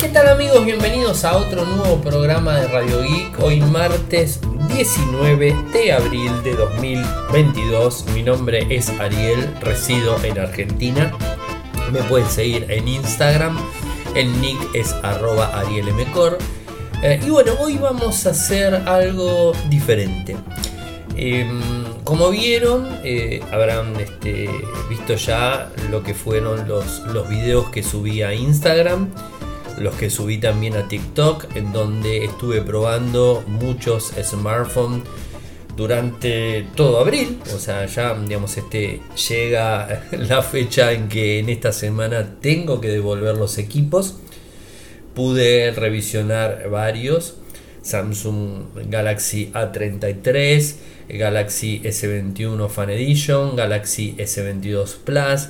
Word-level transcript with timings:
¿Qué 0.00 0.08
tal 0.08 0.28
amigos? 0.28 0.64
Bienvenidos 0.64 1.26
a 1.26 1.36
otro 1.36 1.66
nuevo 1.66 2.00
programa 2.00 2.56
de 2.56 2.68
Radio 2.68 3.02
Geek. 3.02 3.38
Hoy 3.38 3.60
martes 3.60 4.40
19 4.74 5.54
de 5.74 5.92
abril 5.92 6.32
de 6.42 6.54
2022. 6.54 8.06
Mi 8.14 8.22
nombre 8.22 8.66
es 8.70 8.88
Ariel, 8.98 9.54
resido 9.60 10.16
en 10.24 10.38
Argentina. 10.38 11.12
Me 11.92 12.02
pueden 12.04 12.26
seguir 12.30 12.64
en 12.70 12.88
Instagram. 12.88 13.58
El 14.14 14.40
nick 14.40 14.58
es 14.74 14.94
arroba 15.02 15.60
arielmcor. 15.60 16.38
Eh, 17.02 17.20
y 17.22 17.28
bueno, 17.28 17.52
hoy 17.60 17.76
vamos 17.76 18.26
a 18.26 18.30
hacer 18.30 18.74
algo 18.74 19.52
diferente. 19.68 20.34
Em, 21.14 21.60
como 22.04 22.30
vieron, 22.30 22.88
eh, 23.04 23.42
habrán 23.52 23.94
este, 24.00 24.48
visto 24.88 25.16
ya 25.16 25.70
lo 25.90 26.02
que 26.02 26.14
fueron 26.14 26.66
los, 26.66 27.00
los 27.00 27.28
videos 27.28 27.68
que 27.68 27.82
subí 27.82 28.22
a 28.22 28.32
Instagram 28.32 29.10
los 29.80 29.94
que 29.94 30.10
subí 30.10 30.38
también 30.38 30.76
a 30.76 30.86
TikTok, 30.86 31.56
en 31.56 31.72
donde 31.72 32.24
estuve 32.24 32.60
probando 32.60 33.42
muchos 33.46 34.12
smartphones 34.22 35.02
durante 35.76 36.66
todo 36.74 37.00
abril, 37.00 37.38
o 37.54 37.58
sea, 37.58 37.86
ya 37.86 38.14
digamos 38.14 38.56
este 38.58 39.00
llega 39.28 40.04
la 40.12 40.42
fecha 40.42 40.92
en 40.92 41.08
que 41.08 41.38
en 41.38 41.48
esta 41.48 41.72
semana 41.72 42.36
tengo 42.40 42.80
que 42.80 42.88
devolver 42.88 43.36
los 43.36 43.56
equipos. 43.58 44.16
Pude 45.14 45.70
revisionar 45.72 46.68
varios, 46.68 47.36
Samsung 47.82 48.90
Galaxy 48.90 49.50
A33, 49.54 50.74
Galaxy 51.08 51.80
S21 51.82 52.68
Fan 52.68 52.90
Edition, 52.90 53.56
Galaxy 53.56 54.14
S22 54.18 54.98
Plus, 55.04 55.48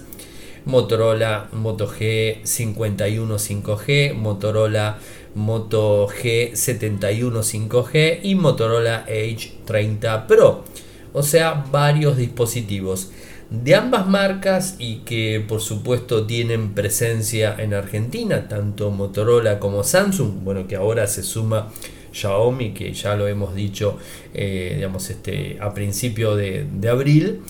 Motorola 0.64 1.48
Moto 1.52 1.86
G 1.88 2.40
51 2.42 3.38
5G, 3.38 4.14
Motorola 4.14 4.98
Moto 5.34 6.08
G 6.08 6.54
71 6.54 7.42
5G 7.42 8.20
y 8.22 8.34
Motorola 8.34 9.04
Edge 9.08 9.52
30 9.64 10.26
Pro. 10.26 10.64
O 11.12 11.22
sea, 11.22 11.64
varios 11.70 12.16
dispositivos 12.16 13.10
de 13.50 13.74
ambas 13.74 14.06
marcas 14.06 14.76
y 14.78 14.98
que 14.98 15.44
por 15.46 15.60
supuesto 15.60 16.24
tienen 16.24 16.72
presencia 16.72 17.54
en 17.58 17.74
Argentina, 17.74 18.46
tanto 18.48 18.90
Motorola 18.90 19.58
como 19.58 19.82
Samsung, 19.82 20.44
bueno 20.44 20.68
que 20.68 20.76
ahora 20.76 21.08
se 21.08 21.24
suma 21.24 21.72
Xiaomi, 22.12 22.72
que 22.72 22.92
ya 22.92 23.16
lo 23.16 23.26
hemos 23.26 23.54
dicho 23.54 23.98
eh, 24.34 24.74
digamos, 24.76 25.10
este, 25.10 25.58
a 25.60 25.74
principio 25.74 26.36
de 26.36 26.88
abril. 26.88 27.42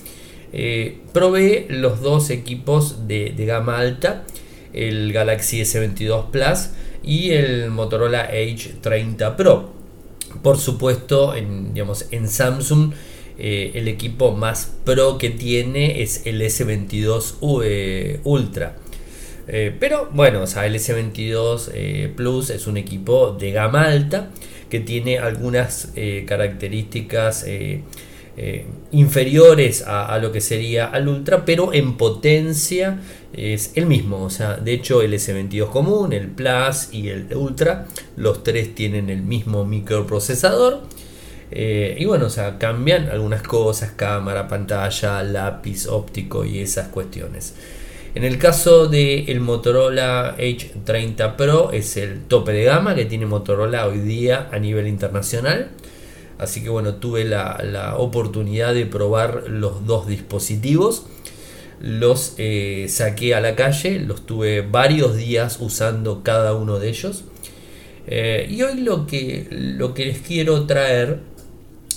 Eh, 0.53 0.97
probé 1.13 1.67
los 1.69 2.01
dos 2.01 2.29
equipos 2.29 3.07
de, 3.07 3.33
gama 3.37 3.79
alta, 3.79 4.25
el 4.73 5.13
Galaxy 5.13 5.61
S22 5.61 6.29
Plus 6.29 6.69
y 7.03 7.31
el 7.31 7.69
Motorola 7.71 8.29
Edge 8.31 8.75
30 8.81 9.37
Pro. 9.37 9.71
Por 10.43 10.57
supuesto, 10.57 11.35
en, 11.35 11.73
digamos, 11.73 12.07
en 12.11 12.27
Samsung 12.27 12.93
eh, 13.37 13.71
el 13.75 13.87
equipo 13.87 14.33
más 14.33 14.73
pro 14.83 15.17
que 15.17 15.29
tiene 15.29 16.03
es 16.03 16.25
el 16.25 16.41
S22 16.41 17.61
eh, 17.63 18.19
Ultra. 18.23 18.75
pero 19.79 20.09
bueno, 20.13 20.43
o 20.43 20.47
sea, 20.47 20.65
el 20.65 20.75
S22 20.75 22.13
Plus 22.15 22.49
es 22.51 22.67
un 22.67 22.77
equipo 22.77 23.31
de 23.31 23.51
gama 23.51 23.85
alta 23.85 24.29
que 24.69 24.79
tiene 24.79 25.17
algunas 25.17 25.91
características 26.25 27.45
eh, 28.43 28.65
inferiores 28.91 29.83
a, 29.85 30.17
lo 30.17 30.31
que 30.31 30.41
sería 30.41 30.87
al 30.87 31.07
Ultra, 31.07 31.45
pero 31.45 31.75
en 31.75 31.95
potencia 31.95 32.99
es 33.33 33.73
el 33.75 33.85
mismo. 33.85 34.23
O 34.23 34.31
sea, 34.31 34.55
de 34.55 34.73
hecho, 34.73 35.03
el 35.03 35.13
S22 35.13 35.69
común, 35.69 36.11
el 36.11 36.27
Plus 36.27 36.89
y 36.91 37.09
el 37.09 37.27
Ultra, 37.35 37.85
los 38.17 38.43
tres 38.43 38.73
tienen 38.73 39.11
el 39.11 39.21
mismo 39.21 39.63
microprocesador. 39.63 40.81
Eh, 41.51 41.95
y 41.99 42.05
bueno, 42.05 42.25
o 42.25 42.29
sea, 42.31 42.57
cambian 42.57 43.09
algunas 43.09 43.43
cosas, 43.43 43.91
cámara, 43.91 44.47
pantalla, 44.47 45.21
lápiz 45.21 45.85
óptico 45.85 46.43
y 46.43 46.61
esas 46.61 46.87
cuestiones. 46.87 47.53
En 48.15 48.23
el 48.23 48.39
caso 48.39 48.87
del 48.87 49.29
el 49.29 49.39
Motorola 49.39 50.35
H30 50.39 51.35
Pro 51.35 51.71
es 51.71 51.95
el 51.95 52.23
tope 52.23 52.53
de 52.53 52.63
gama 52.63 52.95
que 52.95 53.05
tiene 53.05 53.27
Motorola 53.27 53.85
hoy 53.85 53.99
día 53.99 54.49
a 54.51 54.57
nivel 54.57 54.87
internacional. 54.87 55.69
Así 56.41 56.63
que 56.63 56.69
bueno, 56.69 56.95
tuve 56.95 57.23
la, 57.23 57.95
oportunidad 57.97 58.73
de 58.73 58.87
probar 58.87 59.43
los 59.47 59.85
dos 59.85 60.07
dispositivos. 60.07 61.05
Los 61.79 62.33
eh, 62.39 62.87
saqué 62.89 63.35
a 63.35 63.41
la 63.41 63.55
calle, 63.55 63.99
los 63.99 64.25
tuve 64.25 64.61
varios 64.61 65.15
días 65.15 65.57
usando 65.59 66.23
cada 66.23 66.55
uno 66.55 66.79
de 66.79 66.89
ellos. 66.89 67.25
Eh, 68.07 68.47
y 68.49 68.63
hoy 68.63 68.81
lo 68.81 69.05
que, 69.05 69.47
lo 69.51 69.93
que 69.93 70.07
les 70.07 70.19
quiero 70.19 70.65
traer 70.65 71.19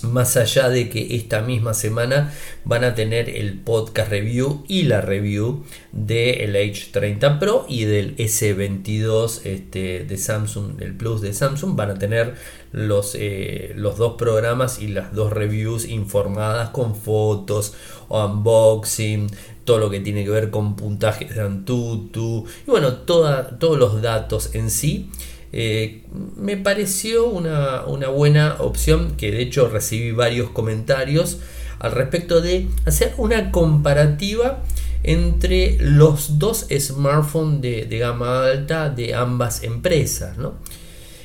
más 0.05 0.37
allá 0.37 0.69
de 0.69 0.89
que 0.89 1.17
esta 1.17 1.41
misma 1.43 1.75
semana 1.75 2.33
van 2.65 2.85
a 2.85 2.95
tener 2.95 3.29
el 3.29 3.59
podcast 3.61 4.11
review 4.11 4.65
y 4.69 4.85
la 4.85 5.01
review 5.01 5.65
del 5.93 6.55
H30 6.55 7.39
Pro 7.39 7.67
y 7.69 7.85
del 7.85 8.17
S22 8.17 9.41
este, 9.45 10.05
de 10.05 10.17
Samsung, 10.17 10.81
el 10.81 10.97
Plus 10.97 11.21
de 11.21 11.33
Samsung, 11.33 11.77
van 11.77 11.91
a 11.91 11.99
tener 11.99 12.35
los, 12.73 13.15
eh, 13.15 13.73
los 13.77 13.99
dos 13.99 14.15
programas 14.15 14.81
y 14.81 14.89
las 14.89 15.13
dos 15.15 15.33
reviews 15.33 15.87
informadas 15.87 16.71
con 16.71 16.97
fotos, 16.97 17.75
unboxing, 18.09 19.29
todo 19.65 19.79
lo 19.79 19.91
que 19.91 20.01
tiene 20.01 20.25
que 20.25 20.31
ver 20.31 20.51
con 20.51 20.77
puntajes 20.77 21.35
de 21.35 21.41
Antutu 21.41 22.47
y 22.67 22.71
bueno, 22.71 22.93
todos 22.95 23.79
los 23.79 24.03
datos 24.03 24.55
en 24.55 24.71
sí. 24.71 25.11
Eh, 25.57 26.03
me 26.37 26.57
pareció 26.57 27.29
una, 27.29 27.83
buena 28.09 28.57
opción, 28.59 29.15
que 29.17 29.31
de 29.31 29.41
hecho 29.41 29.69
recibí 29.69 30.11
varios 30.11 30.51
comentarios 30.51 31.39
al 31.79 31.93
respecto 31.93 32.41
de 32.41 32.67
hacer 32.87 33.15
una 33.19 33.53
comparativa 33.53 34.65
entre 35.05 35.79
los 35.79 36.41
dos 36.41 36.67
smartphones 36.77 37.61
de, 37.61 37.99
gama 38.01 38.47
alta 38.47 38.91
de 38.91 39.15
ambas 39.15 39.63
empresas. 39.63 40.37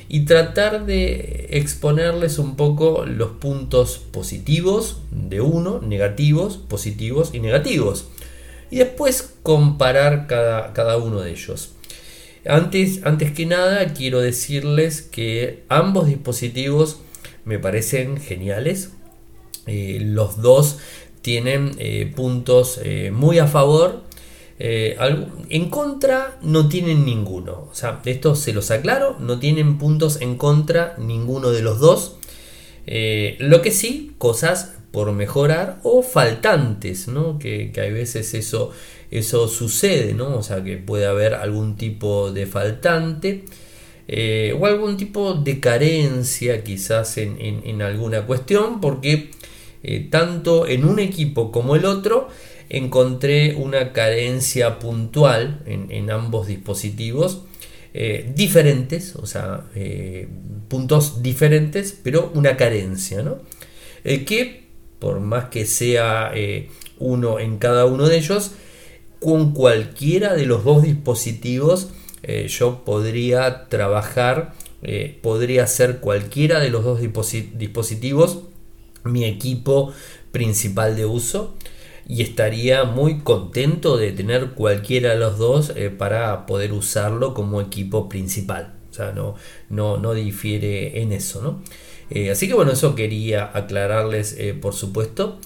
Y 0.08 0.26
tratar 0.26 0.86
de 0.86 1.48
exponerles 1.50 2.38
un 2.38 2.54
poco 2.54 3.06
los 3.06 3.30
puntos 3.30 3.98
positivos 3.98 4.98
de 5.10 5.40
uno, 5.40 5.80
negativos, 5.80 6.56
positivos 6.56 7.30
y 7.32 7.40
negativos. 7.40 8.06
Y 8.70 8.76
después 8.76 9.34
comparar 9.42 10.28
cada, 10.28 10.72
cada 10.72 10.98
uno 10.98 11.20
de 11.20 11.32
ellos. 11.32 11.72
Antes, 12.46 13.04
antes 13.04 13.32
que 13.32 13.44
nada, 13.44 13.92
quiero 13.92 14.20
decirles 14.20 15.02
que 15.02 15.62
ambos 15.68 16.06
dispositivos 16.06 17.00
me 17.44 17.58
parecen 17.58 18.18
geniales. 18.18 18.92
Eh, 19.66 19.98
los 20.00 20.40
dos 20.40 20.78
tienen 21.20 21.72
eh, 21.78 22.10
puntos 22.14 22.80
eh, 22.82 23.10
muy 23.12 23.38
a 23.38 23.46
favor. 23.46 24.08
en 24.58 25.70
contra 25.70 26.38
no 26.42 26.68
tienen 26.68 27.04
ninguno. 27.04 27.68
O 27.70 27.74
sea, 27.74 28.00
esto 28.04 28.34
se 28.34 28.52
los 28.52 28.70
aclaro, 28.70 29.16
no 29.18 29.38
tienen 29.38 29.78
puntos 29.78 30.20
en 30.20 30.36
contra 30.36 30.94
ninguno 30.98 31.50
de 31.50 31.62
los 31.62 31.78
dos. 31.78 32.16
lo 33.38 33.62
que 33.62 33.70
sí, 33.70 34.12
cosas 34.18 34.74
por 34.90 35.12
mejorar 35.12 35.78
o 35.82 36.02
faltantes, 36.02 37.08
¿no? 37.08 37.38
Que, 37.38 37.70
que 37.72 37.80
hay 37.80 37.92
veces 37.92 38.34
eso 38.34 38.72
eso 39.10 39.48
sucede, 39.48 40.14
¿no? 40.14 40.36
O 40.36 40.42
sea 40.42 40.62
que 40.62 40.76
puede 40.76 41.06
haber 41.06 41.34
algún 41.34 41.76
tipo 41.76 42.30
de 42.30 42.46
faltante 42.46 43.44
eh, 44.12 44.56
o 44.58 44.66
algún 44.66 44.96
tipo 44.96 45.34
de 45.34 45.60
carencia 45.60 46.64
quizás 46.64 47.16
en, 47.16 47.80
alguna 47.80 48.26
cuestión, 48.26 48.80
porque 48.80 49.30
eh, 49.84 50.08
tanto 50.10 50.66
en 50.66 50.84
un 50.84 50.98
equipo 50.98 51.52
como 51.52 51.76
el 51.76 51.84
otro 51.84 52.28
encontré 52.68 53.54
una 53.54 53.92
carencia 53.92 54.80
puntual 54.80 55.62
en, 55.66 56.10
ambos 56.10 56.48
dispositivos. 56.48 57.42
Eh, 57.92 58.32
diferentes, 58.36 59.16
o 59.16 59.26
sea, 59.26 59.64
puntos 60.68 61.22
diferentes, 61.24 61.98
pero 62.02 62.30
una 62.34 62.56
carencia, 62.56 63.22
¿no? 63.22 63.38
que 64.04 64.64
por 65.00 65.18
más 65.18 65.46
que 65.46 65.66
sea 65.66 66.32
uno 66.98 67.38
en 67.38 67.58
cada 67.58 67.86
uno 67.86 68.08
de 68.08 68.18
ellos, 68.18 68.52
con 69.20 69.52
cualquiera 69.52 70.34
de 70.34 70.46
los 70.46 70.64
dos 70.64 70.82
dispositivos 70.82 71.90
eh, 72.22 72.48
yo 72.48 72.84
podría 72.84 73.68
trabajar, 73.68 74.52
eh, 74.82 75.18
podría 75.22 75.66
ser 75.66 76.00
cualquiera 76.00 76.60
de 76.60 76.70
los 76.70 76.84
dos 76.84 77.00
dispositivos 77.00 78.40
mi 79.04 79.24
equipo 79.24 79.94
principal 80.30 80.96
de 80.96 81.06
uso 81.06 81.54
y 82.06 82.22
estaría 82.22 82.84
muy 82.84 83.20
contento 83.20 83.96
de 83.96 84.12
tener 84.12 84.50
cualquiera 84.50 85.10
de 85.10 85.18
los 85.18 85.38
dos 85.38 85.72
eh, 85.74 85.88
para 85.90 86.44
poder 86.44 86.72
usarlo 86.72 87.32
como 87.32 87.60
equipo 87.60 88.08
principal. 88.08 88.74
O 88.90 88.92
sea, 88.92 89.12
no, 89.12 89.36
no, 89.70 89.96
no 89.96 90.12
difiere 90.12 91.00
en 91.00 91.12
eso, 91.12 91.42
¿no? 91.42 91.62
así 92.32 92.48
que 92.48 92.54
bueno, 92.54 92.72
eso 92.72 92.96
quería 92.96 93.52
aclararles 93.54 94.36
por 94.60 94.74
supuesto. 94.74 95.38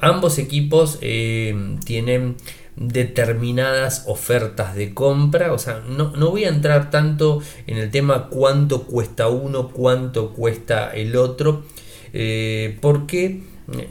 ambos 0.00 0.38
equipos 0.38 0.98
tienen 0.98 2.34
determinadas 2.76 4.04
ofertas 4.06 4.74
de 4.74 4.94
compra. 4.94 5.52
O 5.52 5.58
sea, 5.58 5.82
no, 5.88 6.10
voy 6.30 6.44
a 6.44 6.48
entrar 6.48 6.90
tanto 6.90 7.42
en 7.66 7.76
el 7.78 7.90
tema 7.90 8.28
cuánto 8.28 8.84
cuesta 8.84 9.28
uno, 9.28 9.68
cuánto 9.68 10.32
cuesta 10.32 10.90
el 10.94 11.16
otro, 11.16 11.64
eh, 12.12 12.78
porque 12.80 13.42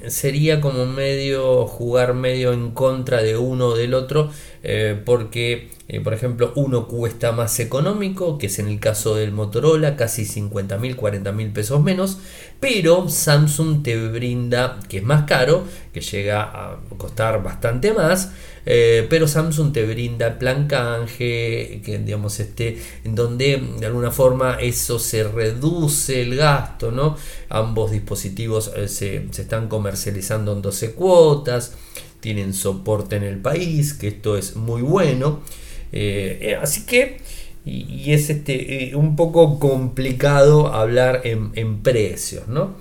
sería 0.07 0.59
como 0.59 0.85
medio 0.85 1.65
jugar 1.65 2.13
medio 2.13 2.51
en 2.51 2.71
contra 2.71 3.21
de 3.21 3.37
uno 3.37 3.67
o 3.67 3.77
del 3.77 3.93
otro 3.93 4.29
eh, 4.63 5.01
porque 5.05 5.69
eh, 5.87 6.01
por 6.01 6.13
ejemplo 6.13 6.51
uno 6.55 6.87
cuesta 6.87 7.31
más 7.31 7.59
económico 7.59 8.37
que 8.37 8.47
es 8.47 8.59
en 8.59 8.67
el 8.67 8.79
caso 8.79 9.15
del 9.15 9.31
Motorola 9.31 9.95
casi 9.95 10.25
50 10.25 10.77
mil 10.77 10.95
40 10.95 11.31
mil 11.31 11.51
pesos 11.51 11.81
menos 11.81 12.19
pero 12.59 13.07
Samsung 13.09 13.83
te 13.83 13.95
brinda 14.09 14.79
que 14.89 14.97
es 14.97 15.03
más 15.03 15.23
caro 15.23 15.63
que 15.93 16.01
llega 16.01 16.43
a 16.43 16.79
costar 16.97 17.41
bastante 17.41 17.93
más 17.93 18.31
eh, 18.71 19.07
pero 19.09 19.27
Samsung 19.27 19.73
te 19.73 19.83
brinda 19.85 20.37
plan 20.37 20.67
canje, 20.67 21.81
que 21.83 21.99
digamos 22.05 22.39
este, 22.39 22.79
en 23.03 23.15
donde 23.15 23.57
de 23.79 23.85
alguna 23.87 24.11
forma 24.11 24.57
eso 24.59 24.99
se 24.99 25.23
reduce 25.23 26.21
el 26.21 26.35
gasto, 26.35 26.91
¿no? 26.91 27.17
Ambos 27.49 27.91
dispositivos 27.91 28.71
eh, 28.75 28.87
se, 28.87 29.25
están 29.31 29.69
comercializando 29.69 30.53
en 30.53 30.61
12 30.61 30.91
cuotas, 30.93 31.75
tienen 32.19 32.53
soporte 32.53 33.15
en 33.15 33.23
el 33.23 33.37
país, 33.37 33.93
que 33.93 34.07
esto 34.07 34.37
es 34.37 34.55
muy 34.55 34.81
bueno. 34.81 35.41
Eh, 35.91 36.57
así 36.61 36.85
que 36.85 37.17
y, 37.65 38.11
es 38.13 38.29
este, 38.29 38.91
un 38.95 39.15
poco 39.15 39.59
complicado 39.59 40.73
hablar 40.73 41.21
en, 41.23 41.81
precios, 41.81 42.47
¿no? 42.47 42.75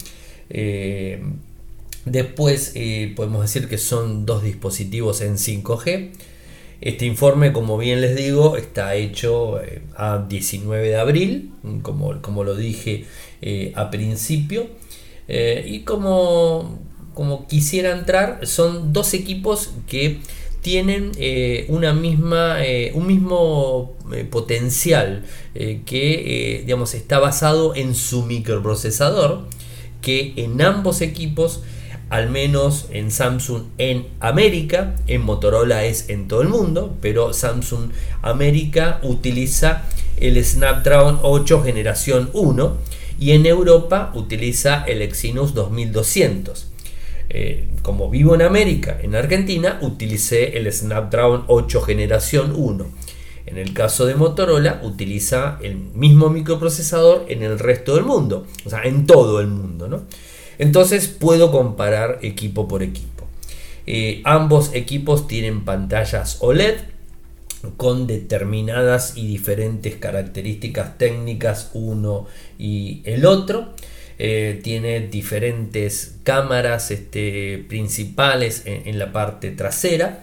Después 2.11 2.73
eh, 2.75 3.13
podemos 3.15 3.43
decir 3.43 3.69
que 3.69 3.79
son 3.79 4.25
dos 4.25 4.43
dispositivos 4.43 5.21
en 5.21 5.37
5G. 5.37 6.11
Este 6.81 7.07
informe, 7.07 7.53
como 7.53 7.77
bien 7.77 8.01
les 8.01 8.17
digo, 8.17 8.57
está 8.57 8.95
hecho 8.95 9.61
eh, 9.61 9.83
a 9.97 10.25
19 10.29 10.89
de 10.89 10.97
abril, 10.97 11.53
como, 11.83 12.23
como 12.23 12.45
lo 12.45 12.55
dije 12.55 13.05
eh, 13.43 13.73
a 13.75 13.91
principio. 13.91 14.69
y 15.29 15.81
como, 15.81 16.79
como 17.19 17.49
quisiera 17.49 17.91
entrar, 17.91 18.47
son 18.47 18.93
dos 18.93 19.13
equipos 19.13 19.71
que 19.89 20.21
tienen 20.61 21.11
una 21.67 21.93
misma, 21.93 22.59
un 22.95 23.09
mismo 23.09 23.97
potencial 24.31 25.25
que 25.53 26.63
digamos, 26.65 26.95
está 26.95 27.19
basado 27.19 27.75
en 27.75 27.97
su 27.97 28.23
microprocesador, 28.23 29.47
que 30.01 30.35
en 30.37 30.63
ambos 30.63 31.01
equipos 31.01 31.63
al 32.09 32.31
menos 32.31 32.87
en 32.93 33.11
Samsung 33.11 33.65
en 33.79 34.07
América, 34.21 34.95
en 35.09 35.23
Motorola 35.23 35.85
es 35.87 36.09
en 36.11 36.29
todo 36.29 36.43
el 36.43 36.49
mundo, 36.49 36.97
pero 37.01 37.33
Samsung 37.33 37.91
América 38.23 39.01
utiliza 39.03 39.83
el 40.19 40.43
Snapdragon 40.45 41.19
8 41.21 41.65
generación 41.65 42.31
1 42.33 42.77
y 43.19 43.33
en 43.33 43.45
Europa 43.45 44.13
utiliza 44.15 44.85
el 44.85 45.03
Exynos 45.03 45.53
2200. 45.55 46.69
Eh, 47.31 47.69
como 47.83 48.09
vivo 48.09 48.35
en 48.35 48.43
América, 48.43 48.99
en 49.03 49.15
Argentina, 49.15 49.79
utilicé 49.83 50.57
el 50.57 50.73
Snapdragon 50.73 51.45
8 51.47 51.83
generación 51.83 52.53
1. 52.57 52.87
En 53.47 53.59
el 53.59 53.73
caso 53.73 54.07
de 54.07 54.15
Motorola, 54.15 54.81
utiliza 54.83 55.59
el 55.63 55.77
mismo 55.77 56.29
microprocesador 56.29 57.27
en 57.29 57.43
el 57.43 57.59
resto 57.59 57.95
del 57.95 58.05
mundo, 58.05 58.47
o 58.65 58.71
sea, 58.71 58.83
en 58.83 59.07
todo 59.07 59.41
el 59.41 59.47
mundo. 59.47 59.89
¿no? 59.89 60.03
Entonces 60.59 61.09
puedo 61.09 61.51
comparar 61.51 62.19
equipo 62.23 62.69
por 62.69 62.83
equipo. 62.83 63.27
Eh, 63.87 64.21
ambos 64.25 64.75
equipos 64.75 65.27
tienen 65.29 65.65
pantallas 65.65 66.39
OLED 66.41 66.77
con 67.77 68.07
determinadas 68.07 69.17
y 69.17 69.27
diferentes 69.27 69.97
características 69.97 70.99
técnicas 70.99 71.71
uno 71.73 72.27
y 72.59 73.01
el 73.05 73.25
otro. 73.25 73.69
Eh, 74.21 74.59
tiene 74.65 74.99
diferentes 74.99 76.17
cámaras 76.25 76.91
este, 76.91 77.65
principales 77.69 78.63
en, 78.65 78.99
la 78.99 79.13
parte 79.13 79.53
trasera. 79.53 80.21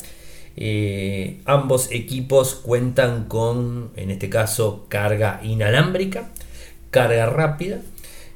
Eh, 0.58 1.40
ambos 1.46 1.90
equipos 1.92 2.56
cuentan 2.56 3.26
con, 3.26 3.92
en 3.96 4.12
este 4.12 4.30
caso, 4.30 4.86
carga 4.90 5.40
inalámbrica, 5.44 6.30
carga 6.92 7.26
rápida 7.28 7.80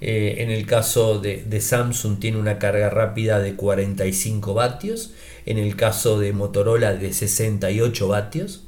eh, 0.01 0.35
en 0.37 0.49
el 0.49 0.65
caso 0.65 1.19
de, 1.19 1.59
Samsung 1.59 2.19
tiene 2.19 2.37
una 2.37 2.57
carga 2.57 2.89
rápida 2.89 3.39
de 3.39 3.55
45 3.55 4.53
vatios. 4.53 5.11
En 5.45 5.57
el 5.57 5.75
caso 5.75 6.19
de 6.19 6.31
Motorola 6.31 6.93
de 6.93 7.11
68 7.11 8.07
vatios. 8.07 8.63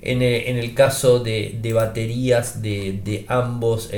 En 0.00 0.22
el, 0.22 0.74
caso 0.74 1.20
de, 1.20 1.60
baterías 1.74 2.62
de, 2.62 3.24
ambos 3.28 3.90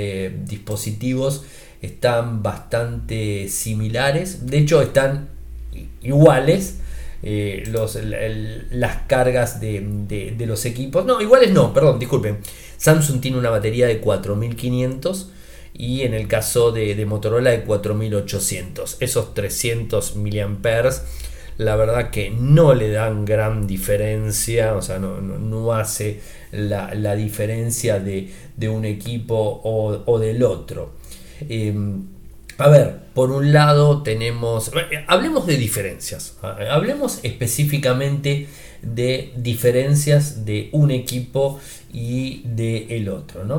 dispositivos 0.45 1.45
están 1.85 2.43
bastante 2.43 3.49
similares. 3.49 4.47
De 4.47 4.59
hecho 4.59 4.83
están 4.83 5.29
iguales. 6.03 6.79
las 7.23 8.97
cargas 9.07 9.61
de, 9.61 10.35
de 10.37 10.47
los 10.47 10.65
equipos. 10.65 11.05
No, 11.07 11.21
iguales 11.21 11.53
no, 11.53 11.73
perdón, 11.73 11.99
disculpen. 11.99 12.39
Samsung 12.77 13.21
tiene 13.21 13.39
una 13.39 13.51
batería 13.51 13.87
de 13.87 13.99
4500 14.01 15.31
y 15.77 16.03
en 16.03 16.15
el 16.15 16.29
caso 16.29 16.71
de, 16.71 17.05
Motorola 17.05 17.51
de 17.51 17.63
4800. 17.63 18.99
Esos 19.01 19.35
300 19.35 20.17
mAh 20.17 20.91
la 21.57 21.77
verdad 21.77 22.11
que 22.11 22.31
no 22.31 22.75
le 22.75 22.91
dan 22.91 23.25
gran 23.25 23.69
diferencia, 23.69 24.75
o 24.75 24.83
sea, 24.83 24.99
no, 24.99 25.73
hace 25.73 26.21
la, 26.51 27.15
diferencia 27.15 28.01
de, 28.01 28.29
un 28.69 28.85
equipo 28.85 29.61
o, 29.65 30.19
del 30.19 30.43
otro. 30.43 30.95
Em, 31.49 32.03
a 32.59 32.69
ver, 32.69 32.99
por 33.15 33.31
un 33.31 33.53
lado 33.53 34.03
tenemos, 34.03 34.69
eh, 34.69 35.05
hablemos 35.09 35.47
de 35.47 35.57
diferencias, 35.57 36.37
hablemos 36.43 37.21
específicamente 37.23 38.49
de 38.83 39.33
diferencias 39.37 40.45
de 40.45 40.69
un 40.73 40.91
equipo 40.91 41.59
y 41.93 42.43
del 42.45 42.91
el 42.91 43.09
otro, 43.09 43.45
¿no? 43.45 43.59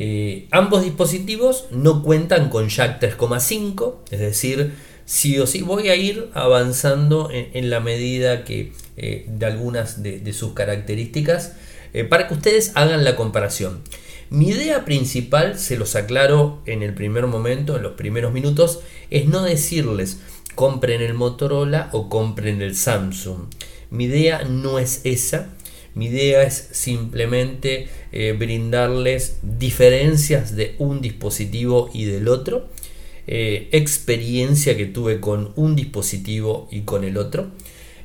Eh, 0.00 0.46
ambos 0.52 0.84
dispositivos 0.84 1.66
no 1.72 2.04
cuentan 2.04 2.50
con 2.50 2.68
jack 2.68 3.00
3,5, 3.00 3.96
es 4.12 4.20
decir, 4.20 4.72
sí 5.08 5.40
o 5.40 5.46
sí 5.48 5.62
voy 5.62 5.88
a 5.88 5.96
ir 5.96 6.28
avanzando 6.34 7.30
en, 7.32 7.68
la 7.68 7.80
medida 7.80 8.44
que 8.44 8.72
eh, 8.96 9.24
de 9.26 9.46
algunas 9.46 10.02
de, 10.02 10.32
sus 10.32 10.52
características 10.52 11.54
eh, 11.94 12.04
para 12.04 12.28
que 12.28 12.34
ustedes 12.34 12.72
hagan 12.76 13.02
la 13.02 13.16
comparación. 13.16 13.80
Mi 14.30 14.48
idea 14.48 14.84
principal, 14.84 15.58
se 15.58 15.78
los 15.78 15.96
aclaro 15.96 16.60
en 16.66 16.82
el 16.82 16.92
primer 16.92 17.26
momento, 17.26 17.76
en 17.76 17.82
los 17.82 17.92
primeros 17.92 18.32
minutos, 18.32 18.80
es 19.10 19.26
no 19.26 19.42
decirles 19.42 20.18
compren 20.54 21.00
el 21.00 21.14
Motorola 21.14 21.88
o 21.92 22.08
compren 22.08 22.60
el 22.62 22.74
Samsung. 22.74 23.44
Mi 23.90 24.04
idea 24.04 24.42
no 24.42 24.80
es 24.80 25.02
esa, 25.04 25.54
mi 25.94 26.06
idea 26.06 26.42
es 26.42 26.68
simplemente 26.72 27.88
eh, 28.10 28.34
brindarles 28.36 29.38
diferencias 29.42 30.56
de 30.56 30.74
un 30.78 31.00
dispositivo 31.00 31.88
y 31.94 32.04
del 32.04 32.26
otro, 32.28 32.68
eh, 33.28 33.68
experiencia 33.70 34.76
que 34.76 34.86
tuve 34.86 35.20
con 35.20 35.52
un 35.54 35.76
dispositivo 35.76 36.68
y 36.70 36.80
con 36.80 37.04
el 37.04 37.16
otro, 37.16 37.52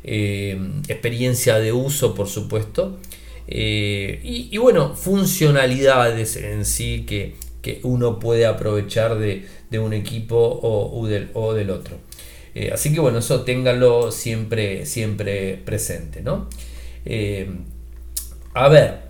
eh, 0.03 0.57
experiencia 0.87 1.59
de 1.59 1.73
uso 1.73 2.13
por 2.13 2.27
supuesto, 2.29 2.99
y, 3.47 4.57
bueno, 4.57 4.95
funcionalidades 4.95 6.37
en 6.37 6.65
sí 6.65 7.05
que, 7.07 7.35
uno 7.83 8.19
puede 8.19 8.45
aprovechar 8.45 9.17
de, 9.17 9.45
un 9.79 9.93
equipo 9.93 10.37
o, 10.37 11.07
del, 11.07 11.29
o 11.33 11.53
del, 11.53 11.69
otro. 11.69 11.97
así 12.71 12.93
que 12.93 12.99
bueno, 12.99 13.19
eso 13.19 13.41
ténganlo 13.41 14.11
siempre, 14.11 14.85
siempre 14.85 15.61
presente. 15.65 16.21
¿no? 16.21 16.47
A 18.53 18.67
ver, 18.67 19.03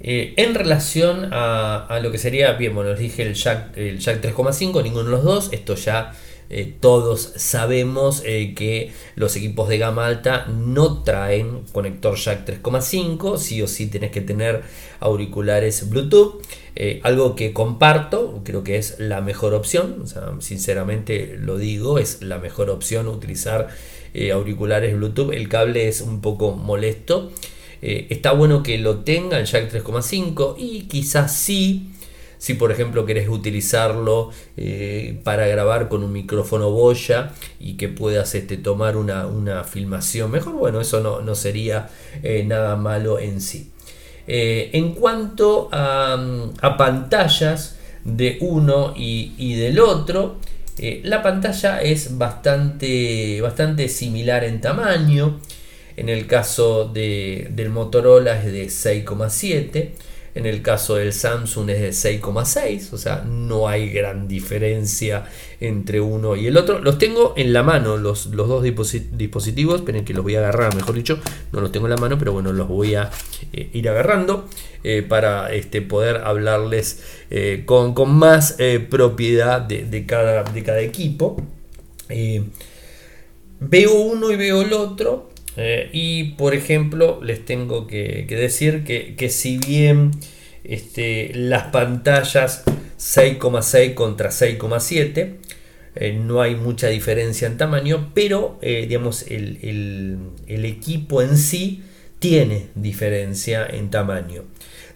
eh, 0.00 0.34
en 0.36 0.54
relación 0.54 1.30
a, 1.32 1.98
lo 2.02 2.12
que 2.12 2.18
sería, 2.18 2.52
bien, 2.52 2.74
bueno, 2.74 2.90
les 2.90 3.00
dije 3.00 3.22
el 3.22 3.34
Jack, 3.34 3.76
el 3.76 3.98
Jack 3.98 4.22
3,5, 4.22 4.82
ninguno 4.82 5.04
de 5.04 5.10
los 5.10 5.24
dos, 5.24 5.48
esto 5.52 5.74
ya 5.74 6.12
eh, 6.50 6.74
todos 6.80 7.32
sabemos 7.36 8.22
eh, 8.24 8.54
que 8.54 8.92
los 9.16 9.36
equipos 9.36 9.68
de 9.68 9.78
gama 9.78 10.06
alta 10.06 10.46
no 10.46 11.02
traen 11.02 11.62
conector 11.72 12.16
Jack 12.16 12.46
3,5, 12.46 13.38
sí 13.38 13.62
o 13.62 13.66
sí 13.66 13.86
tenés 13.86 14.10
que 14.10 14.20
tener 14.20 14.62
auriculares 15.00 15.88
Bluetooth, 15.88 16.42
algo 17.02 17.34
que 17.34 17.52
comparto, 17.52 18.40
creo 18.44 18.62
que 18.62 18.76
es 18.76 19.00
la 19.00 19.20
mejor 19.20 19.52
opción, 19.52 20.04
sinceramente 20.38 21.36
lo 21.36 21.58
digo, 21.58 21.98
es 21.98 22.22
la 22.22 22.38
mejor 22.38 22.70
opción 22.70 23.08
utilizar 23.08 23.68
auriculares 24.32 24.94
Bluetooth, 24.94 25.32
el 25.32 25.48
cable 25.48 25.88
es 25.88 26.00
un 26.02 26.20
poco 26.20 26.52
molesto. 26.52 27.32
Eh, 27.80 28.08
está 28.10 28.32
bueno 28.32 28.62
que 28.62 28.78
lo 28.78 28.98
tenga 28.98 29.38
el 29.38 29.46
jack 29.46 29.72
3,5 29.72 30.56
y 30.58 30.82
quizás 30.82 31.34
sí 31.36 31.90
Si 32.38 32.54
por 32.54 32.70
ejemplo 32.70 33.04
querés 33.04 33.28
utilizarlo 33.28 34.30
eh, 34.56 35.20
para 35.24 35.46
grabar 35.46 35.88
con 35.88 36.04
un 36.04 36.12
micrófono 36.12 36.70
boya 36.70 37.32
y 37.58 37.76
que 37.76 37.88
puedas 37.88 38.34
este, 38.34 38.56
tomar 38.56 38.96
una, 38.96 39.64
filmación 39.64 40.30
mejor, 40.30 40.54
bueno, 40.54 40.80
eso 40.80 41.00
no, 41.00 41.34
sería 41.34 41.90
eh, 42.22 42.44
nada 42.46 42.76
malo 42.76 43.18
en 43.18 43.40
sí. 43.40 43.70
Eh, 44.26 44.70
en 44.74 44.94
cuanto 44.94 45.68
a, 45.72 46.76
pantallas 46.78 47.76
de 48.04 48.38
uno 48.40 48.94
y, 48.96 49.54
del 49.56 49.80
otro, 49.80 50.36
la 51.02 51.22
pantalla 51.22 51.82
es 51.82 52.16
bastante, 52.18 53.40
bastante 53.40 53.88
similar 53.88 54.44
en 54.44 54.60
tamaño. 54.60 55.40
En 55.96 56.08
el 56.08 56.28
caso 56.28 56.84
del 56.84 57.70
Motorola 57.70 58.38
es 58.38 58.44
de 58.52 58.66
6,7 58.66 59.90
en 60.38 60.46
el 60.46 60.62
caso 60.62 60.94
del 60.94 61.12
Samsung 61.12 61.68
es 61.70 61.80
de 61.80 62.20
6,6, 62.20 62.92
o 62.92 62.96
sea, 62.96 63.24
no 63.28 63.66
hay 63.66 63.90
gran 63.90 64.28
diferencia 64.28 65.24
entre 65.58 66.00
uno 66.00 66.36
y 66.36 66.46
el 66.46 66.56
otro. 66.56 66.78
Los 66.78 66.96
tengo 66.98 67.34
en 67.36 67.52
la 67.52 67.64
mano, 67.64 67.96
los, 67.96 68.26
los 68.26 68.46
dos 68.46 68.62
dispositivos, 68.62 69.80
esperen 69.80 70.04
que 70.04 70.14
los 70.14 70.22
voy 70.22 70.36
a 70.36 70.38
agarrar, 70.38 70.76
mejor 70.76 70.94
dicho, 70.94 71.18
no 71.50 71.60
los 71.60 71.72
tengo 71.72 71.86
en 71.86 71.90
la 71.90 71.96
mano, 71.96 72.18
pero 72.20 72.32
bueno, 72.32 72.52
los 72.52 72.68
voy 72.68 72.94
a 72.94 73.10
eh, 73.52 73.70
ir 73.72 73.88
agarrando 73.88 74.48
eh, 74.84 75.02
para 75.02 75.52
este, 75.52 75.82
poder 75.82 76.18
hablarles 76.18 77.02
eh, 77.30 77.64
con, 77.66 77.94
más 78.08 78.56
propiedad 78.90 79.60
de, 79.60 80.06
cada, 80.06 80.44
de 80.44 80.62
cada 80.62 80.80
equipo. 80.80 81.42
veo 83.58 83.92
uno 83.92 84.30
y 84.30 84.36
veo 84.36 84.62
el 84.62 84.72
otro 84.72 85.27
eh, 85.58 85.90
y 85.92 86.24
por 86.34 86.54
ejemplo, 86.54 87.20
les 87.20 87.44
tengo 87.44 87.88
que, 87.88 88.24
decir 88.28 88.84
que, 88.84 89.28
si 89.28 89.58
bien 89.58 90.12
este, 90.62 91.32
las 91.34 91.64
pantallas 91.64 92.64
6,6 92.98 93.94
contra 93.94 94.30
6,7, 94.30 95.34
eh, 95.96 96.12
no 96.12 96.40
hay 96.40 96.54
mucha 96.54 96.86
diferencia 96.86 97.48
en 97.48 97.56
tamaño, 97.56 98.12
pero 98.14 98.58
eh, 98.62 98.86
digamos, 98.88 99.24
el, 99.28 100.30
equipo 100.46 101.22
en 101.22 101.36
sí 101.36 101.82
tiene 102.20 102.68
diferencia 102.76 103.66
en 103.66 103.90
tamaño. 103.90 104.44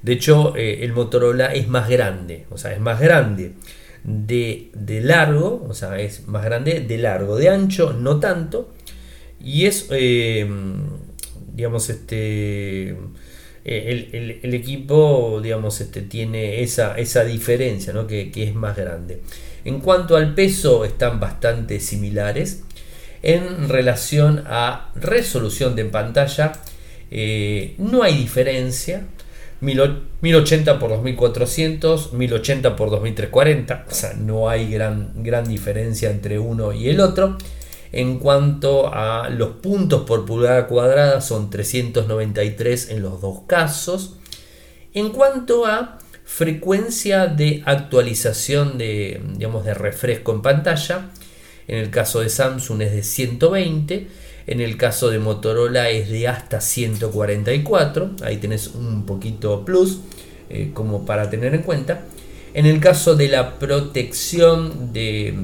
De 0.02 0.12
hecho, 0.12 0.54
el 0.56 0.92
Motorola 0.92 1.46
es 1.46 1.66
más 1.68 1.88
grande, 1.88 2.46
o 2.50 2.58
sea, 2.58 2.72
es 2.72 2.80
más 2.80 3.00
grande 3.00 3.52
de, 4.04 4.70
de 4.74 5.00
largo, 5.00 5.64
o 5.68 5.74
sea, 5.74 5.98
es 5.98 6.26
más 6.28 6.44
grande 6.44 6.80
de 6.80 6.98
largo, 6.98 7.36
de 7.36 7.48
ancho 7.48 7.92
no 7.92 8.18
tanto, 8.18 8.72
y 9.44 9.66
es, 9.66 9.88
eh, 9.90 10.46
digamos, 11.54 11.90
este, 11.90 12.96
eh, 13.64 14.38
el, 14.42 14.54
equipo, 14.54 15.40
digamos, 15.42 15.80
este, 15.80 16.02
tiene 16.02 16.62
esa, 16.62 16.96
esa 16.98 17.24
diferencia, 17.24 17.92
¿no? 17.92 18.06
que, 18.06 18.30
es 18.34 18.54
más 18.54 18.76
grande. 18.76 19.22
En 19.64 19.80
cuanto 19.80 20.16
al 20.16 20.34
peso, 20.34 20.84
están 20.84 21.20
bastante 21.20 21.80
similares. 21.80 22.62
En 23.22 23.68
relación 23.68 24.42
a 24.46 24.90
resolución 24.96 25.76
de 25.76 25.84
pantalla, 25.84 26.52
eh, 27.10 27.74
no 27.78 28.02
hay 28.02 28.16
diferencia. 28.16 29.06
1080 29.60 30.80
por 30.80 30.90
2400, 30.90 32.14
1080 32.14 32.74
por 32.74 32.90
2340, 32.90 33.86
o 33.88 33.94
sea, 33.94 34.12
no 34.14 34.48
hay 34.48 34.68
gran, 34.68 35.12
gran 35.22 35.46
diferencia 35.46 36.10
entre 36.10 36.40
uno 36.40 36.72
y 36.72 36.88
el 36.88 36.98
otro. 36.98 37.38
En 37.92 38.18
cuanto 38.18 38.92
a 38.92 39.28
los 39.28 39.50
puntos 39.56 40.02
por 40.02 40.24
pulgada 40.24 40.66
cuadrada, 40.66 41.20
son 41.20 41.50
393 41.50 42.90
en 42.90 43.02
los 43.02 43.20
dos 43.20 43.40
casos. 43.46 44.16
En 44.94 45.10
cuanto 45.10 45.66
a 45.66 45.98
frecuencia 46.24 47.26
de 47.26 47.62
actualización 47.66 48.78
de, 48.78 49.20
digamos, 49.34 49.66
de 49.66 49.74
refresco 49.74 50.32
en 50.32 50.40
pantalla, 50.40 51.10
en 51.68 51.78
el 51.78 51.90
caso 51.90 52.20
de 52.20 52.30
Samsung 52.30 52.80
es 52.80 52.92
de 52.92 53.02
120, 53.02 54.08
en 54.46 54.60
el 54.60 54.76
caso 54.76 55.10
de 55.10 55.18
Motorola 55.18 55.90
es 55.90 56.08
de 56.10 56.28
hasta 56.28 56.60
144, 56.60 58.12
ahí 58.22 58.38
tenés 58.38 58.68
un 58.68 59.04
poquito 59.04 59.64
plus 59.64 60.00
eh, 60.48 60.70
como 60.72 61.04
para 61.04 61.28
tener 61.28 61.54
en 61.54 61.62
cuenta. 61.62 62.04
En 62.54 62.66
el 62.66 62.80
caso 62.80 63.14
de 63.14 63.28
la 63.28 63.58
protección 63.58 64.92
de 64.92 65.34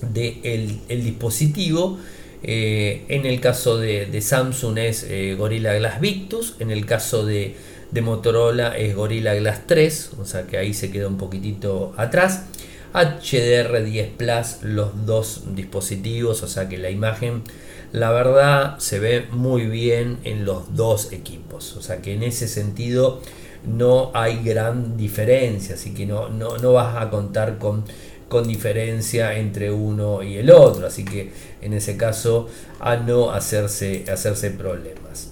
del 0.00 0.80
el 0.88 1.04
dispositivo. 1.04 1.98
Eh, 2.46 3.06
en 3.08 3.24
el 3.24 3.40
caso 3.40 3.78
de, 3.78 4.20
Samsung 4.20 4.76
es 4.76 5.06
eh, 5.08 5.34
Gorilla 5.34 5.72
Glass 5.78 5.98
Victus, 5.98 6.56
en 6.58 6.70
el 6.70 6.84
caso 6.84 7.24
de, 7.24 7.56
Motorola 8.02 8.76
es 8.76 8.94
Gorilla 8.94 9.34
Glass 9.34 9.62
3, 9.66 10.10
o 10.20 10.26
sea 10.26 10.46
que 10.46 10.58
ahí 10.58 10.74
se 10.74 10.90
queda 10.90 11.08
un 11.08 11.16
poquitito 11.16 11.94
atrás. 11.96 12.44
HDR10 12.92 14.10
Plus, 14.10 14.62
los 14.62 15.06
dos 15.06 15.44
dispositivos, 15.54 16.42
o 16.42 16.46
sea 16.46 16.68
que 16.68 16.76
la 16.76 16.90
imagen, 16.90 17.44
la 17.92 18.10
verdad, 18.10 18.78
se 18.78 18.98
ve 18.98 19.26
muy 19.30 19.66
bien 19.66 20.18
en 20.24 20.44
los 20.44 20.76
dos 20.76 21.12
equipos, 21.12 21.76
o 21.76 21.82
sea 21.82 22.02
que 22.02 22.12
en 22.12 22.22
ese 22.22 22.46
sentido 22.46 23.22
no 23.66 24.10
hay 24.12 24.42
gran 24.44 24.98
diferencia, 24.98 25.76
así 25.76 25.94
que 25.94 26.04
no, 26.04 26.28
no, 26.28 26.58
no 26.58 26.74
vas 26.74 27.00
a 27.00 27.08
contar 27.08 27.58
con 27.58 27.84
con 28.28 28.46
diferencia 28.48 29.36
entre 29.38 29.70
uno 29.70 30.22
y 30.22 30.36
el 30.36 30.50
otro. 30.50 30.86
Así 30.86 31.04
que 31.04 31.30
en 31.62 31.72
ese 31.72 31.96
caso 31.96 32.48
a 32.80 32.96
no 32.96 33.30
hacerse, 33.30 34.04
hacerse 34.10 34.50
problemas. 34.50 35.30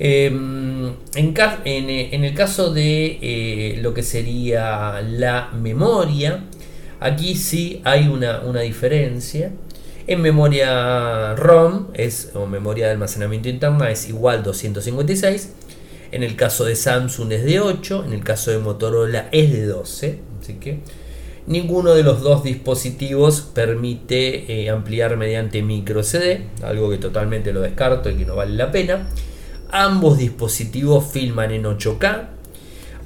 Em, 0.00 0.94
en, 1.16 2.24
el 2.24 2.34
caso 2.34 2.72
de 2.72 3.18
eh, 3.20 3.78
lo 3.82 3.92
que 3.94 4.04
sería 4.04 5.02
la 5.02 5.50
memoria, 5.52 6.44
aquí 7.00 7.34
sí 7.34 7.80
hay 7.84 8.08
una, 8.08 8.60
diferencia. 8.60 9.50
En 10.06 10.22
memoria 10.22 11.34
ROM 11.34 11.88
es, 11.94 12.30
o 12.34 12.46
memoria 12.46 12.86
de 12.86 12.92
almacenamiento 12.92 13.48
interna 13.48 13.90
es 13.90 14.08
igual 14.08 14.42
256. 14.42 15.52
En 16.12 16.22
el 16.22 16.36
caso 16.36 16.64
de 16.64 16.76
Samsung 16.76 17.32
es 17.32 17.44
de 17.44 17.60
8. 17.60 18.04
En 18.06 18.12
el 18.12 18.24
caso 18.24 18.50
de 18.50 18.58
Motorola 18.58 19.28
es 19.32 19.52
de 19.52 19.66
12. 19.66 20.18
Así 20.40 20.54
que 20.54 20.78
Ninguno 21.48 21.94
de 21.94 22.02
los 22.02 22.20
dos 22.20 22.42
dispositivos 22.42 23.40
permite 23.40 24.52
eh, 24.52 24.68
ampliar 24.68 25.16
mediante 25.16 25.62
micro 25.62 26.02
SD, 26.02 26.42
algo 26.62 26.90
que 26.90 26.98
totalmente 26.98 27.54
lo 27.54 27.62
descarto 27.62 28.10
y 28.10 28.16
que 28.16 28.26
no 28.26 28.36
vale 28.36 28.54
la 28.54 28.70
pena. 28.70 29.08
Ambos 29.70 30.18
dispositivos 30.18 31.10
filman 31.10 31.50
en 31.52 31.64
8K. 31.64 32.28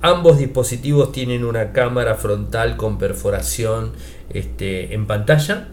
Ambos 0.01 0.39
dispositivos 0.39 1.13
tienen 1.13 1.45
una 1.45 1.71
cámara 1.71 2.17
frontal 2.17 2.77
con 2.77 2.99
perforación 2.99 3.93
este, 4.29 4.93
en 4.93 5.07
pantalla. 5.07 5.69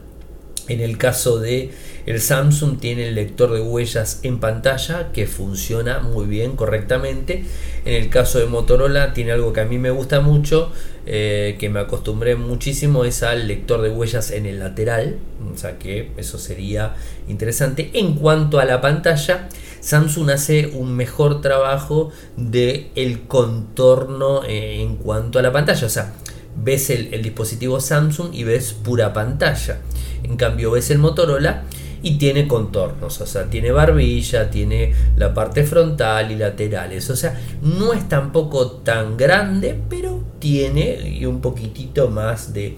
En 0.69 0.79
el 0.81 0.97
caso 0.97 1.39
de 1.39 1.71
el 2.05 2.21
Samsung 2.21 2.79
tiene 2.79 3.09
el 3.09 3.15
lector 3.15 3.51
de 3.51 3.61
huellas 3.61 4.21
en 4.23 4.39
pantalla 4.39 5.11
que 5.11 5.27
funciona 5.27 5.99
muy 5.99 6.25
bien, 6.25 6.55
correctamente. 6.55 7.43
En 7.85 7.93
el 7.93 8.09
caso 8.09 8.39
de 8.39 8.45
Motorola 8.45 9.13
tiene 9.13 9.31
algo 9.31 9.53
que 9.53 9.61
a 9.61 9.65
mí 9.65 9.77
me 9.77 9.91
gusta 9.91 10.21
mucho, 10.21 10.71
eh, 11.05 11.55
que 11.59 11.69
me 11.69 11.79
acostumbré 11.79 12.35
muchísimo, 12.35 13.03
es 13.03 13.21
al 13.21 13.47
lector 13.47 13.81
de 13.81 13.89
huellas 13.89 14.31
en 14.31 14.45
el 14.45 14.59
lateral. 14.59 15.17
O 15.53 15.57
sea 15.57 15.77
que 15.77 16.11
eso 16.17 16.39
sería 16.39 16.95
interesante. 17.27 17.91
En 17.93 18.15
cuanto 18.15 18.59
a 18.59 18.65
la 18.65 18.81
pantalla, 18.81 19.49
Samsung 19.81 20.31
hace 20.31 20.67
un 20.67 20.95
mejor 20.95 21.41
trabajo 21.41 22.11
de 22.37 22.91
el 22.95 23.27
contorno 23.27 24.43
eh, 24.45 24.81
en 24.81 24.95
cuanto 24.95 25.37
a 25.37 25.41
la 25.41 25.51
pantalla. 25.51 25.85
O 25.85 25.91
sea, 25.91 26.13
ves 26.55 26.89
el 26.89 27.21
dispositivo 27.21 27.79
Samsung 27.79 28.33
y 28.33 28.43
ves 28.45 28.73
pura 28.73 29.13
pantalla. 29.13 29.81
En 30.23 30.37
cambio, 30.37 30.71
ves 30.71 30.89
el 30.91 30.99
Motorola 30.99 31.63
y 32.01 32.17
tiene 32.17 32.47
contornos, 32.47 33.19
o 33.19 33.25
sea, 33.25 33.49
tiene 33.49 33.71
barbilla, 33.71 34.49
tiene 34.49 34.93
la 35.17 35.33
parte 35.33 35.63
frontal 35.63 36.31
y 36.31 36.35
laterales, 36.35 37.09
o 37.09 37.15
sea, 37.15 37.37
no 37.61 37.93
es 37.93 38.07
tampoco 38.07 38.71
tan 38.71 39.17
grande, 39.17 39.77
pero 39.89 40.23
tiene 40.39 41.25
un 41.27 41.41
poquitito 41.41 42.09
más 42.09 42.53
de, 42.53 42.77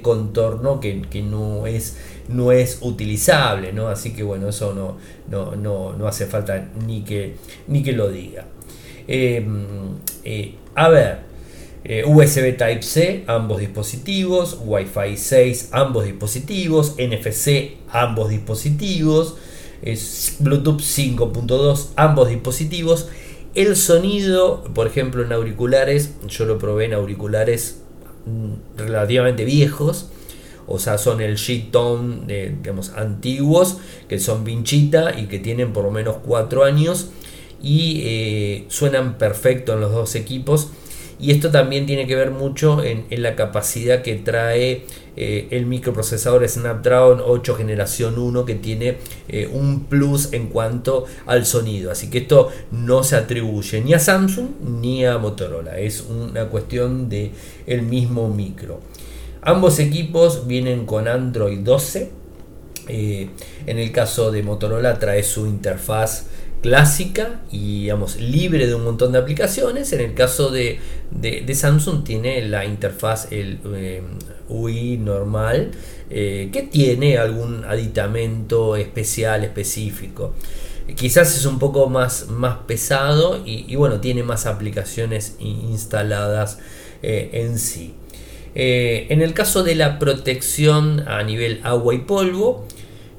contorno 0.00 0.80
que, 0.80 1.22
no 1.22 1.66
es 1.66 1.98
no 2.28 2.50
es 2.50 2.78
utilizable, 2.80 3.72
¿no? 3.72 3.88
Así 3.88 4.14
que 4.14 4.22
bueno, 4.22 4.48
eso 4.48 4.72
no, 4.72 4.96
no, 5.28 5.94
no, 5.94 6.06
hace 6.06 6.26
falta 6.26 6.70
ni 6.86 7.02
que, 7.02 7.36
ni 7.66 7.82
que 7.82 7.92
lo 7.92 8.08
diga. 8.08 8.46
Em, 9.06 9.96
eh, 10.24 10.54
a 10.74 10.88
ver, 10.88 11.31
eh, 11.84 12.04
USB 12.06 12.56
Type-C, 12.56 13.24
ambos 13.26 13.58
dispositivos, 13.58 14.58
Wi-Fi 14.64 15.16
6, 15.16 15.70
ambos 15.72 16.04
dispositivos, 16.04 16.94
NFC, 16.96 17.72
ambos 17.90 18.30
dispositivos, 18.30 19.36
Bluetooth 20.38 20.80
5.2, 20.80 21.88
ambos 21.96 22.28
dispositivos. 22.28 23.08
El 23.54 23.74
sonido, 23.76 24.62
por 24.74 24.86
ejemplo, 24.86 25.24
en 25.24 25.32
auriculares, 25.32 26.14
yo 26.28 26.44
lo 26.44 26.58
probé 26.58 26.84
en 26.84 26.94
auriculares 26.94 27.82
mm, 28.26 28.78
relativamente 28.78 29.44
viejos, 29.44 30.08
o 30.68 30.78
sea, 30.78 30.98
son 30.98 31.20
el 31.20 31.36
G-Tone, 31.36 32.54
digamos, 32.62 32.90
antiguos, 32.90 33.78
que 34.08 34.20
son 34.20 34.44
vinchita 34.44 35.18
y 35.18 35.26
que 35.26 35.40
tienen 35.40 35.72
por 35.72 35.84
lo 35.84 35.90
menos 35.90 36.18
4 36.24 36.62
años 36.62 37.10
y 37.60 38.02
eh, 38.04 38.64
suenan 38.68 39.18
perfecto 39.18 39.72
en 39.72 39.80
los 39.80 39.92
dos 39.92 40.14
equipos 40.14 40.70
y 41.22 41.30
esto 41.30 41.52
también 41.52 41.86
tiene 41.86 42.08
que 42.08 42.16
ver 42.16 42.32
mucho 42.32 42.82
en, 42.82 43.06
la 43.22 43.36
capacidad 43.36 44.02
que 44.02 44.16
trae 44.16 44.86
eh, 45.16 45.46
el 45.52 45.66
microprocesador 45.66 46.46
Snapdragon 46.48 47.22
8 47.24 47.54
generación 47.54 48.18
1 48.18 48.44
que 48.44 48.56
tiene 48.56 48.96
eh, 49.28 49.48
un 49.50 49.84
plus 49.84 50.32
en 50.32 50.48
cuanto 50.48 51.04
al 51.26 51.46
sonido. 51.46 51.92
Así 51.92 52.10
que 52.10 52.18
esto 52.18 52.48
no 52.72 53.04
se 53.04 53.14
atribuye 53.14 53.80
ni 53.82 53.94
a 53.94 54.00
Samsung 54.00 54.48
ni 54.80 55.06
a 55.06 55.16
Motorola. 55.18 55.78
Es 55.78 56.00
una 56.00 56.46
cuestión 56.46 57.08
de 57.08 57.30
el 57.68 57.82
mismo 57.82 58.28
micro. 58.28 58.80
Ambos 59.42 59.78
equipos 59.78 60.48
vienen 60.48 60.86
con 60.86 61.06
Android 61.06 61.60
12. 61.60 62.10
Eh, 62.88 63.28
en 63.66 63.78
el 63.78 63.92
caso 63.92 64.32
de 64.32 64.42
Motorola 64.42 64.98
trae 64.98 65.22
su 65.22 65.46
interfaz 65.46 66.26
clásica 66.62 67.40
y 67.50 67.82
digamos 67.82 68.16
libre 68.20 68.66
de 68.66 68.74
un 68.74 68.84
montón 68.84 69.12
de 69.12 69.18
aplicaciones. 69.18 69.92
En 69.92 70.00
el 70.00 70.14
caso 70.14 70.50
de, 70.50 70.78
Samsung 71.52 72.04
tiene 72.04 72.40
la 72.46 72.64
interfaz 72.64 73.30
el 73.32 73.58
eh, 73.74 74.00
UI 74.48 74.96
normal 74.96 75.72
eh, 76.08 76.48
que 76.52 76.62
tiene 76.62 77.18
algún 77.18 77.64
aditamento 77.64 78.76
especial 78.76 79.44
específico. 79.44 80.34
Quizás 80.96 81.36
es 81.36 81.46
un 81.46 81.58
poco 81.58 81.88
más, 81.88 82.28
más 82.28 82.58
pesado 82.66 83.42
y, 83.44 83.74
bueno, 83.76 84.00
tiene 84.00 84.22
más 84.22 84.46
aplicaciones 84.46 85.36
instaladas 85.38 86.58
eh, 87.02 87.30
en 87.34 87.58
sí. 87.58 87.94
en 88.54 89.22
el 89.22 89.32
caso 89.32 89.62
de 89.62 89.74
la 89.74 89.98
protección 89.98 91.08
a 91.08 91.22
nivel 91.22 91.60
agua 91.62 91.94
y 91.94 91.98
polvo, 91.98 92.66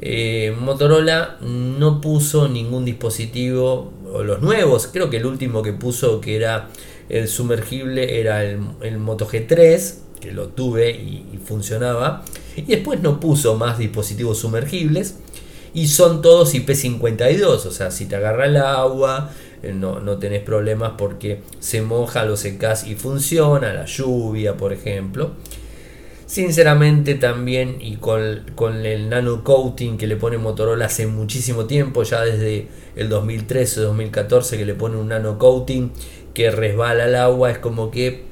eh, 0.06 0.54
Motorola 0.60 1.38
no 1.40 2.02
puso 2.02 2.50
ningún 2.50 2.84
dispositivo, 2.84 3.94
o 4.12 4.22
los 4.22 4.42
nuevos, 4.42 4.90
creo 4.92 5.10
que 5.10 5.16
el 5.16 5.26
último 5.26 5.64
que 5.64 5.72
puso 5.72 6.20
que 6.20 6.36
era 6.36 6.68
el 7.08 7.30
sumergible 7.30 8.20
era 8.20 8.44
el, 8.44 8.98
Moto 8.98 9.26
G3, 9.26 9.96
que 10.20 10.34
lo 10.34 10.50
tuve 10.50 10.92
y, 10.92 11.40
funcionaba, 11.46 12.26
y 12.58 12.64
después 12.64 13.02
no 13.02 13.22
puso 13.22 13.56
más 13.56 13.78
dispositivos 13.78 14.40
sumergibles, 14.40 15.20
y 15.74 15.88
son 15.88 16.22
todos 16.22 16.54
IP52, 16.54 17.46
o 17.46 17.72
sea, 17.72 17.90
si 17.90 18.06
te 18.06 18.18
agarra 18.18 18.48
el 18.48 18.58
agua, 18.58 19.32
eh, 19.64 19.72
no, 19.72 20.02
no 20.02 20.18
tenés 20.18 20.42
problemas 20.42 20.96
porque 20.98 21.44
se 21.62 21.82
moja, 21.82 22.26
lo 22.26 22.36
secas 22.36 22.86
y 22.86 22.96
funciona, 22.96 23.72
la 23.72 23.86
lluvia, 23.86 24.58
por 24.58 24.74
ejemplo. 24.74 25.32
Sinceramente 26.34 27.14
también 27.14 27.78
y 27.80 27.98
con, 27.98 28.84
el 28.84 29.08
nano 29.08 29.44
coating 29.44 30.00
que 30.00 30.08
le 30.08 30.16
pone 30.16 30.40
Motorola 30.40 30.86
hace 30.86 31.06
muchísimo 31.06 31.66
tiempo, 31.66 32.02
ya 32.02 32.26
desde 32.26 32.70
el 32.96 33.08
2013 33.08 33.82
o 33.82 33.84
2014 33.84 34.58
que 34.58 34.66
le 34.66 34.74
pone 34.74 34.98
un 34.98 35.10
nano 35.10 35.38
coating 35.38 35.92
que 36.34 36.50
resbala 36.50 37.06
el 37.06 37.14
agua, 37.14 37.52
es 37.52 37.60
como 37.60 37.92
que 37.92 38.24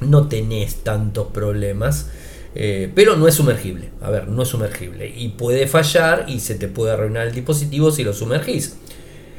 no 0.00 0.28
tenés 0.28 0.76
tantos 0.76 1.26
problemas. 1.26 2.08
Eh, 2.54 2.90
pero 2.94 3.16
no 3.16 3.28
es 3.28 3.34
sumergible, 3.34 3.90
a 4.00 4.08
ver, 4.08 4.28
no 4.28 4.42
es 4.44 4.48
sumergible 4.48 5.12
y 5.14 5.28
puede 5.28 5.66
fallar 5.66 6.24
y 6.28 6.40
se 6.40 6.54
te 6.54 6.68
puede 6.68 6.92
arruinar 6.92 7.26
el 7.26 7.34
dispositivo 7.34 7.90
si 7.90 8.02
lo 8.02 8.14
sumergís. 8.14 8.78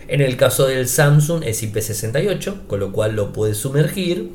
En 0.08 0.22
el 0.22 0.38
caso 0.38 0.68
del 0.68 0.88
Samsung 0.88 1.42
es 1.44 1.64
IP68, 1.64 2.68
con 2.68 2.80
lo 2.80 2.92
cual 2.92 3.16
lo 3.16 3.34
puedes 3.34 3.58
sumergir 3.58 4.34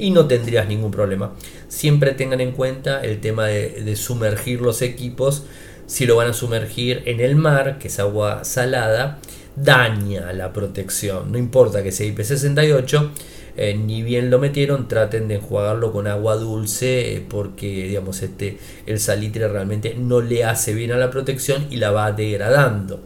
y 0.00 0.10
no 0.10 0.26
tendrías 0.26 0.66
ningún 0.66 0.90
problema. 0.90 1.34
Siempre 1.68 2.12
tengan 2.12 2.40
en 2.40 2.52
cuenta 2.52 3.02
el 3.02 3.20
tema 3.20 3.46
de, 3.46 3.94
sumergir 3.96 4.60
los 4.60 4.82
equipos. 4.82 5.44
Si 5.86 6.06
lo 6.06 6.16
van 6.16 6.28
a 6.28 6.32
sumergir 6.32 7.02
en 7.04 7.20
el 7.20 7.36
mar, 7.36 7.78
que 7.78 7.88
es 7.88 8.00
agua 8.00 8.44
salada, 8.44 9.18
daña 9.56 10.32
la 10.32 10.52
protección. 10.52 11.30
No 11.32 11.38
importa 11.38 11.82
que 11.82 11.92
sea 11.92 12.06
IP68, 12.06 13.10
eh, 13.56 13.74
ni 13.76 14.02
bien 14.02 14.30
lo 14.30 14.38
metieron, 14.38 14.88
traten 14.88 15.28
de 15.28 15.34
enjuagarlo 15.34 15.92
con 15.92 16.06
agua 16.06 16.36
dulce 16.36 17.16
eh, 17.16 17.26
porque 17.28 17.66
digamos 17.66 18.22
este 18.22 18.58
el 18.86 19.00
salitre 19.00 19.48
realmente 19.48 19.96
no 19.98 20.20
le 20.20 20.44
hace 20.44 20.72
bien 20.72 20.92
a 20.92 20.96
la 20.96 21.10
protección 21.10 21.66
y 21.70 21.76
la 21.76 21.90
va 21.90 22.12
degradando. 22.12 23.00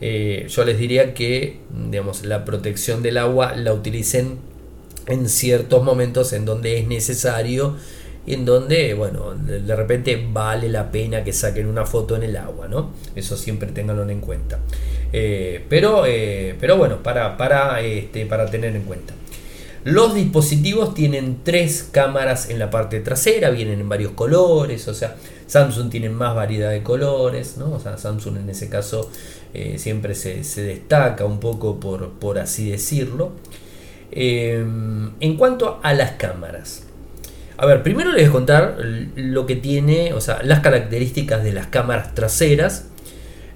Eh, 0.00 0.46
yo 0.48 0.64
les 0.64 0.78
diría 0.78 1.14
que 1.14 1.58
digamos, 1.90 2.24
la 2.24 2.44
protección 2.44 3.02
del 3.02 3.18
agua 3.18 3.54
la 3.54 3.72
utilicen 3.74 4.51
en 5.06 5.28
ciertos 5.28 5.82
momentos 5.82 6.32
en 6.32 6.44
donde 6.44 6.78
es 6.78 6.86
necesario 6.86 7.76
y 8.24 8.34
en 8.34 8.44
donde, 8.44 8.94
bueno, 8.94 9.34
de 9.34 9.74
repente 9.74 10.28
vale 10.32 10.68
la 10.68 10.92
pena 10.92 11.24
que 11.24 11.32
saquen 11.32 11.66
una 11.66 11.84
foto 11.84 12.14
en 12.14 12.22
el 12.22 12.36
agua, 12.36 12.68
¿no? 12.68 12.90
Eso 13.16 13.36
siempre 13.36 13.72
tenganlo 13.72 14.08
en 14.08 14.20
cuenta. 14.20 14.60
Eh, 15.12 15.64
pero, 15.68 16.04
eh, 16.06 16.54
pero 16.60 16.76
bueno, 16.76 17.02
para, 17.02 17.36
para, 17.36 17.80
este, 17.80 18.26
para 18.26 18.46
tener 18.46 18.76
en 18.76 18.82
cuenta. 18.82 19.14
Los 19.84 20.14
dispositivos 20.14 20.94
tienen 20.94 21.40
tres 21.42 21.88
cámaras 21.90 22.48
en 22.48 22.60
la 22.60 22.70
parte 22.70 23.00
trasera, 23.00 23.50
vienen 23.50 23.80
en 23.80 23.88
varios 23.88 24.12
colores, 24.12 24.86
o 24.86 24.94
sea, 24.94 25.16
Samsung 25.48 25.90
tiene 25.90 26.08
más 26.08 26.36
variedad 26.36 26.70
de 26.70 26.84
colores, 26.84 27.56
¿no? 27.56 27.72
O 27.72 27.80
sea, 27.80 27.98
Samsung 27.98 28.36
en 28.36 28.50
ese 28.50 28.68
caso 28.68 29.10
eh, 29.52 29.78
siempre 29.78 30.14
se, 30.14 30.44
se, 30.44 30.62
destaca 30.62 31.24
un 31.24 31.40
poco 31.40 31.80
por, 31.80 32.12
por 32.12 32.38
así 32.38 32.70
decirlo. 32.70 33.32
Em, 34.12 35.10
en 35.20 35.36
cuanto 35.36 35.80
a 35.82 35.94
las 35.94 36.12
cámaras. 36.12 36.86
A 37.56 37.64
ver, 37.64 37.82
primero 37.82 38.12
les 38.12 38.24
voy 38.24 38.28
a 38.28 38.32
contar 38.32 38.76
lo 39.16 39.46
que 39.46 39.56
tiene, 39.56 40.12
o 40.12 40.20
sea, 40.20 40.42
las 40.42 40.60
características 40.60 41.42
de 41.42 41.52
las 41.52 41.68
cámaras 41.68 42.14
traseras. 42.14 42.88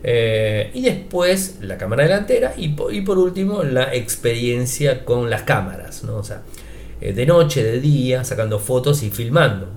Eh, 0.03 0.71
y 0.73 0.83
después 0.83 1.59
la 1.61 1.77
cámara 1.77 2.05
delantera. 2.05 2.55
Y, 2.57 2.69
por 2.69 3.19
último, 3.19 3.63
la 3.65 3.95
experiencia 3.95 5.05
con 5.05 5.29
las 5.29 5.43
cámaras. 5.43 6.05
¿no? 6.05 6.17
O 6.17 6.25
sea, 6.25 6.43
eh, 7.01 7.13
de 7.13 7.27
noche, 7.27 7.63
de 7.63 7.81
día, 7.81 8.25
sacando 8.25 8.59
fotos 8.59 9.03
y 9.03 9.11
filmando. 9.11 9.69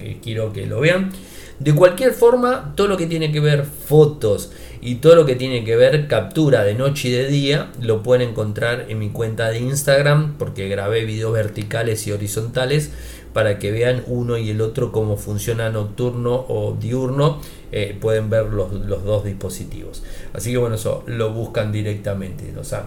Eh, 0.00 0.18
quiero 0.22 0.52
que 0.52 0.66
lo 0.66 0.80
vean. 0.80 1.10
De 1.58 1.74
cualquier 1.74 2.12
forma, 2.12 2.74
todo 2.76 2.86
lo 2.86 2.98
que 2.98 3.06
tiene 3.06 3.32
que 3.32 3.40
ver 3.40 3.64
fotos 3.64 4.52
y 4.82 4.96
todo 4.96 5.16
lo 5.16 5.24
que 5.24 5.36
tiene 5.36 5.64
que 5.64 5.74
ver 5.74 6.06
captura 6.06 6.64
de 6.64 6.74
noche 6.74 7.08
y 7.08 7.12
de 7.12 7.28
día 7.28 7.72
lo 7.80 8.02
pueden 8.02 8.28
encontrar 8.28 8.86
en 8.88 8.98
mi 8.98 9.08
cuenta 9.08 9.48
de 9.48 9.60
Instagram 9.60 10.34
porque 10.38 10.68
grabé 10.68 11.06
videos 11.06 11.32
verticales 11.32 12.06
y 12.06 12.12
horizontales 12.12 12.90
para 13.32 13.58
que 13.58 13.70
vean 13.70 14.02
uno 14.06 14.36
y 14.36 14.50
el 14.50 14.60
otro 14.60 14.92
cómo 14.92 15.16
funciona 15.16 15.70
nocturno 15.70 16.44
o 16.48 16.76
diurno. 16.78 17.40
Eh, 17.72 17.96
pueden 18.00 18.30
ver 18.30 18.46
los, 18.46 18.70
dos 18.86 19.24
dispositivos. 19.24 20.02
Así 20.32 20.52
que 20.52 20.58
bueno, 20.58 20.76
eso 20.76 21.04
lo 21.06 21.32
buscan 21.32 21.72
directamente. 21.72 22.52
O 22.58 22.64
sea, 22.64 22.86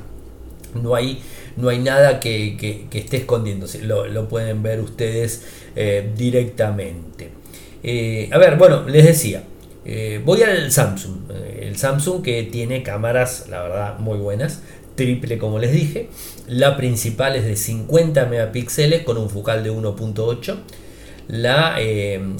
no 0.82 0.96
hay, 0.96 1.22
no 1.58 1.70
hay 1.70 1.80
nada 1.80 2.20
que, 2.20 2.88
esté 2.92 3.18
escondiéndose. 3.18 3.84
Lo, 3.84 4.30
pueden 4.30 4.64
ver 4.64 4.80
ustedes 4.80 5.44
eh, 5.76 6.12
directamente. 6.16 7.38
Eh, 7.84 8.30
a 8.32 8.38
ver, 8.38 8.58
bueno, 8.58 8.84
les 8.88 9.06
decía, 9.06 9.44
eh, 9.86 10.22
voy 10.24 10.44
al 10.44 10.72
Samsung. 10.72 11.32
Eh, 11.32 11.68
el 11.68 11.78
Samsung 11.78 12.22
que 12.22 12.44
tiene 12.44 12.84
cámaras, 12.84 13.46
la 13.50 13.62
verdad, 13.62 14.00
muy 14.00 14.18
buenas. 14.18 14.62
Triple, 14.96 15.38
como 15.38 15.60
les 15.60 15.72
dije. 15.72 16.10
La 16.48 16.76
principal 16.76 17.36
es 17.36 17.46
de 17.46 17.56
50 17.56 18.26
megapíxeles 18.26 19.04
con 19.04 19.18
un 19.18 19.30
focal 19.30 19.63
de 19.63 19.72
1.8. 19.72 20.58
La, 21.30 21.78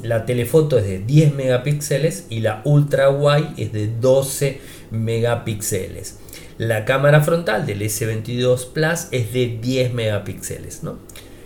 la, 0.02 0.26
telefoto 0.26 0.80
es 0.80 0.86
de 0.86 0.98
10 0.98 1.36
megapíxeles 1.36 2.26
y 2.30 2.40
la 2.40 2.62
ultra 2.66 3.12
wide 3.12 3.54
es 3.58 3.72
de 3.72 3.88
12 3.88 4.60
megapíxeles. 4.90 6.18
La 6.58 6.86
cámara 6.86 7.22
frontal 7.22 7.68
del 7.68 7.84
S22 7.84 8.72
Plus 8.74 9.08
es 9.12 9.32
de 9.32 9.60
10 9.62 9.94
megapíxeles. 9.94 10.82
¿no? 10.82 10.98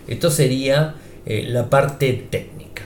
Esto 0.08 0.30
sería 0.30 0.94
la 1.26 1.68
parte 1.68 2.26
técnica. 2.30 2.83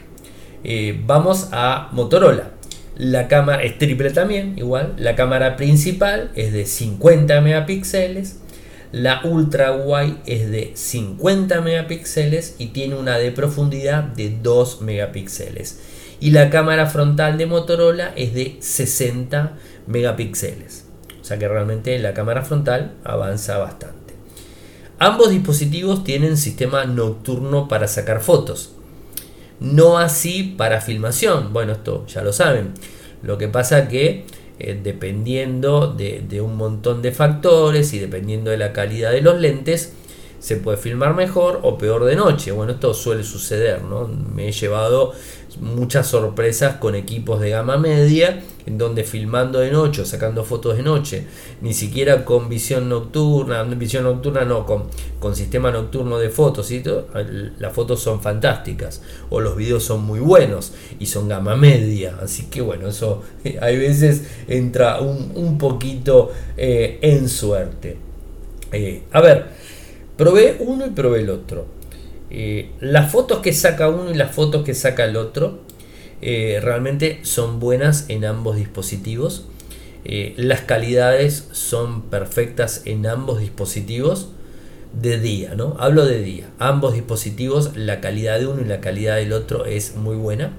Eh, 0.70 1.02
vamos 1.07 1.48
a 1.52 1.88
Motorola. 1.92 2.50
La 2.94 3.26
cámara 3.26 3.62
es 3.62 3.78
triple 3.78 4.11
también, 4.11 4.59
igual. 4.59 4.92
La 4.98 5.16
cámara 5.16 5.57
principal 5.57 6.31
es 6.35 6.52
de 6.52 6.66
50 6.66 7.40
megapíxeles. 7.40 8.40
La 8.92 9.22
ultra 9.24 9.72
wide 9.74 10.16
es 10.26 10.50
de 10.50 10.72
50 10.74 11.62
megapíxeles 11.62 12.57
y 12.59 12.66
tiene 12.66 12.96
una 12.96 13.16
de 13.16 13.33
profundidad 13.33 14.02
de 14.02 14.37
2 14.42 14.83
megapíxeles. 14.83 15.81
Y 16.20 16.33
la 16.33 16.50
cámara 16.50 16.85
frontal 16.85 17.38
de 17.38 17.46
Motorola 17.46 18.12
es 18.14 18.35
de 18.35 18.59
60 18.61 19.57
megapíxeles. 19.87 20.85
O 21.18 21.24
sea 21.24 21.38
que 21.38 21.48
realmente 21.48 21.98
la 21.98 22.12
cámara 22.12 22.44
frontal 22.44 22.92
avanza 23.04 23.57
bastante. 23.57 24.12
Ambos 24.98 25.31
dispositivos 25.31 26.04
tienen 26.04 26.37
sistema 26.37 26.85
nocturno 26.85 27.68
para 27.68 27.88
sacar 27.88 28.20
fotos. 28.20 28.74
No 29.61 29.99
así 29.99 30.55
para 30.57 30.81
filmación. 30.81 31.53
Bueno, 31.53 31.73
esto 31.73 32.07
ya 32.07 32.23
lo 32.23 32.33
saben. 32.33 32.75
Lo 33.23 33.38
que 33.38 33.49
pasa 33.49 33.88
que 33.88 34.25
eh, 34.61 34.79
dependiendo 34.83 35.92
de, 35.92 36.40
un 36.40 36.57
montón 36.57 37.01
de 37.01 37.12
factores 37.12 37.92
y 37.94 37.99
dependiendo 37.99 38.51
de 38.51 38.57
la 38.57 38.73
calidad 38.73 39.12
de 39.12 39.21
los 39.21 39.40
lentes, 39.40 39.92
se 40.38 40.57
puede 40.57 40.77
filmar 40.77 41.14
mejor 41.14 41.61
o 41.62 41.79
peor 41.79 42.05
de 42.05 42.16
noche. 42.16 42.53
Bueno, 42.53 42.72
esto 42.72 42.94
suele 42.94 43.24
suceder, 43.24 43.83
¿no? 43.83 44.09
Me 44.09 44.48
he 44.48 44.53
llevado 44.53 45.12
muchas 45.61 46.07
sorpresas 46.07 46.77
con 46.77 46.94
equipos 46.94 47.40
de 47.40 47.51
gama 47.51 47.79
media, 47.79 48.42
en 48.66 48.79
donde 48.79 49.03
filmando 49.03 49.61
de 49.61 49.70
noche 49.70 50.05
sacando 50.05 50.44
fotos 50.44 50.77
de 50.77 50.83
noche, 50.83 51.27
ni 51.62 51.72
siquiera 51.72 52.24
con 52.24 52.48
visión 52.48 52.88
nocturna, 52.88 53.62
visión 53.64 54.05
nocturna 54.05 54.44
no, 54.44 54.66
con, 54.66 54.85
con 55.18 55.35
sistema 55.35 55.70
nocturno 55.70 56.18
de 56.18 56.29
fotos, 56.29 56.70
y 56.70 56.83
las 57.59 57.72
fotos 57.72 58.01
son 58.01 58.20
fantásticas, 58.20 59.03
o 59.31 59.40
los 59.40 59.57
videos 59.57 59.83
son 59.85 60.05
muy 60.05 60.20
buenos 60.20 60.72
y 60.98 61.07
son 61.07 61.29
gama 61.29 61.57
media, 61.57 62.18
así 62.22 62.44
que 62.44 62.61
bueno, 62.61 62.88
eso 62.88 63.22
hay 63.61 63.79
veces 63.79 64.24
entra 64.46 65.01
un, 65.01 65.59
poquito 65.59 66.31
eh, 66.57 66.98
en 67.03 67.29
suerte. 67.29 67.96
Eh, 68.70 69.03
a 69.12 69.20
ver, 69.22 69.46
probé 70.18 70.57
uno 70.59 70.85
y 70.87 70.90
probé 70.90 71.20
el 71.20 71.31
otro. 71.31 71.66
Eh, 72.28 72.72
las 72.81 73.11
fotos 73.11 73.38
que 73.38 73.54
saca 73.54 73.88
uno 73.88 74.11
y 74.11 74.14
las 74.14 74.35
fotos 74.35 74.64
que 74.64 74.74
saca 74.74 75.07
el 75.07 75.16
otro 75.16 75.61
eh, 76.20 76.61
realmente 76.62 77.20
son 77.22 77.61
buenas 77.61 78.04
en 78.09 78.26
ambos 78.26 78.57
dispositivos. 78.57 79.46
Eh, 80.04 80.35
las 80.37 80.61
calidades 80.62 81.48
son 81.52 82.02
perfectas 82.02 82.83
en 82.85 83.07
ambos 83.07 83.40
dispositivos 83.40 84.28
de 84.92 85.18
día, 85.18 85.54
¿no? 85.54 85.76
Hablo 85.78 86.04
de 86.04 86.20
día. 86.20 86.50
Ambos 86.59 86.94
dispositivos, 86.94 87.76
la 87.76 88.00
calidad 88.00 88.38
de 88.38 88.46
uno 88.46 88.61
y 88.61 88.64
la 88.64 88.81
calidad 88.81 89.16
del 89.16 89.33
otro 89.33 89.64
es 89.66 89.96
muy 89.96 90.16
buena. 90.16 90.52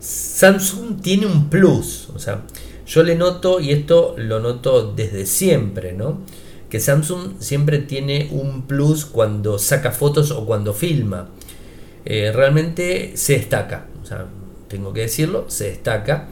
Samsung 0.00 1.00
tiene 1.00 1.26
un 1.26 1.48
plus, 1.48 2.10
o 2.14 2.18
sea, 2.18 2.42
yo 2.86 3.02
le 3.02 3.14
noto, 3.14 3.60
y 3.60 3.72
esto 3.72 4.14
lo 4.18 4.40
noto 4.40 4.92
desde 4.92 5.26
siempre, 5.26 5.92
¿no? 5.92 6.20
Samsung 6.80 7.40
siempre 7.40 7.78
tiene 7.78 8.28
un 8.30 8.62
plus 8.62 9.04
cuando 9.04 9.58
saca 9.58 9.92
fotos 9.92 10.30
o 10.30 10.46
cuando 10.46 10.72
filma. 10.72 11.28
Eh, 12.04 12.32
realmente 12.32 13.16
se 13.16 13.34
destaca, 13.34 13.86
tengo 14.68 14.92
que 14.92 15.02
decirlo, 15.02 15.46
se 15.48 15.70
destaca. 15.70 16.28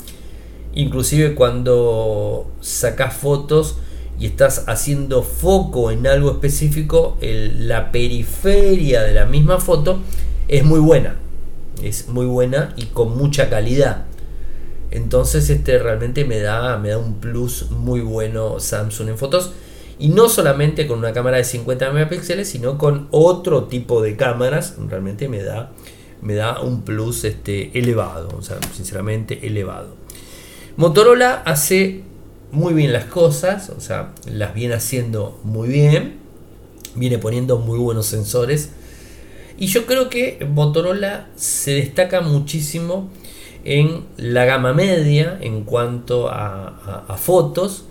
Inclusive 0.74 1.34
cuando 1.34 2.50
sacas 2.60 3.14
fotos 3.14 3.76
y 4.18 4.26
estás 4.26 4.64
haciendo 4.66 5.22
foco 5.22 5.90
en 5.90 6.06
algo 6.06 6.30
específico, 6.32 7.16
la 7.20 7.92
periferia 7.92 9.02
de 9.02 9.14
la 9.14 9.26
misma 9.26 9.60
foto 9.60 10.00
es 10.48 10.64
muy 10.64 10.80
buena. 10.80 11.16
Es 11.82 12.08
muy 12.08 12.26
buena 12.26 12.72
y 12.76 12.86
con 12.86 13.16
mucha 13.16 13.50
calidad. 13.50 14.04
Entonces 14.90 15.50
este 15.50 15.78
realmente 15.78 16.24
me 16.24 16.38
da, 16.38 16.78
me 16.78 16.90
da 16.90 16.98
un 16.98 17.14
plus 17.14 17.70
muy 17.70 18.00
bueno 18.00 18.60
Samsung 18.60 19.08
en 19.08 19.18
fotos 19.18 19.52
y 20.04 20.08
no 20.08 20.28
solamente 20.28 20.86
con 20.86 20.98
una 20.98 21.14
cámara 21.14 21.38
de 21.38 21.44
50 21.44 21.90
megapíxeles, 21.90 22.46
sino 22.46 22.76
con 22.76 23.08
otro 23.10 23.64
tipo 23.64 24.02
de 24.02 24.16
cámaras, 24.16 24.74
realmente 24.86 25.30
me 25.30 25.42
da, 25.42 25.72
me 26.20 26.34
da 26.34 26.60
un 26.60 26.82
plus 26.82 27.24
este, 27.24 27.70
elevado, 27.78 28.28
o 28.36 28.42
sea, 28.42 28.58
sinceramente 28.74 29.46
elevado. 29.46 29.96
Motorola 30.76 31.40
hace 31.46 32.02
muy 32.52 32.74
bien 32.74 32.92
las 32.92 33.06
cosas, 33.06 33.70
o 33.70 33.80
sea, 33.80 34.12
las 34.30 34.52
viene 34.52 34.74
haciendo 34.74 35.40
muy 35.42 35.70
bien, 35.70 36.18
viene 36.96 37.16
poniendo 37.16 37.56
muy 37.56 37.78
buenos 37.78 38.04
sensores. 38.04 38.72
Y 39.56 39.68
yo 39.68 39.86
creo 39.86 40.10
que 40.10 40.46
Motorola 40.46 41.28
se 41.34 41.70
destaca 41.70 42.20
muchísimo 42.20 43.08
en 43.64 44.04
la 44.18 44.44
gama 44.44 44.74
media 44.74 45.38
en 45.40 45.64
cuanto 45.64 46.28
a 46.28 47.16
fotos 47.18 47.86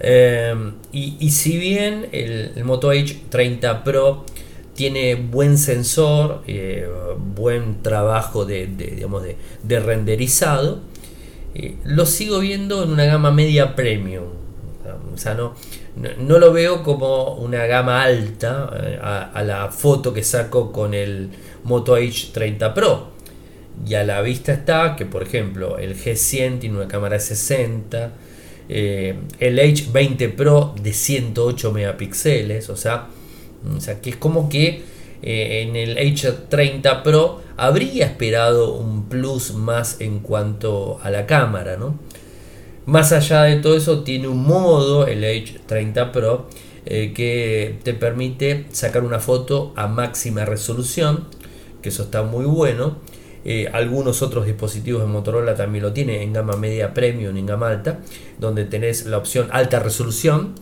Em, 0.00 0.76
y, 0.92 1.30
si 1.30 1.58
bien 1.58 2.08
el, 2.12 2.64
Moto 2.64 2.92
H30 2.92 3.82
Pro 3.82 4.24
tiene 4.74 5.14
buen 5.14 5.58
sensor, 5.58 6.42
eh, 6.46 6.88
buen 7.18 7.82
trabajo 7.82 8.46
de, 8.46 8.66
digamos 8.66 9.22
de, 9.62 9.80
renderizado, 9.80 10.80
eh, 11.54 11.76
lo 11.84 12.06
sigo 12.06 12.38
viendo 12.38 12.82
en 12.82 12.90
una 12.90 13.04
gama 13.04 13.30
media 13.30 13.76
premium. 13.76 14.24
O 15.12 15.18
sea, 15.18 15.34
no, 15.34 15.54
no, 16.18 16.38
lo 16.38 16.52
veo 16.52 16.82
como 16.82 17.34
una 17.34 17.66
gama 17.66 18.02
alta 18.02 18.70
eh, 18.82 18.98
a, 19.02 19.42
la 19.42 19.68
foto 19.68 20.14
que 20.14 20.22
saco 20.22 20.72
con 20.72 20.94
el 20.94 21.30
Moto 21.64 21.98
H30 21.98 22.72
Pro. 22.72 23.10
Y 23.86 23.94
a 23.94 24.04
la 24.04 24.22
vista 24.22 24.52
está 24.52 24.96
que, 24.96 25.04
por 25.04 25.22
ejemplo, 25.22 25.78
el 25.78 25.94
G100 25.94 26.60
tiene 26.60 26.76
una 26.76 26.88
cámara 26.88 27.14
de 27.14 27.20
60, 27.20 28.12
eh, 28.72 29.16
el 29.40 29.58
H20 29.58 30.32
Pro 30.36 30.76
de 30.80 30.92
108 30.92 31.72
megapíxeles, 31.72 32.70
o 32.70 32.76
sea, 32.76 33.08
o 33.76 33.80
sea 33.80 34.00
que 34.00 34.10
es 34.10 34.16
como 34.16 34.48
que 34.48 34.82
eh, 35.22 35.62
en 35.62 35.74
el 35.74 35.96
H30 35.96 37.02
Pro 37.02 37.40
habría 37.56 38.06
esperado 38.06 38.74
un 38.74 39.08
plus 39.08 39.54
más 39.54 40.00
en 40.00 40.20
cuanto 40.20 41.00
a 41.02 41.10
la 41.10 41.26
cámara, 41.26 41.76
¿no? 41.76 41.98
Más 42.86 43.10
allá 43.10 43.42
de 43.42 43.56
todo 43.56 43.76
eso, 43.76 44.04
tiene 44.04 44.28
un 44.28 44.44
modo, 44.44 45.08
el 45.08 45.24
H30 45.24 46.12
Pro, 46.12 46.46
eh, 46.86 47.12
que 47.12 47.80
te 47.82 47.92
permite 47.92 48.66
sacar 48.70 49.02
una 49.02 49.18
foto 49.18 49.72
a 49.74 49.88
máxima 49.88 50.44
resolución, 50.44 51.26
que 51.82 51.88
eso 51.88 52.04
está 52.04 52.22
muy 52.22 52.44
bueno. 52.44 52.98
Eh, 53.44 53.68
algunos 53.72 54.20
otros 54.22 54.46
dispositivos 54.46 55.00
de 55.02 55.08
Motorola 55.08 55.54
también 55.54 55.82
lo 55.82 55.92
tienen 55.92 56.20
en 56.20 56.32
gama 56.32 56.56
media 56.56 56.92
premium, 56.92 57.36
en 57.36 57.46
gama 57.46 57.68
alta, 57.68 58.00
donde 58.38 58.64
tenés 58.66 59.06
la 59.06 59.16
opción 59.16 59.48
alta 59.50 59.78
resolución 59.80 60.54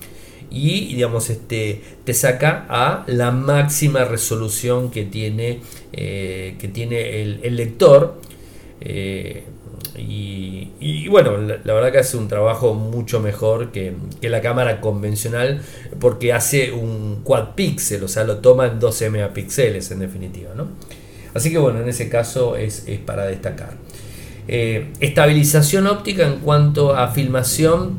y 0.50 0.94
digamos 0.94 1.28
este 1.30 1.82
te 2.04 2.14
saca 2.14 2.66
a 2.68 3.04
la 3.06 3.30
máxima 3.30 4.04
resolución 4.04 4.90
que 4.90 5.04
tiene 5.04 5.60
eh, 5.92 6.56
que 6.58 6.68
tiene 6.68 7.22
el, 7.22 7.56
lector 7.56 8.20
eh, 8.80 9.44
y, 9.96 11.08
bueno 11.08 11.36
la, 11.36 11.74
verdad 11.74 11.92
que 11.92 11.98
hace 11.98 12.16
un 12.16 12.28
trabajo 12.28 12.72
mucho 12.74 13.20
mejor 13.20 13.72
que, 13.72 13.94
que, 14.20 14.28
la 14.28 14.40
cámara 14.40 14.80
convencional 14.80 15.60
porque 16.00 16.32
hace 16.32 16.72
un 16.72 17.20
quad 17.24 17.54
pixel 17.54 18.04
o 18.04 18.08
sea 18.08 18.24
lo 18.24 18.38
toma 18.38 18.68
en 18.68 18.78
12 18.78 19.10
megapíxeles 19.10 19.90
en 19.90 19.98
definitiva 19.98 20.50
¿no? 20.54 20.68
Así 21.34 21.50
que 21.50 21.58
bueno, 21.58 21.80
en 21.80 21.88
ese 21.88 22.08
caso 22.08 22.56
es, 22.56 22.84
para 23.04 23.26
destacar. 23.26 23.74
Eh, 24.46 24.88
estabilización 25.00 25.86
óptica 25.86 26.26
en 26.26 26.38
cuanto 26.38 26.96
a 26.96 27.08
filmación, 27.08 27.98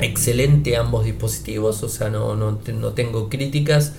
excelente 0.00 0.76
ambos 0.76 1.04
dispositivos, 1.04 1.82
o 1.82 1.88
sea, 1.88 2.10
no, 2.10 2.36
no, 2.36 2.58
tengo 2.92 3.28
críticas, 3.28 3.94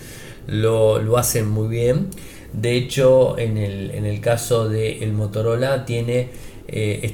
lo, 0.48 1.18
hacen 1.18 1.50
muy 1.50 1.68
bien. 1.68 2.08
De 2.54 2.76
hecho, 2.76 3.38
en 3.38 3.58
el, 3.58 4.22
caso 4.22 4.70
del 4.70 5.14
Motorola 5.14 5.86
tiene 5.86 6.30
eh, 6.68 7.12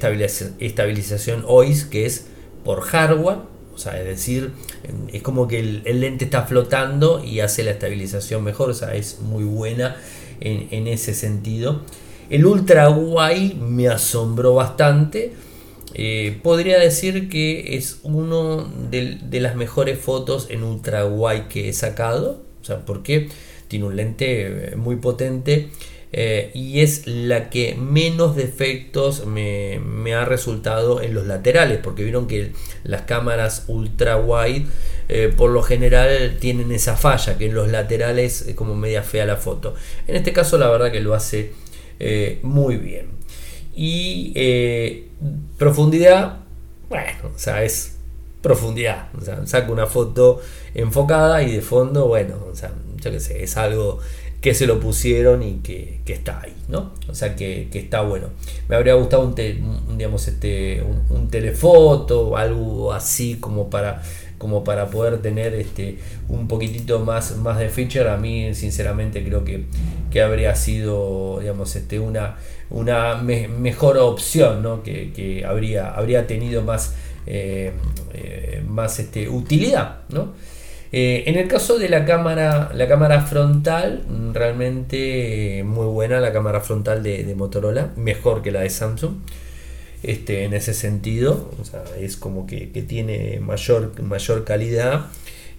estabilización 0.60 1.44
OIS, 1.48 1.86
que 1.86 2.06
es 2.06 2.28
por 2.64 2.82
hardware, 2.82 3.38
o 3.74 3.78
sea, 3.78 4.00
es 4.00 4.06
decir, 4.06 4.52
es 5.12 5.22
como 5.22 5.48
que 5.48 5.60
el, 5.60 5.82
el, 5.86 6.00
lente 6.00 6.26
está 6.26 6.44
flotando 6.44 7.24
y 7.24 7.42
hace 7.42 7.64
la 7.64 7.72
estabilización 7.72 8.44
mejor, 8.44 8.70
o 8.70 8.74
sea, 8.74 8.96
es 8.96 9.20
muy 9.20 9.44
buena 9.44 9.98
en, 10.40 10.88
ese 10.88 11.14
sentido. 11.14 11.82
El 12.30 12.46
ultra 12.46 12.90
wide 12.90 13.56
me 13.56 13.88
asombró 13.88 14.56
bastante. 14.56 15.34
Eh, 15.94 16.40
podría 16.44 16.80
decir 16.80 17.30
que 17.30 17.78
es 17.78 18.00
uno 18.04 18.68
de, 18.90 19.20
las 19.40 19.56
mejores 19.56 20.00
fotos 20.00 20.48
en 20.50 20.64
ultra 20.64 21.06
wide 21.06 21.48
que 21.48 21.70
he 21.70 21.74
sacado. 21.74 22.42
O 22.62 22.66
sea, 22.66 22.86
porque 22.86 23.30
tiene 23.68 23.86
un 23.86 23.96
lente 23.96 24.72
eh, 24.72 24.76
muy 24.76 24.98
potente 24.98 25.70
eh, 26.18 26.50
y 26.54 26.80
es 26.80 27.08
la 27.08 27.50
que 27.50 27.76
menos 27.76 28.38
defectos 28.38 29.26
me, 29.26 30.14
ha 30.14 30.24
resultado 30.24 31.02
en 31.02 31.14
los 31.14 31.28
laterales, 31.28 31.80
porque 31.84 32.04
vieron 32.04 32.26
que 32.26 32.54
las 32.86 33.02
cámaras 33.02 33.66
ultra 33.68 34.16
wide 34.16 34.66
eh, 35.10 35.34
por 35.36 35.52
lo 35.52 35.62
general 35.62 36.38
tienen 36.40 36.72
esa 36.72 36.96
falla, 36.96 37.38
que 37.38 37.48
en 37.48 37.54
los 37.54 37.70
laterales 37.70 38.44
es 38.44 38.56
como 38.56 38.76
media 38.76 39.04
fea 39.04 39.26
la 39.26 39.36
foto. 39.36 39.76
En 40.08 40.16
este 40.16 40.32
caso 40.32 40.58
la 40.58 40.70
verdad 40.70 40.90
que 40.90 41.02
lo 41.02 41.14
hace 41.14 41.52
eh, 42.00 42.40
muy 42.44 42.78
bien. 42.78 43.08
Y 43.76 45.04
profundidad, 45.58 46.38
bueno, 46.88 47.32
o 47.36 47.38
sea, 47.38 47.62
es 47.66 47.98
profundidad. 48.42 49.10
O 49.18 49.22
sea, 49.22 49.46
saco 49.46 49.74
una 49.74 49.86
foto 49.86 50.40
enfocada 50.76 51.44
y 51.44 51.56
de 51.56 51.62
fondo, 51.62 52.08
bueno, 52.08 52.36
o 52.50 52.56
sea, 52.56 52.72
yo 53.04 53.12
qué 53.12 53.20
sé, 53.20 53.44
es 53.44 53.58
algo 53.58 54.00
que 54.42 54.54
se 54.54 54.68
lo 54.68 54.80
pusieron 54.80 55.42
y 55.44 55.56
que, 55.56 56.02
está 56.06 56.42
ahí, 56.42 56.54
¿no? 56.68 56.94
O 57.08 57.16
sea 57.16 57.36
que, 57.36 57.68
está 57.74 58.02
bueno. 58.02 58.28
Me 58.70 58.76
habría 58.76 58.94
gustado 58.94 59.24
un, 59.24 59.36
digamos, 59.98 60.28
este, 60.28 60.84
un, 60.84 61.30
telefoto, 61.30 62.38
algo 62.38 62.94
así 62.94 63.38
como 63.40 63.70
para, 63.70 64.04
como 64.38 64.64
para 64.64 64.88
poder 64.90 65.22
tener 65.22 65.56
este, 65.56 65.98
un 66.30 66.48
poquitito 66.48 67.00
más, 67.00 67.38
más 67.38 67.58
de 67.58 67.70
feature. 67.70 68.10
A 68.10 68.18
mí, 68.18 68.54
sinceramente, 68.54 69.24
creo 69.26 69.44
que, 69.44 69.66
que 70.12 70.22
habría 70.22 70.56
sido, 70.56 71.40
digamos, 71.40 71.76
este, 71.76 72.00
una, 72.00 72.38
una 72.70 73.16
mejor 73.16 73.98
opción, 73.98 74.62
¿no? 74.62 74.84
Que, 74.84 75.44
habría, 75.48 75.92
habría 75.92 76.28
tenido 76.28 76.62
más, 76.62 76.94
eh, 77.26 77.74
eh, 78.14 78.64
más 78.68 79.00
este, 79.00 79.28
utilidad, 79.28 80.02
¿no? 80.10 80.34
Eh, 80.92 81.24
en 81.28 81.36
el 81.36 81.48
caso 81.48 81.78
de 81.78 81.90
la 81.90 82.06
cámara, 82.06 82.72
la 82.74 82.88
cámara 82.88 83.22
frontal, 83.22 84.04
realmente 84.34 85.64
muy 85.66 85.88
buena 85.88 86.20
la 86.20 86.32
cámara 86.32 86.62
frontal 86.62 87.04
de, 87.04 87.34
Motorola, 87.36 87.92
mejor 87.96 88.42
que 88.42 88.52
la 88.52 88.62
de 88.62 88.70
Samsung. 88.70 89.16
Este, 90.04 90.44
en 90.44 90.54
ese 90.54 90.74
sentido, 90.74 91.50
es 92.00 92.16
como 92.16 92.46
que, 92.46 92.68
tiene 92.68 93.40
mayor, 93.40 94.00
mayor 94.02 94.46
calidad 94.46 95.08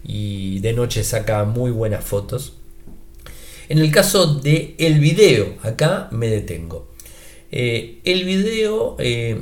y 0.04 0.60
de 0.60 0.72
noche 0.72 1.02
saca 1.02 1.44
muy 1.44 1.70
buenas 1.70 2.04
fotos. 2.04 2.54
En 3.68 3.78
el 3.78 3.90
caso 3.90 4.34
de 4.34 4.76
el 4.78 5.00
video, 5.00 5.54
acá 5.62 6.08
me 6.12 6.28
detengo. 6.28 6.88
Eh, 7.58 8.02
el 8.04 8.24
video 8.24 8.96
eh, 8.98 9.40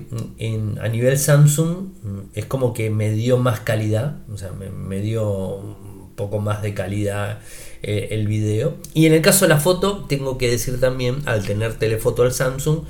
a 0.80 0.86
nivel 0.86 1.18
Samsung 1.18 1.88
mm, 2.00 2.20
es 2.34 2.44
como 2.44 2.72
que 2.72 2.88
me 2.88 3.10
dio 3.10 3.38
más 3.38 3.58
calidad, 3.58 4.18
o 4.32 4.38
sea, 4.38 4.52
me, 4.52 5.00
dio 5.00 5.56
un 5.56 6.12
poco 6.14 6.38
más 6.38 6.62
de 6.62 6.74
calidad 6.74 7.40
eh, 7.82 8.10
el 8.12 8.28
video. 8.28 8.76
Y 8.94 9.06
en 9.06 9.14
el 9.14 9.20
caso 9.20 9.46
de 9.46 9.48
la 9.48 9.58
foto, 9.58 10.04
tengo 10.08 10.38
que 10.38 10.48
decir 10.48 10.78
también, 10.78 11.22
al 11.24 11.44
tener 11.44 11.74
telefoto 11.76 12.22
al 12.22 12.30
Samsung, 12.30 12.84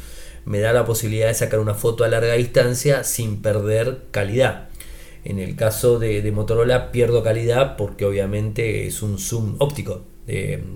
me 0.45 0.61
da 0.61 0.75
la 0.75 0.85
posibilidad 0.85 1.29
de 1.29 1.35
sacar 1.35 1.59
una 1.59 1.73
foto 1.73 2.05
a 2.05 2.09
larga 2.09 2.35
distancia 2.35 3.03
sin 3.03 3.41
perder 3.41 4.03
calidad. 4.11 4.69
En 5.25 5.39
el 5.39 5.57
caso 5.57 5.99
de, 5.99 6.31
Motorola 6.33 6.93
pierdo 6.93 7.23
calidad 7.23 7.79
porque 7.79 8.05
obviamente 8.05 8.87
es 8.87 9.01
un 9.01 9.19
zoom 9.19 9.57
óptico, 9.59 10.05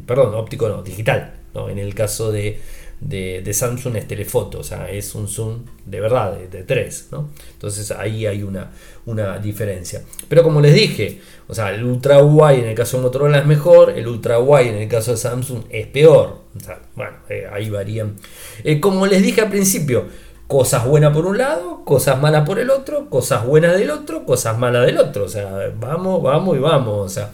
perdón, 0.06 0.34
óptico 0.36 0.70
no, 0.70 0.82
digital. 0.82 1.34
En 1.68 1.78
el 1.78 1.94
caso 1.94 2.32
de, 2.32 2.60
de, 3.00 3.52
Samsung 3.52 3.96
es 3.96 4.08
telefoto, 4.08 4.60
o 4.60 4.64
sea, 4.64 4.90
es 4.90 5.14
un 5.14 5.28
zoom 5.28 5.64
de 5.86 6.00
verdad, 6.00 6.36
de, 6.36 6.62
3, 6.62 7.08
¿no? 7.12 7.30
Entonces 7.52 7.90
ahí 7.92 8.26
hay 8.26 8.42
una, 8.42 8.70
una 9.06 9.38
diferencia. 9.38 10.02
Pero 10.28 10.42
como 10.42 10.60
les 10.60 10.74
dije, 10.74 11.20
o 11.46 11.54
sea, 11.54 11.70
el 11.70 11.84
ultra 11.84 12.22
wide 12.22 12.62
en 12.62 12.68
el 12.68 12.74
caso 12.74 12.96
de 12.96 13.04
Motorola 13.04 13.38
es 13.38 13.46
mejor, 13.46 13.90
el 13.90 14.06
ultra 14.06 14.38
wide 14.38 14.70
en 14.70 14.82
el 14.82 14.88
caso 14.88 15.12
de 15.12 15.16
Samsung 15.16 15.64
es 15.70 15.86
peor. 15.86 16.42
O 16.56 16.60
sea, 16.60 16.80
bueno, 16.96 17.16
eh, 17.28 17.46
ahí 17.52 17.70
varían. 17.70 18.16
Eh, 18.64 18.80
como 18.80 19.06
les 19.06 19.22
dije 19.22 19.40
al 19.40 19.50
principio, 19.50 20.06
cosas 20.46 20.84
buenas 20.86 21.14
por 21.14 21.26
un 21.26 21.38
lado, 21.38 21.84
cosas 21.84 22.20
malas 22.20 22.44
por 22.44 22.58
el 22.58 22.70
otro, 22.70 23.08
cosas 23.08 23.46
buenas 23.46 23.78
del 23.78 23.90
otro, 23.90 24.24
cosas 24.24 24.58
malas 24.58 24.86
del 24.86 24.98
otro. 24.98 25.24
O 25.24 25.28
sea, 25.28 25.72
vamos, 25.78 26.22
vamos 26.22 26.56
y 26.56 26.60
vamos. 26.60 27.06
O 27.06 27.08
sea, 27.08 27.30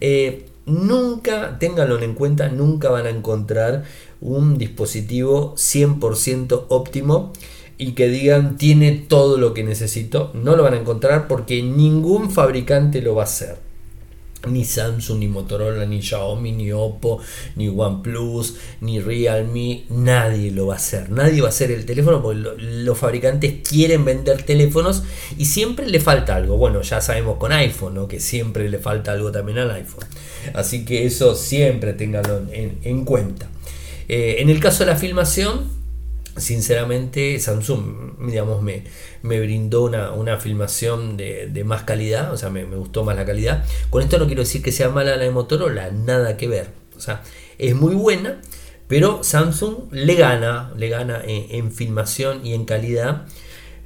eh, 0.00 0.46
nunca, 0.66 1.58
ténganlo 1.58 2.00
en 2.00 2.14
cuenta, 2.14 2.48
nunca 2.48 2.90
van 2.90 3.06
a 3.06 3.10
encontrar 3.10 3.84
un 4.22 4.56
dispositivo 4.56 5.54
100% 5.56 6.66
óptimo 6.68 7.32
y 7.76 7.92
que 7.92 8.08
digan 8.08 8.56
tiene 8.56 8.92
todo 8.92 9.36
lo 9.36 9.52
que 9.52 9.64
necesito. 9.64 10.30
No 10.34 10.56
lo 10.56 10.62
van 10.62 10.74
a 10.74 10.78
encontrar 10.78 11.28
porque 11.28 11.62
ningún 11.62 12.30
fabricante 12.30 13.02
lo 13.02 13.16
va 13.16 13.22
a 13.22 13.26
hacer. 13.26 13.56
Ni 14.48 14.64
Samsung, 14.64 15.20
ni 15.20 15.28
Motorola, 15.28 15.86
ni 15.86 16.02
Xiaomi, 16.02 16.50
ni 16.50 16.72
Oppo, 16.72 17.20
ni 17.54 17.68
OnePlus, 17.68 18.56
ni 18.80 18.98
Realme, 18.98 19.84
nadie 19.88 20.50
lo 20.50 20.66
va 20.66 20.74
a 20.74 20.76
hacer. 20.78 21.10
Nadie 21.10 21.40
va 21.40 21.46
a 21.46 21.50
hacer 21.50 21.70
el 21.70 21.86
teléfono 21.86 22.20
porque 22.20 22.40
los 22.58 22.98
fabricantes 22.98 23.68
quieren 23.68 24.04
vender 24.04 24.42
teléfonos 24.42 25.04
y 25.38 25.44
siempre 25.44 25.86
le 25.86 26.00
falta 26.00 26.34
algo. 26.34 26.56
Bueno, 26.56 26.82
ya 26.82 27.00
sabemos 27.00 27.36
con 27.38 27.52
iPhone, 27.52 28.08
que 28.08 28.18
siempre 28.18 28.68
le 28.68 28.78
falta 28.78 29.12
algo 29.12 29.30
también 29.30 29.58
al 29.58 29.70
iPhone. 29.70 30.06
Así 30.54 30.84
que 30.84 31.06
eso 31.06 31.36
siempre 31.36 31.92
ténganlo 31.92 32.42
en 32.50 33.04
cuenta. 33.04 33.48
Eh, 34.08 34.36
en 34.38 34.48
el 34.50 34.60
caso 34.60 34.84
de 34.84 34.90
la 34.90 34.96
filmación, 34.96 35.70
sinceramente 36.36 37.38
Samsung 37.38 38.12
digamos, 38.28 38.62
me, 38.62 38.84
me 39.22 39.40
brindó 39.40 39.84
una, 39.84 40.38
filmación 40.38 41.16
de, 41.16 41.62
más 41.64 41.82
calidad, 41.82 42.32
o 42.32 42.36
sea, 42.36 42.50
me, 42.50 42.64
gustó 42.64 43.04
más 43.04 43.16
la 43.16 43.24
calidad. 43.24 43.64
Con 43.90 44.02
esto 44.02 44.18
no 44.18 44.26
quiero 44.26 44.42
decir 44.42 44.62
que 44.62 44.72
sea 44.72 44.88
mala 44.88 45.16
la 45.16 45.24
de 45.24 45.30
Motorola, 45.30 45.90
nada 45.90 46.36
que 46.36 46.48
ver. 46.48 46.68
O 46.96 47.00
sea, 47.00 47.22
es 47.58 47.74
muy 47.74 47.94
buena, 47.94 48.40
pero 48.88 49.22
Samsung 49.22 49.92
le 49.92 50.14
gana, 50.14 50.72
le 50.76 50.88
gana 50.88 51.22
en, 51.26 51.72
filmación 51.72 52.44
y 52.46 52.54
en 52.54 52.64
calidad. 52.64 53.26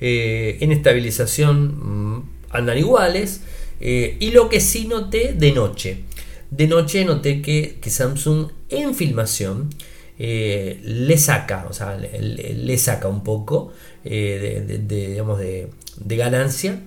Eh, 0.01 0.59
en 0.61 0.73
estabilización 0.73 2.17
mm, 2.17 2.31
andan 2.51 2.79
iguales. 2.79 3.43
Eh, 3.81 4.17
y 4.21 4.31
lo 4.31 4.49
que 4.49 4.61
sí 4.61 4.87
noté 4.87 5.35
de 5.35 5.53
noche. 5.53 6.05
De 6.51 6.67
noche 6.67 7.05
noté 7.05 7.43
que, 7.43 7.79
que 7.81 7.91
Samsung 7.91 8.49
en 8.69 8.95
filmación 8.95 9.71
eh, 10.19 10.81
le 10.83 11.19
saca, 11.19 11.67
o 11.69 11.73
sea, 11.73 11.97
le, 11.97 12.79
saca 12.79 13.09
un 13.09 13.23
poco 13.23 13.73
eh, 14.05 14.65
de, 14.67 14.79
digamos 14.79 15.39
de, 15.39 15.69
ganancia 15.99 16.81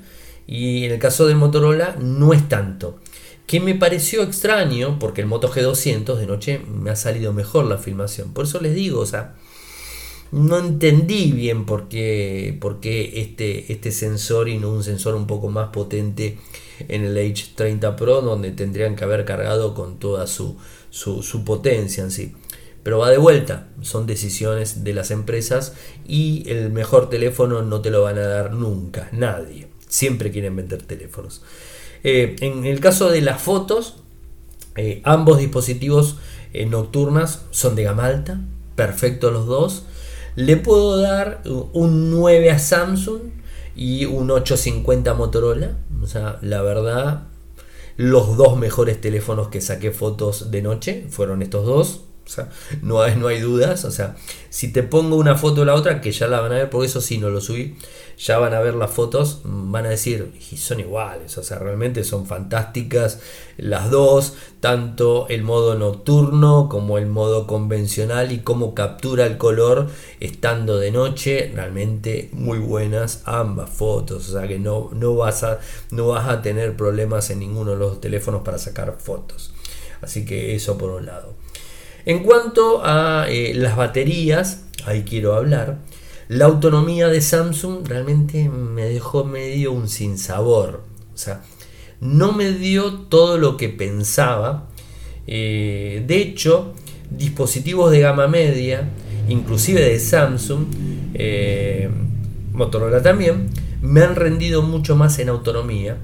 y 0.48 0.86
en 0.86 0.92
el 0.94 1.00
caso 1.00 1.28
de 1.28 1.36
Motorola 1.36 1.96
no 2.00 2.34
es 2.34 2.48
tanto. 2.50 3.00
Que 3.46 3.60
me 3.60 3.76
pareció 3.76 4.24
extraño 4.24 5.00
porque 5.00 5.22
el 5.22 5.28
Moto 5.28 5.52
G200 5.52 6.16
de 6.18 6.28
noche 6.28 6.60
me 6.60 6.92
ha 6.92 6.96
salido 6.96 7.34
mejor 7.34 7.66
la 7.66 7.78
filmación. 7.80 8.32
Por 8.32 8.46
eso 8.46 8.60
les 8.62 8.76
digo, 8.76 9.00
o 9.00 9.06
sea, 9.08 9.36
no 10.32 10.60
entendí 10.60 11.32
bien 11.32 11.66
por 11.66 11.88
qué, 11.88 12.56
por 12.60 12.80
qué 12.80 13.22
este, 13.22 13.72
este 13.74 13.92
sensor 13.92 14.50
y 14.50 14.60
no 14.60 14.72
un 14.72 14.84
sensor 14.84 15.16
un 15.16 15.26
poco 15.26 15.50
más 15.50 15.70
potente 15.70 16.38
en 16.88 17.04
el 17.04 17.18
H30 17.18 17.96
Pro 17.96 18.22
donde 18.22 18.52
tendrían 18.52 18.96
que 18.96 19.04
haber 19.04 19.26
cargado 19.26 19.74
con 19.74 19.98
toda 19.98 20.28
su, 20.28 20.58
su, 20.90 21.24
su 21.24 21.44
potencia 21.44 22.04
en 22.04 22.12
sí. 22.12 22.34
Pero 22.90 22.98
va 22.98 23.12
de 23.12 23.20
vuelta, 23.20 23.68
son 23.84 24.08
decisiones 24.08 24.84
de 24.84 24.96
las 24.96 25.12
empresas 25.12 25.74
y 26.08 26.50
el 26.50 26.72
mejor 26.72 27.08
teléfono 27.08 27.62
no 27.62 27.82
te 27.82 27.92
lo 27.92 28.02
van 28.02 28.18
a 28.18 28.26
dar 28.26 28.52
nunca, 28.54 29.10
nadie. 29.12 29.68
Siempre 29.88 30.32
quieren 30.32 30.56
vender 30.56 30.82
teléfonos. 30.82 31.44
Eh, 32.04 32.36
en 32.42 32.66
el 32.66 32.80
caso 32.80 33.12
de 33.12 33.22
las 33.22 33.44
fotos, 33.44 33.98
eh, 34.76 35.04
ambos 35.04 35.38
dispositivos 35.38 36.18
eh, 36.52 36.66
nocturnas 36.66 37.44
son 37.52 37.76
de 37.76 37.84
gama 37.84 38.08
alta, 38.08 38.42
perfecto 38.76 39.30
los 39.30 39.46
dos. 39.46 39.84
Le 40.36 40.58
puedo 40.58 40.98
dar 41.00 41.44
un 41.46 42.10
9 42.10 42.50
a 42.50 42.58
Samsung 42.58 43.22
y 43.76 44.06
un 44.06 44.32
850 44.32 45.12
a 45.12 45.14
Motorola. 45.14 45.78
O 46.02 46.08
sea, 46.08 46.40
la 46.42 46.64
verdad, 46.64 47.28
los 47.98 48.36
dos 48.36 48.58
mejores 48.58 49.00
teléfonos 49.00 49.50
que 49.50 49.62
saqué 49.62 49.92
fotos 49.92 50.50
de 50.50 50.64
noche 50.64 51.06
fueron 51.12 51.44
estos 51.44 51.68
dos. 51.68 52.06
No 52.82 53.02
hay, 53.02 53.16
no 53.16 53.28
hay 53.28 53.40
dudas. 53.40 53.86
O 53.86 53.92
sea, 53.92 54.16
si 54.50 54.72
te 54.72 54.84
pongo 54.84 55.16
una 55.16 55.36
foto 55.36 55.62
o 55.62 55.66
la 55.66 55.76
otra, 55.76 56.02
que 56.02 56.12
ya 56.12 56.28
la 56.28 56.42
van 56.42 56.52
a 56.52 56.56
ver, 56.56 56.70
porque 56.70 56.88
eso 56.88 57.02
sí 57.02 57.18
no 57.18 57.30
lo 57.30 57.42
subí, 57.42 57.76
ya 58.18 58.38
van 58.38 58.54
a 58.54 58.60
ver 58.60 58.76
las 58.76 58.92
fotos, 58.92 59.42
van 59.44 59.86
a 59.86 59.90
decir, 59.90 60.34
y 60.52 60.58
son 60.58 60.80
iguales. 60.80 61.38
O 61.38 61.44
sea, 61.44 61.60
realmente 61.60 62.04
son 62.04 62.26
fantásticas 62.26 63.20
las 63.58 63.90
dos, 63.92 64.34
tanto 64.60 65.28
el 65.30 65.44
modo 65.44 65.76
nocturno 65.76 66.68
como 66.70 66.98
el 66.98 67.06
modo 67.06 67.48
convencional 67.48 68.32
y 68.32 68.40
cómo 68.40 68.74
captura 68.74 69.26
el 69.26 69.38
color 69.38 69.88
estando 70.20 70.78
de 70.78 70.92
noche. 70.92 71.52
Realmente 71.54 72.30
muy 72.34 72.60
buenas 72.60 73.22
ambas 73.26 73.70
fotos. 73.70 74.30
O 74.30 74.40
sea 74.40 74.48
que 74.48 74.60
no, 74.60 74.90
no, 74.94 75.16
vas, 75.16 75.44
a, 75.44 75.60
no 75.92 76.08
vas 76.10 76.28
a 76.28 76.42
tener 76.42 76.76
problemas 76.76 77.30
en 77.30 77.40
ninguno 77.40 77.72
de 77.72 77.78
los 77.78 78.02
teléfonos 78.02 78.42
para 78.42 78.58
sacar 78.58 78.98
fotos. 79.00 79.54
Así 80.02 80.26
que 80.26 80.56
eso 80.56 80.78
por 80.78 80.92
un 80.92 81.06
lado. 81.06 81.39
En 82.10 82.24
cuanto 82.24 82.84
a 82.84 83.28
eh, 83.30 83.54
las 83.54 83.76
baterías, 83.76 84.64
ahí 84.88 85.04
quiero 85.04 85.36
hablar. 85.36 85.78
La 86.28 86.46
autonomía 86.46 87.08
de 87.08 87.22
Samsung 87.22 87.88
realmente 87.88 88.50
me 88.50 88.86
dejó 88.86 89.26
medio 89.26 89.74
un 89.74 89.88
sinsabor. 89.88 90.82
O 91.14 91.18
sea, 91.20 91.44
no 92.02 92.32
me 92.32 92.52
dio 92.52 92.94
todo 92.94 93.38
lo 93.38 93.58
que 93.58 93.70
pensaba. 93.70 94.70
Eh, 95.28 96.04
de 96.08 96.18
hecho, 96.20 96.74
dispositivos 97.12 97.92
de 97.92 98.00
gama 98.00 98.28
media, 98.28 98.90
inclusive 99.28 99.80
de 99.80 100.00
Samsung, 100.00 100.66
eh, 101.14 101.92
Motorola 102.54 103.04
también, 103.04 103.52
me 103.84 104.02
han 104.02 104.16
rendido 104.16 104.64
mucho 104.64 104.96
más 104.96 105.20
en 105.20 105.30
autonomía 105.30 105.98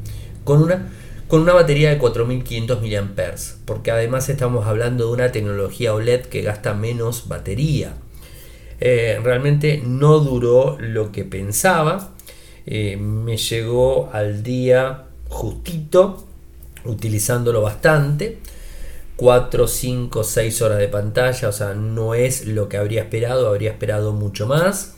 con 0.44 0.62
una 0.62 0.88
con 1.28 1.42
una 1.42 1.54
batería 1.54 1.90
de 1.90 1.98
4500 1.98 2.82
mAh, 2.82 3.36
porque 3.66 3.92
además 3.92 4.30
estamos 4.30 4.68
hablando 4.68 5.08
de 5.08 5.14
una 5.14 5.32
tecnología 5.32 5.94
OLED 5.94 6.26
que 6.28 6.42
gasta 6.42 6.74
menos 6.74 7.28
batería. 7.28 7.94
Eh, 8.80 9.20
realmente 9.24 9.82
no 9.86 10.20
duró 10.20 10.78
lo 10.80 11.12
que 11.12 11.24
pensaba, 11.24 12.12
eh, 12.66 12.98
me 12.98 13.38
llegó 13.38 14.10
al 14.12 14.44
día 14.44 15.06
justito, 15.30 16.26
utilizándolo 16.84 17.62
bastante. 17.62 18.40
4, 19.18 19.68
5, 19.68 20.24
6 20.24 20.62
horas 20.62 20.78
de 20.78 20.90
pantalla, 20.90 21.48
o 21.48 21.52
sea, 21.54 21.74
no 21.74 22.16
es 22.16 22.48
lo 22.48 22.68
que 22.68 22.78
habría 22.78 23.02
esperado, 23.02 23.48
habría 23.48 23.72
esperado 23.72 24.12
mucho 24.12 24.46
más. 24.46 24.95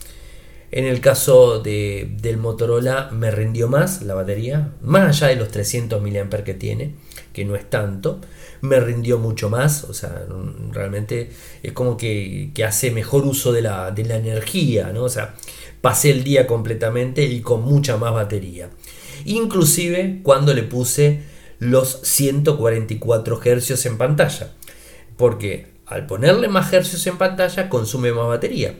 En 0.71 0.85
el 0.85 0.99
caso 0.99 1.59
de, 1.59 2.15
del 2.21 2.37
Motorola 2.37 3.09
me 3.11 3.31
rindió 3.31 3.69
más 3.69 4.01
la 4.01 4.13
batería, 4.13 4.73
más 4.81 5.07
allá 5.21 5.27
de 5.27 5.37
los 5.37 5.49
300 5.49 6.01
mAh 6.01 6.43
que 6.43 6.53
tiene, 6.53 6.95
que 7.31 7.45
no 7.45 7.55
es 7.55 7.69
tanto, 7.69 8.19
me 8.61 8.79
rindió 8.79 9.17
mucho 9.17 9.49
más, 9.49 9.85
o 9.85 9.93
sea, 9.93 10.25
realmente 10.71 11.29
es 11.63 11.71
como 11.71 11.95
que, 11.95 12.51
hace 12.65 12.91
mejor 12.91 13.25
uso 13.25 13.53
de 13.53 13.61
la, 13.61 13.91
de 13.91 14.03
la 14.05 14.15
energía, 14.15 14.91
¿no? 14.93 15.03
O 15.03 15.09
sea, 15.09 15.35
pasé 15.81 16.09
el 16.11 16.23
día 16.23 16.47
completamente 16.47 17.23
y 17.23 17.41
con 17.41 17.61
mucha 17.61 17.97
más 17.97 18.13
batería. 18.13 18.69
Inclusive 19.25 20.19
cuando 20.23 20.53
le 20.53 20.63
puse 20.63 21.21
los 21.59 22.01
144 22.03 23.39
Hz 23.39 23.85
en 23.85 23.97
pantalla. 23.97 24.53
Porque 25.15 25.67
al 25.85 26.05
ponerle 26.05 26.47
más 26.47 26.71
Hz 26.71 27.07
en 27.07 27.17
pantalla 27.17 27.69
consume 27.69 28.11
más 28.11 28.27
batería. 28.27 28.75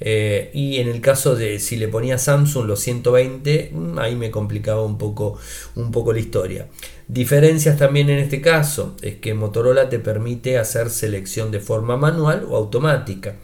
Eh, 0.00 0.50
y 0.54 0.78
en 0.78 0.88
el 0.88 1.00
caso 1.02 1.36
de 1.36 1.58
si 1.58 1.76
le 1.76 1.86
ponía 1.88 2.16
Samsung 2.16 2.66
los 2.66 2.80
120, 2.80 3.70
mm, 3.72 3.98
ahí 3.98 4.16
me 4.16 4.30
complicaba 4.30 4.82
un 4.82 4.96
poco, 4.96 5.38
un 5.76 5.90
poco 5.92 6.12
la 6.12 6.20
historia. 6.20 6.68
Diferencias 7.06 7.76
también 7.76 8.08
en 8.08 8.18
este 8.18 8.40
caso 8.40 8.96
es 9.02 9.16
que 9.16 9.34
Motorola 9.34 9.88
te 9.88 9.98
permite 9.98 10.58
hacer 10.58 10.90
selección 10.90 11.50
de 11.50 11.60
forma 11.60 11.96
manual 11.96 12.46
o 12.48 12.56
automática. 12.56 13.36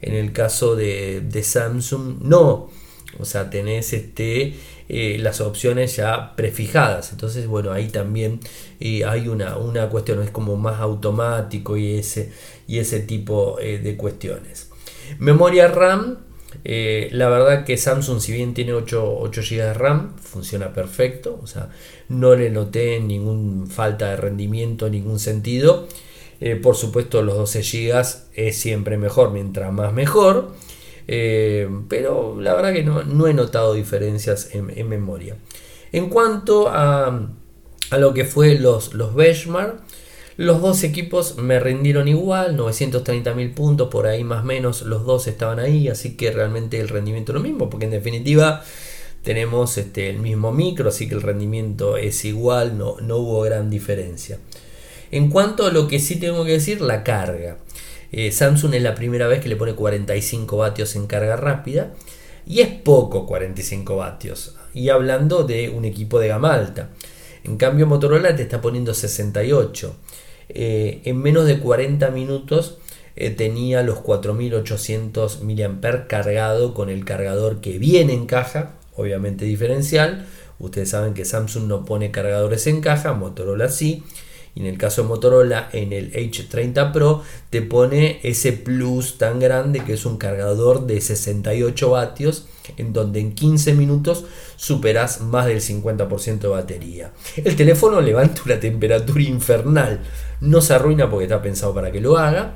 En 0.00 0.14
el 0.14 0.32
caso 0.32 0.76
de, 0.76 1.42
Samsung 1.42 2.22
no. 2.22 2.70
O 3.18 3.24
sea, 3.24 3.50
tenés 3.50 3.92
este, 3.94 4.54
eh, 4.88 5.16
las 5.18 5.40
opciones 5.40 5.96
ya 5.96 6.36
prefijadas. 6.36 7.10
Entonces, 7.10 7.46
bueno, 7.48 7.72
ahí 7.72 7.88
también 7.88 8.40
eh, 8.78 9.04
hay 9.04 9.28
una, 9.28 9.56
una, 9.56 9.88
cuestión, 9.88 10.22
es 10.22 10.30
como 10.30 10.56
más 10.56 10.80
automático 10.80 11.76
y 11.76 11.94
ese, 11.98 12.30
y 12.68 12.78
ese 12.78 13.00
tipo 13.00 13.56
de 13.60 13.96
cuestiones. 13.96 14.68
Memoria 15.18 15.68
RAM, 15.68 16.18
eh, 16.64 17.08
la 17.12 17.28
verdad 17.28 17.64
que 17.64 17.76
Samsung 17.76 18.20
si 18.20 18.32
bien 18.32 18.54
tiene 18.54 18.72
8, 18.72 19.30
GB 19.32 19.56
de 19.56 19.74
RAM, 19.74 20.16
funciona 20.16 20.72
perfecto, 20.72 21.38
o 21.42 21.46
sea, 21.46 21.70
no 22.08 22.34
le 22.34 22.50
noté 22.50 23.00
ninguna 23.00 23.66
falta 23.66 24.10
de 24.10 24.16
rendimiento 24.16 24.86
en 24.86 24.92
ningún 24.92 25.18
sentido. 25.18 25.86
Eh, 26.40 26.54
por 26.54 26.76
supuesto 26.76 27.22
los 27.22 27.36
12 27.36 27.62
GB 27.62 28.04
es 28.34 28.56
siempre 28.56 28.96
mejor, 28.96 29.32
mientras 29.32 29.72
más 29.72 29.92
mejor. 29.92 30.52
Eh, 31.08 31.68
pero 31.88 32.38
la 32.40 32.54
verdad 32.54 32.72
que 32.74 32.84
no, 32.84 33.26
he 33.26 33.34
notado 33.34 33.74
diferencias 33.74 34.54
en, 34.54 34.88
memoria. 34.88 35.36
En 35.90 36.10
cuanto 36.10 36.68
a, 36.68 37.28
lo 37.98 38.12
que 38.12 38.24
fue 38.24 38.58
los, 38.58 38.94
los 38.94 39.14
benchmark, 39.14 39.80
los 40.38 40.62
dos 40.62 40.84
equipos 40.84 41.36
me 41.36 41.58
rindieron 41.58 42.06
igual, 42.06 42.56
930.000 42.56 43.54
puntos, 43.54 43.88
por 43.88 44.06
ahí 44.06 44.22
más 44.22 44.44
o 44.44 44.46
menos, 44.46 44.82
los 44.82 45.04
dos 45.04 45.26
estaban 45.26 45.58
ahí, 45.58 45.88
así 45.88 46.16
que 46.16 46.30
realmente 46.30 46.78
el 46.78 46.88
rendimiento 46.88 47.32
es 47.32 47.34
lo 47.34 47.42
mismo, 47.42 47.68
porque 47.68 47.86
en 47.86 47.90
definitiva 47.90 48.62
tenemos 49.24 49.76
este, 49.78 50.08
el 50.08 50.20
mismo 50.20 50.52
micro, 50.52 50.90
así 50.90 51.08
que 51.08 51.16
el 51.16 51.22
rendimiento 51.22 51.96
es 51.96 52.24
igual, 52.24 52.78
no, 52.78 53.00
no 53.00 53.16
hubo 53.16 53.40
gran 53.40 53.68
diferencia. 53.68 54.38
En 55.10 55.28
cuanto 55.28 55.66
a 55.66 55.72
lo 55.72 55.88
que 55.88 55.98
sí 55.98 56.20
tengo 56.20 56.44
que 56.44 56.52
decir, 56.52 56.82
la 56.82 57.02
carga. 57.02 57.58
Eh, 58.12 58.30
Samsung 58.30 58.74
es 58.74 58.82
la 58.82 58.94
primera 58.94 59.26
vez 59.26 59.40
que 59.40 59.48
le 59.48 59.56
pone 59.56 59.74
45 59.74 60.56
vatios 60.56 60.94
en 60.94 61.08
carga 61.08 61.34
rápida 61.34 61.94
y 62.46 62.60
es 62.60 62.68
poco 62.68 63.26
45 63.26 63.96
vatios. 63.96 64.54
Y 64.72 64.90
hablando 64.90 65.42
de 65.42 65.68
un 65.68 65.84
equipo 65.84 66.20
de 66.20 66.28
gama 66.28 66.54
alta. 66.54 66.90
En 67.42 67.56
cambio 67.56 67.88
Motorola 67.88 68.36
te 68.36 68.42
está 68.42 68.60
poniendo 68.60 68.94
68. 68.94 69.96
Eh, 70.48 71.00
en 71.04 71.18
menos 71.18 71.46
de 71.46 71.58
40 71.58 72.10
minutos 72.10 72.78
eh, 73.16 73.30
tenía 73.30 73.82
los 73.82 73.98
4800 73.98 75.42
mAh 75.42 76.06
cargado 76.06 76.74
con 76.74 76.88
el 76.88 77.04
cargador 77.04 77.60
que 77.60 77.78
viene 77.78 78.12
en 78.12 78.26
caja, 78.26 78.76
obviamente 78.94 79.44
diferencial. 79.44 80.26
Ustedes 80.58 80.90
saben 80.90 81.14
que 81.14 81.24
Samsung 81.24 81.66
no 81.66 81.84
pone 81.84 82.10
cargadores 82.10 82.66
en 82.66 82.80
caja, 82.80 83.12
Motorola 83.14 83.68
sí. 83.68 84.04
Y 84.58 84.62
en 84.62 84.66
el 84.66 84.76
caso 84.76 85.02
de 85.02 85.08
Motorola, 85.08 85.68
en 85.72 85.92
el 85.92 86.12
H30 86.12 86.90
Pro 86.90 87.22
te 87.48 87.62
pone 87.62 88.18
ese 88.24 88.52
plus 88.52 89.16
tan 89.16 89.38
grande 89.38 89.84
que 89.84 89.92
es 89.92 90.04
un 90.04 90.16
cargador 90.16 90.84
de 90.84 91.00
68 91.00 91.90
vatios, 91.90 92.48
en 92.76 92.92
donde 92.92 93.20
en 93.20 93.36
15 93.36 93.74
minutos 93.74 94.24
superas 94.56 95.20
más 95.20 95.46
del 95.46 95.60
50% 95.60 96.40
de 96.40 96.48
batería. 96.48 97.12
El 97.36 97.54
teléfono 97.54 98.00
levanta 98.02 98.42
una 98.44 98.58
temperatura 98.58 99.22
infernal 99.22 100.00
no 100.40 100.60
se 100.60 100.74
arruina 100.74 101.08
porque 101.08 101.24
está 101.24 101.42
pensado 101.42 101.74
para 101.74 101.90
que 101.90 102.00
lo 102.00 102.16
haga. 102.18 102.54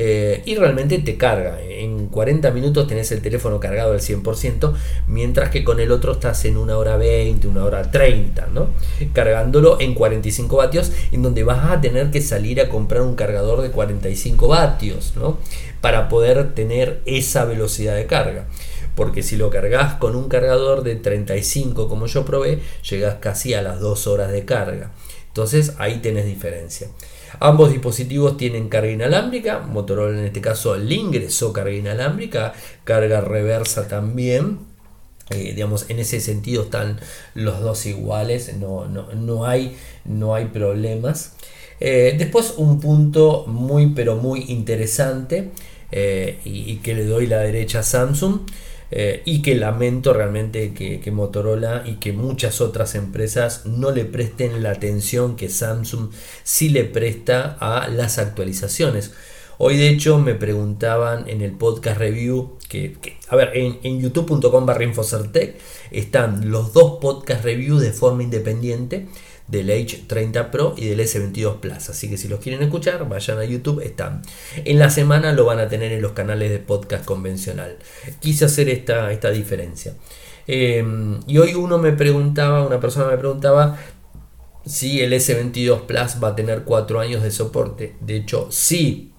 Eh, 0.00 0.42
y 0.44 0.54
realmente 0.54 0.96
te 0.98 1.16
carga. 1.16 1.58
En 1.60 2.06
40 2.06 2.52
minutos 2.52 2.86
tenés 2.86 3.10
el 3.10 3.20
teléfono 3.20 3.58
cargado 3.58 3.90
al 3.90 4.00
100%, 4.00 4.72
mientras 5.08 5.50
que 5.50 5.64
con 5.64 5.80
el 5.80 5.90
otro 5.90 6.12
estás 6.12 6.44
en 6.44 6.56
una 6.56 6.78
hora 6.78 6.96
20, 6.96 7.48
una 7.48 7.64
hora 7.64 7.90
30, 7.90 8.46
¿no? 8.54 8.68
Cargándolo 9.12 9.80
en 9.80 9.94
45 9.94 10.56
vatios, 10.56 10.92
en 11.10 11.22
donde 11.22 11.42
vas 11.42 11.72
a 11.72 11.80
tener 11.80 12.12
que 12.12 12.20
salir 12.20 12.60
a 12.60 12.68
comprar 12.68 13.02
un 13.02 13.16
cargador 13.16 13.60
de 13.60 13.72
45 13.72 14.46
vatios, 14.46 15.14
¿no? 15.16 15.38
Para 15.80 16.08
poder 16.08 16.54
tener 16.54 17.00
esa 17.04 17.44
velocidad 17.44 17.96
de 17.96 18.06
carga. 18.06 18.46
Porque 18.94 19.24
si 19.24 19.36
lo 19.36 19.50
cargas 19.50 19.94
con 19.94 20.14
un 20.14 20.28
cargador 20.28 20.84
de 20.84 20.94
35 20.94 21.88
como 21.88 22.06
yo 22.06 22.24
probé, 22.24 22.60
llegas 22.88 23.16
casi 23.16 23.54
a 23.54 23.62
las 23.62 23.80
2 23.80 24.06
horas 24.06 24.30
de 24.30 24.44
carga. 24.44 24.92
Entonces 25.26 25.74
ahí 25.78 25.98
tenés 25.98 26.24
diferencia. 26.24 26.86
Ambos 27.40 27.70
dispositivos 27.70 28.36
tienen 28.36 28.68
carga 28.68 28.90
inalámbrica, 28.90 29.60
Motorola 29.60 30.18
en 30.18 30.26
este 30.26 30.40
caso 30.40 30.76
le 30.76 30.94
ingresó 30.94 31.52
carga 31.52 31.72
inalámbrica, 31.72 32.52
carga 32.84 33.20
reversa 33.20 33.88
también. 33.88 34.58
Eh, 35.30 35.52
digamos, 35.54 35.90
en 35.90 35.98
ese 35.98 36.20
sentido 36.20 36.64
están 36.64 37.00
los 37.34 37.60
dos 37.60 37.84
iguales, 37.84 38.56
no, 38.56 38.86
no, 38.86 39.44
hay, 39.44 39.76
no 40.06 40.34
hay 40.34 40.46
problemas. 40.46 41.34
Eh, 41.80 42.14
después 42.18 42.54
un 42.56 42.80
punto 42.80 43.44
muy 43.46 43.90
pero 43.90 44.16
muy 44.16 44.46
interesante 44.48 45.50
eh, 45.92 46.40
y, 46.44 46.72
y, 46.72 46.76
que 46.78 46.94
le 46.94 47.04
doy 47.04 47.26
la 47.26 47.38
derecha 47.38 47.80
a 47.80 47.82
Samsung 47.82 48.40
eh, 48.90 49.22
y 49.26 49.42
que 49.42 49.54
lamento 49.54 50.12
realmente 50.12 50.72
que, 50.72 51.10
Motorola 51.10 51.82
y 51.86 51.96
que 51.96 52.12
muchas 52.12 52.60
otras 52.60 52.94
empresas 52.94 53.66
no 53.66 53.90
le 53.90 54.04
presten 54.04 54.62
la 54.62 54.70
atención 54.70 55.36
que 55.36 55.48
Samsung 55.48 56.10
sí 56.42 56.70
le 56.70 56.84
presta 56.84 57.56
a 57.60 57.88
las 57.88 58.18
actualizaciones. 58.18 59.12
Hoy 59.58 59.76
de 59.76 59.88
hecho 59.88 60.18
me 60.18 60.34
preguntaban 60.34 61.28
en 61.28 61.42
el 61.42 61.52
podcast 61.52 61.98
review 61.98 62.56
que, 62.68 62.96
a 63.28 63.36
ver, 63.36 63.50
en, 63.54 63.78
en 63.82 64.00
youtube.com 64.00 64.66
barra 64.66 64.84
Infocertec 64.84 65.56
están 65.90 66.50
los 66.50 66.72
dos 66.72 66.98
podcast 67.00 67.44
reviews 67.44 67.80
de 67.82 67.92
forma 67.92 68.22
independiente 68.22 69.08
del 69.48 69.70
H30 69.70 70.50
Pro 70.50 70.74
y 70.76 70.86
del 70.86 71.00
S22 71.00 71.60
Plus. 71.60 71.88
Así 71.88 72.08
que 72.08 72.16
si 72.16 72.28
los 72.28 72.40
quieren 72.40 72.62
escuchar, 72.62 73.08
vayan 73.08 73.38
a 73.38 73.44
YouTube, 73.44 73.80
están. 73.80 74.22
En 74.64 74.78
la 74.78 74.90
semana 74.90 75.32
lo 75.32 75.46
van 75.46 75.58
a 75.58 75.68
tener 75.68 75.90
en 75.92 76.02
los 76.02 76.12
canales 76.12 76.50
de 76.50 76.58
podcast 76.58 77.04
convencional. 77.04 77.78
Quise 78.20 78.44
hacer 78.44 78.68
esta, 78.68 79.10
esta 79.10 79.30
diferencia. 79.30 79.94
Em, 80.46 81.20
y 81.26 81.38
hoy 81.38 81.54
uno 81.54 81.78
me 81.78 81.92
preguntaba, 81.92 82.66
una 82.66 82.80
persona 82.80 83.06
me 83.06 83.18
preguntaba 83.18 83.78
si 84.64 85.00
el 85.00 85.12
S22 85.12 85.86
Plus 85.86 86.22
va 86.22 86.28
a 86.28 86.36
tener 86.36 86.64
4 86.64 87.00
años 87.00 87.22
de 87.22 87.30
soporte. 87.30 87.96
De 88.00 88.16
hecho, 88.16 88.48
sí. 88.50 89.12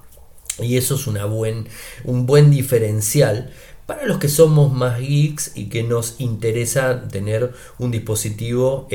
Y 0.60 0.78
eso 0.78 0.96
es 0.96 1.08
una 1.08 1.26
buen, 1.26 1.68
un 2.04 2.26
buen 2.26 2.52
diferencial 2.52 3.52
para 3.86 4.06
los 4.06 4.20
que 4.20 4.28
somos 4.28 4.72
más 4.72 5.00
geeks 5.00 5.54
y 5.56 5.70
que 5.70 5.82
nos 5.82 6.20
interesa 6.20 7.08
tener 7.08 7.54
un 7.80 7.90
dispositivo 7.90 8.88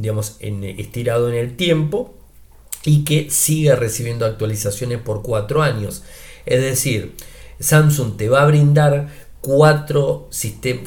digamos, 0.00 0.36
en, 0.40 0.64
estirado 0.64 1.28
en 1.28 1.34
el 1.34 1.56
tiempo 1.56 2.14
y 2.84 3.04
que 3.04 3.30
siga 3.30 3.76
recibiendo 3.76 4.26
actualizaciones 4.26 4.98
por 4.98 5.22
cuatro 5.22 5.62
años. 5.62 6.04
Es 6.46 6.62
decir, 6.62 7.14
Samsung 7.60 8.16
te 8.16 8.28
va 8.28 8.42
a 8.42 8.46
brindar 8.46 9.08
cuatro, 9.40 10.28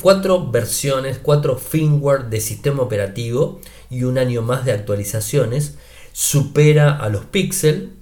cuatro 0.02 0.50
versiones, 0.52 1.20
cuatro 1.22 1.58
firmware 1.58 2.30
de 2.30 2.42
sistema 2.42 2.84
operativo 2.84 3.60
y 3.90 4.04
un 4.04 4.18
año 4.18 4.42
más 4.42 4.66
de 4.66 4.72
actualizaciones. 4.72 5.76
Supera 6.14 6.98
a 6.98 7.10
los 7.10 7.26
Pixel, 7.26 7.94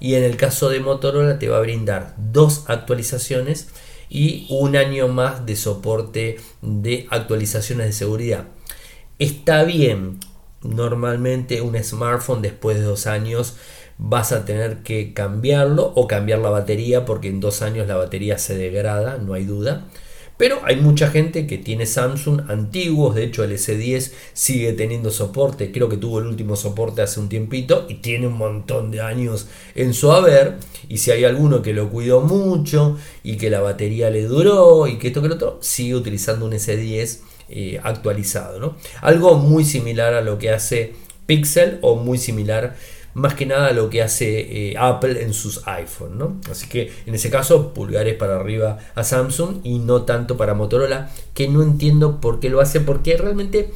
y 0.00 0.14
en 0.14 0.24
el 0.24 0.36
caso 0.36 0.68
de 0.68 0.80
Motorola 0.80 1.38
te 1.38 1.48
va 1.48 1.58
a 1.58 1.62
brindar 1.62 2.14
dos 2.18 2.64
actualizaciones 2.66 3.68
y 4.08 4.46
un 4.50 4.76
año 4.76 5.08
más 5.08 5.46
de 5.46 5.56
soporte 5.56 6.38
de 6.60 7.06
actualizaciones 7.10 7.86
de 7.86 7.92
seguridad. 7.92 8.44
Está 9.22 9.62
bien, 9.62 10.18
normalmente 10.64 11.60
un 11.60 11.80
smartphone 11.80 12.42
después 12.42 12.76
de 12.76 12.82
dos 12.82 13.06
años 13.06 13.54
vas 13.96 14.32
a 14.32 14.44
tener 14.44 14.78
que 14.78 15.12
cambiarlo 15.14 15.92
o 15.94 16.08
cambiar 16.08 16.40
la 16.40 16.50
batería 16.50 17.04
porque 17.04 17.28
en 17.28 17.38
dos 17.38 17.62
años 17.62 17.86
la 17.86 17.94
batería 17.94 18.36
se 18.38 18.56
degrada, 18.56 19.18
no 19.18 19.34
hay 19.34 19.44
duda. 19.44 19.86
Pero 20.38 20.58
hay 20.64 20.74
mucha 20.74 21.08
gente 21.08 21.46
que 21.46 21.56
tiene 21.56 21.86
Samsung 21.86 22.50
antiguos, 22.50 23.14
de 23.14 23.22
hecho 23.22 23.44
el 23.44 23.52
S10 23.52 24.10
sigue 24.32 24.72
teniendo 24.72 25.12
soporte, 25.12 25.70
creo 25.70 25.88
que 25.88 25.98
tuvo 25.98 26.18
el 26.18 26.26
último 26.26 26.56
soporte 26.56 27.02
hace 27.02 27.20
un 27.20 27.28
tiempito 27.28 27.86
y 27.88 27.96
tiene 27.96 28.26
un 28.26 28.36
montón 28.36 28.90
de 28.90 29.02
años 29.02 29.46
en 29.76 29.94
su 29.94 30.10
haber. 30.10 30.56
Y 30.88 30.98
si 30.98 31.12
hay 31.12 31.24
alguno 31.24 31.62
que 31.62 31.74
lo 31.74 31.90
cuidó 31.90 32.22
mucho 32.22 32.98
y 33.22 33.36
que 33.36 33.50
la 33.50 33.60
batería 33.60 34.10
le 34.10 34.24
duró 34.24 34.88
y 34.88 34.98
que 34.98 35.06
esto 35.06 35.22
que 35.22 35.28
lo 35.28 35.36
otro, 35.36 35.58
sigue 35.60 35.94
utilizando 35.94 36.44
un 36.44 36.54
S10 36.54 37.20
eh, 37.52 37.80
actualizado. 37.82 38.58
¿no? 38.60 38.76
Algo 39.00 39.36
muy 39.36 39.64
similar 39.64 40.14
a 40.14 40.20
lo 40.20 40.38
que 40.38 40.50
hace 40.50 40.94
Pixel 41.26 41.78
o 41.82 41.96
muy 41.96 42.18
similar 42.18 42.74
más 43.14 43.34
que 43.34 43.44
nada 43.44 43.68
a 43.68 43.72
lo 43.72 43.90
que 43.90 44.02
hace 44.02 44.70
eh, 44.70 44.74
Apple 44.78 45.22
en 45.22 45.34
sus 45.34 45.66
iPhone. 45.66 46.18
¿no? 46.18 46.40
Así 46.50 46.68
que 46.68 46.92
en 47.06 47.14
ese 47.14 47.30
caso 47.30 47.74
pulgares 47.74 48.14
para 48.14 48.36
arriba 48.36 48.78
a 48.94 49.04
Samsung 49.04 49.60
y 49.64 49.78
no 49.78 50.02
tanto 50.02 50.36
para 50.36 50.54
Motorola, 50.54 51.10
que 51.34 51.48
no 51.48 51.62
entiendo 51.62 52.20
por 52.20 52.40
qué 52.40 52.48
lo 52.48 52.60
hace, 52.60 52.80
porque 52.80 53.16
realmente 53.16 53.70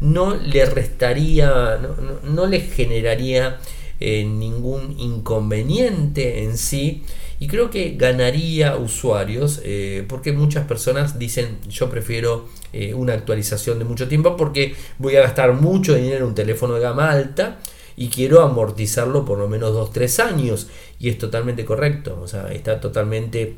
no 0.00 0.34
le 0.34 0.66
restaría, 0.66 1.78
no, 2.24 2.46
le 2.46 2.60
generaría 2.60 3.58
eh, 4.02 4.24
ningún 4.24 4.98
inconveniente 4.98 6.42
en 6.42 6.58
sí. 6.58 7.04
Y 7.38 7.48
creo 7.48 7.70
que 7.70 7.96
ganaría 7.96 8.76
usuarios 8.76 9.60
eh, 9.64 10.04
porque 10.08 10.32
muchas 10.32 10.66
personas 10.66 11.18
dicen 11.18 11.58
yo 11.68 11.90
prefiero 11.90 12.48
eh, 12.72 12.94
una 12.94 13.14
actualización 13.14 13.78
de 13.78 13.84
mucho 13.84 14.08
tiempo 14.08 14.36
porque 14.36 14.74
voy 14.98 15.16
a 15.16 15.22
gastar 15.22 15.52
mucho 15.52 15.94
dinero 15.94 16.18
en 16.18 16.22
un 16.24 16.34
teléfono 16.34 16.74
de 16.74 16.80
gama 16.80 17.10
alta 17.10 17.58
y 17.96 18.08
quiero 18.08 18.42
amortizarlo 18.42 19.24
por 19.24 19.38
lo 19.38 19.48
menos 19.48 19.72
2-3 19.72 20.24
años. 20.24 20.68
Y 20.98 21.08
es 21.08 21.18
totalmente 21.18 21.64
correcto, 21.64 22.18
o 22.22 22.28
sea, 22.28 22.52
está 22.52 22.80
totalmente 22.80 23.56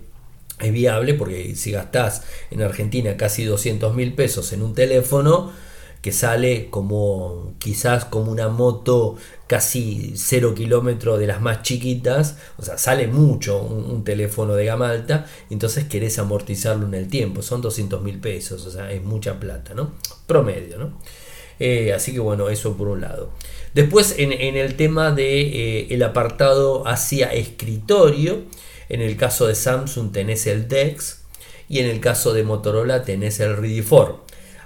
es 0.60 0.72
viable 0.72 1.14
porque 1.14 1.56
si 1.56 1.72
gastás 1.72 2.22
en 2.50 2.62
Argentina 2.62 3.16
casi 3.16 3.44
200 3.44 3.94
mil 3.94 4.12
pesos 4.14 4.52
en 4.52 4.62
un 4.62 4.74
teléfono 4.74 5.52
que 6.04 6.12
sale 6.12 6.68
como 6.68 7.54
quizás 7.58 8.04
como 8.04 8.30
una 8.30 8.48
moto 8.48 9.16
casi 9.46 10.12
0 10.14 10.54
kilómetros 10.54 11.18
de 11.18 11.26
las 11.26 11.40
más 11.40 11.62
chiquitas, 11.62 12.36
o 12.58 12.62
sea, 12.62 12.76
sale 12.76 13.06
mucho 13.06 13.62
un, 13.62 14.04
teléfono 14.04 14.54
de 14.54 14.66
gama 14.66 14.90
alta, 14.90 15.24
entonces 15.48 15.84
querés 15.84 16.18
amortizarlo 16.18 16.86
en 16.86 16.92
el 16.92 17.08
tiempo, 17.08 17.40
son 17.40 17.62
200 17.62 18.02
mil 18.02 18.20
pesos, 18.20 18.66
o 18.66 18.70
sea, 18.70 18.92
es 18.92 19.02
mucha 19.02 19.40
plata, 19.40 19.72
¿no? 19.72 19.94
Promedio, 20.26 20.76
¿no? 20.76 21.00
Eh, 21.58 21.94
así 21.94 22.12
que 22.12 22.18
bueno, 22.18 22.50
eso 22.50 22.76
por 22.76 22.88
un 22.88 23.00
lado. 23.00 23.30
Después 23.72 24.16
en, 24.18 24.32
el 24.34 24.74
tema 24.74 25.10
de 25.10 25.40
eh, 25.40 25.86
el 25.88 26.02
apartado 26.02 26.86
hacia 26.86 27.32
escritorio, 27.32 28.42
en 28.90 29.00
el 29.00 29.16
caso 29.16 29.46
de 29.46 29.54
Samsung 29.54 30.12
tenés 30.12 30.46
el 30.46 30.68
DeX 30.68 31.22
y 31.66 31.78
en 31.78 31.86
el 31.86 32.00
caso 32.00 32.34
de 32.34 32.42
Motorola 32.42 33.04
tenés 33.04 33.40
el 33.40 33.56
Ready 33.56 33.80
4. 33.80 34.23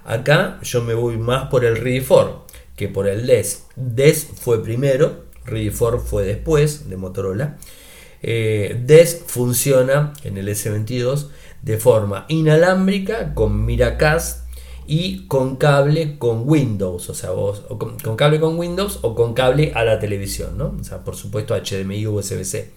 Acá 0.09 0.59
yo 0.63 0.83
me 0.83 0.95
voy 0.95 1.19
más 1.19 1.49
por 1.51 1.67
el 1.67 1.77
Ready 1.77 2.01
4 2.01 2.47
que 2.77 2.89
por 2.89 3.07
el 3.07 3.27
DES. 3.27 3.67
DES 3.77 4.29
fue 4.41 4.63
primero, 4.63 5.25
Ready 5.45 5.69
4 5.69 6.01
fue 6.01 6.25
después 6.25 6.89
de 6.89 6.97
Motorola. 6.97 7.59
Eh, 8.23 8.81
DES 8.87 9.25
funciona 9.27 10.15
en 10.25 10.39
el 10.39 10.49
S22 10.49 11.29
de 11.61 11.77
forma 11.77 12.25
inalámbrica 12.29 13.35
con 13.35 13.67
Miracast 13.67 14.47
y 14.87 15.27
con 15.27 15.57
cable 15.57 16.17
con 16.17 16.49
Windows, 16.49 17.11
o 17.11 17.15
sea, 17.15 17.29
con, 17.77 18.17
cable 18.17 18.41
con 18.41 18.59
Windows 18.59 19.01
o 19.03 19.15
con 19.15 19.35
cable 19.35 19.73
a 19.75 19.85
la 19.85 19.99
televisión, 19.99 20.57
¿no? 20.57 20.75
O 20.81 20.85
sea, 20.85 21.05
por 21.05 21.17
supuesto 21.17 21.55
HDMI 21.55 22.07
USB-C 22.07 22.71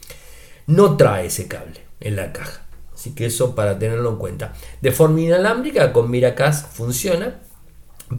no 0.68 0.98
trae 0.98 1.28
ese 1.28 1.48
cable 1.48 1.80
en 2.02 2.18
la 2.18 2.34
caja. 2.34 2.66
Así 3.02 3.16
que 3.16 3.26
eso 3.26 3.56
para 3.56 3.80
tenerlo 3.80 4.12
en 4.12 4.18
cuenta. 4.18 4.54
De 4.80 4.92
forma 4.92 5.22
inalámbrica 5.22 5.92
con 5.92 6.12
Miracast 6.12 6.72
funciona, 6.72 7.42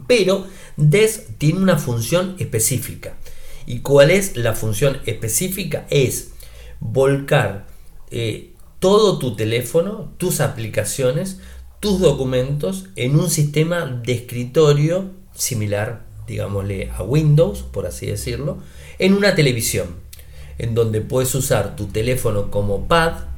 pero 0.07 0.45
DES 0.75 1.37
tiene 1.37 1.59
una 1.59 1.77
función 1.77 2.35
específica. 2.37 3.13
¿Y 3.65 3.79
cuál 3.79 4.11
es 4.11 4.35
la 4.35 4.51
función 4.51 4.99
específica? 5.05 5.87
Es 5.89 6.31
volcar 6.81 7.65
eh, 8.11 8.51
todo 8.79 9.19
tu 9.19 9.37
teléfono, 9.37 10.11
tus 10.17 10.41
aplicaciones, 10.41 11.39
tus 11.79 12.01
documentos 12.01 12.87
en 12.97 13.17
un 13.17 13.29
sistema 13.29 13.85
de 13.85 14.11
escritorio 14.11 15.11
similar, 15.33 16.03
digámosle, 16.27 16.91
a 16.91 17.03
Windows, 17.03 17.61
por 17.61 17.85
así 17.85 18.07
decirlo, 18.07 18.57
en 18.99 19.13
una 19.13 19.33
televisión 19.33 19.95
en 20.57 20.75
donde 20.75 20.99
puedes 20.99 21.33
usar 21.35 21.77
tu 21.77 21.85
teléfono 21.85 22.51
como 22.51 22.89
pad 22.89 23.31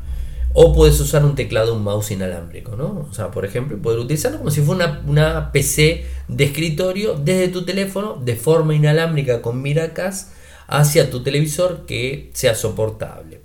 o 0.58 0.74
puedes 0.74 0.97
usar 1.01 1.26
un 1.26 1.36
teclado, 1.36 1.76
un 1.76 1.84
mouse 1.84 2.12
inalámbrico, 2.12 2.78
¿no? 2.78 3.08
O 3.10 3.14
sea, 3.14 3.30
por 3.30 3.43
ejemplo, 3.43 3.78
poder 3.78 3.99
utilizarlo 3.99 4.38
como 4.38 4.51
si 4.51 4.62
fuera 4.62 5.01
una, 5.06 5.51
PC 5.51 6.06
de 6.30 6.43
escritorio 6.45 7.16
desde 7.16 7.49
tu 7.49 7.66
teléfono 7.66 8.18
de 8.24 8.38
forma 8.38 8.74
inalámbrica 8.74 9.41
con 9.41 9.62
Miracas 9.62 10.32
hacia 10.68 11.10
tu 11.10 11.22
televisor 11.24 11.86
que 11.86 12.30
sea 12.34 12.56
soportable. 12.56 13.41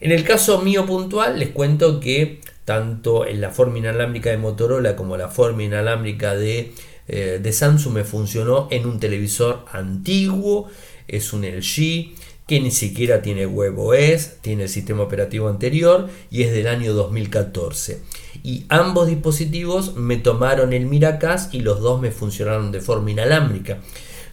En 0.00 0.10
el 0.10 0.24
caso 0.24 0.60
mío 0.60 0.84
puntual, 0.86 1.38
les 1.38 1.50
cuento 1.50 2.00
que 2.00 2.40
tanto 2.64 3.24
en 3.26 3.40
la 3.40 3.50
forma 3.50 3.78
inalámbrica 3.78 4.30
de 4.30 4.36
Motorola 4.36 4.96
como 4.96 5.16
la 5.16 5.28
forma 5.28 5.62
inalámbrica 5.62 6.34
de, 6.34 6.72
eh, 7.06 7.38
de 7.40 7.52
Samsung 7.52 7.94
me 7.94 8.04
funcionó 8.04 8.66
en 8.72 8.86
un 8.86 8.98
televisor 8.98 9.64
antiguo, 9.70 10.68
es 11.06 11.32
un 11.32 11.44
LG 11.44 12.12
que 12.46 12.60
ni 12.60 12.70
siquiera 12.70 13.22
tiene 13.22 13.46
WebOS, 13.46 14.40
tiene 14.42 14.64
el 14.64 14.68
sistema 14.68 15.02
operativo 15.02 15.48
anterior 15.48 16.10
y 16.30 16.42
es 16.42 16.52
del 16.52 16.66
año 16.66 16.92
2014. 16.92 18.02
Y 18.42 18.66
ambos 18.68 19.06
dispositivos 19.06 19.96
me 19.96 20.18
tomaron 20.18 20.72
el 20.72 20.86
Miracast 20.86 21.54
y 21.54 21.60
los 21.60 21.80
dos 21.80 22.00
me 22.00 22.10
funcionaron 22.10 22.70
de 22.70 22.80
forma 22.80 23.10
inalámbrica. 23.10 23.78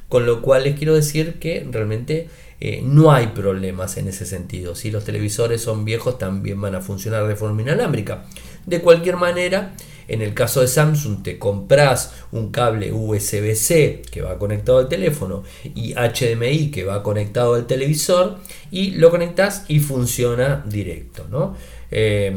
Con 0.10 0.26
lo 0.26 0.42
cual 0.42 0.66
les 0.66 0.78
quiero 0.78 0.94
decir 0.94 1.40
que 1.40 1.66
realmente 1.72 2.28
eh, 2.60 2.82
no 2.84 3.14
hay 3.14 3.28
problemas 3.28 3.96
en 3.96 4.10
ese 4.10 4.26
sentido. 4.26 4.76
Si 4.76 4.92
los 4.92 5.06
televisores 5.06 5.62
son 5.62 5.86
viejos 5.86 6.18
también 6.18 6.60
van 6.60 6.76
a 6.76 6.82
funcionar 6.82 7.28
de 7.28 7.38
forma 7.38 7.62
inalámbrica. 7.62 8.26
De 8.66 8.82
cualquier 8.82 9.16
manera, 9.16 9.74
en 10.08 10.22
el 10.22 10.34
caso 10.34 10.62
de 10.62 10.68
Samsung 10.68 11.24
te 11.24 11.40
compras 11.40 12.14
un 12.32 12.52
cable 12.52 12.92
USB-C 12.92 14.04
que 14.12 14.22
va 14.22 14.38
conectado 14.38 14.80
al 14.80 14.90
teléfono 14.90 15.44
y 15.64 15.94
HDMI 15.94 16.72
que 16.72 16.84
va 16.84 17.04
conectado 17.04 17.56
al 17.56 17.68
televisor 17.68 18.38
y 18.72 18.92
lo 18.92 19.10
conectas 19.10 19.66
y 19.68 19.80
funciona 19.80 20.64
directo. 20.68 21.28
¿no? 21.30 21.56
Eh, 21.92 22.36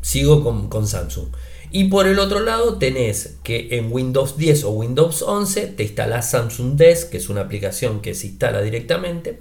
sigo 0.00 0.68
con, 0.68 0.86
Samsung. 0.86 1.28
Y 1.72 1.84
por 1.84 2.06
el 2.06 2.18
otro 2.18 2.40
lado 2.40 2.78
tenés 2.78 3.36
que 3.44 3.68
en 3.76 3.92
Windows 3.92 4.36
10 4.36 4.64
o 4.64 4.70
Windows 4.70 5.22
11 5.22 5.68
te 5.68 5.84
instalas 5.84 6.30
Samsung 6.30 6.76
Desk, 6.76 7.10
que 7.10 7.18
es 7.18 7.28
una 7.28 7.42
aplicación 7.42 8.00
que 8.00 8.14
se 8.14 8.26
instala 8.26 8.60
directamente. 8.60 9.38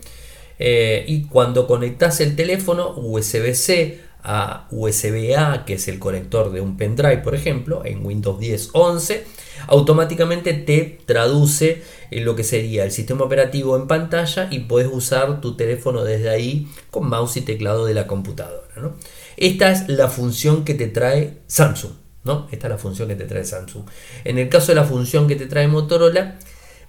Eh, 0.60 1.06
y 1.08 1.24
cuando 1.24 1.66
conectas 1.68 2.20
el 2.20 2.36
teléfono 2.36 2.94
USB-C 2.98 4.09
a 4.24 4.68
USB-A, 4.72 5.66
que 5.66 5.74
es 5.76 5.88
el 5.88 6.00
conector 6.00 6.52
de 6.52 6.62
un 6.62 6.78
pendrive, 6.78 7.20
por 7.20 7.36
ejemplo, 7.36 7.84
en 7.86 8.06
Windows 8.06 8.40
10 8.40 8.70
11, 8.74 9.26
automáticamente 9.68 10.54
te 10.54 11.00
traduce 11.06 11.84
en 12.12 12.26
lo 12.26 12.36
que 12.36 12.44
sería 12.44 12.84
el 12.84 12.92
sistema 12.92 13.26
operativo 13.26 13.76
en 13.76 13.88
pantalla 13.88 14.48
y 14.52 14.60
puedes 14.60 14.90
usar 14.92 15.42
tu 15.42 15.56
teléfono 15.56 16.04
desde 16.04 16.30
ahí 16.30 16.68
con 16.92 17.08
mouse 17.08 17.38
y 17.38 17.42
teclado 17.42 17.86
de 17.86 17.94
la 17.94 18.08
computadora. 18.08 18.94
Esta 19.38 19.72
es 19.72 19.88
la 19.88 20.08
función 20.08 20.66
que 20.66 20.74
te 20.74 20.88
trae 20.88 21.40
Samsung. 21.48 21.94
¿no? 22.24 22.48
Esta 22.52 22.68
es 22.68 22.72
la 22.72 22.78
función 22.78 23.08
que 23.08 23.16
te 23.16 23.26
trae 23.26 23.46
Samsung. 23.46 23.86
En 24.24 24.38
el 24.38 24.50
caso 24.50 24.68
de 24.68 24.76
la 24.76 24.84
función 24.84 25.28
que 25.28 25.36
te 25.36 25.48
trae 25.48 25.68
Motorola, 25.68 26.38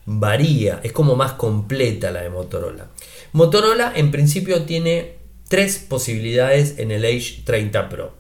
varía, 0.06 0.80
es 0.82 0.92
como 0.92 1.16
más 1.16 1.32
completa 1.32 2.10
la 2.10 2.22
de 2.22 2.30
Motorola. 2.30 2.88
Motorola 3.32 3.92
en 3.94 4.10
principio 4.10 4.64
tiene 4.64 5.19
tres 5.50 5.78
posibilidades 5.78 6.78
en 6.78 6.92
el 6.92 7.04
Age 7.04 7.42
30 7.44 7.88
Pro. 7.88 8.14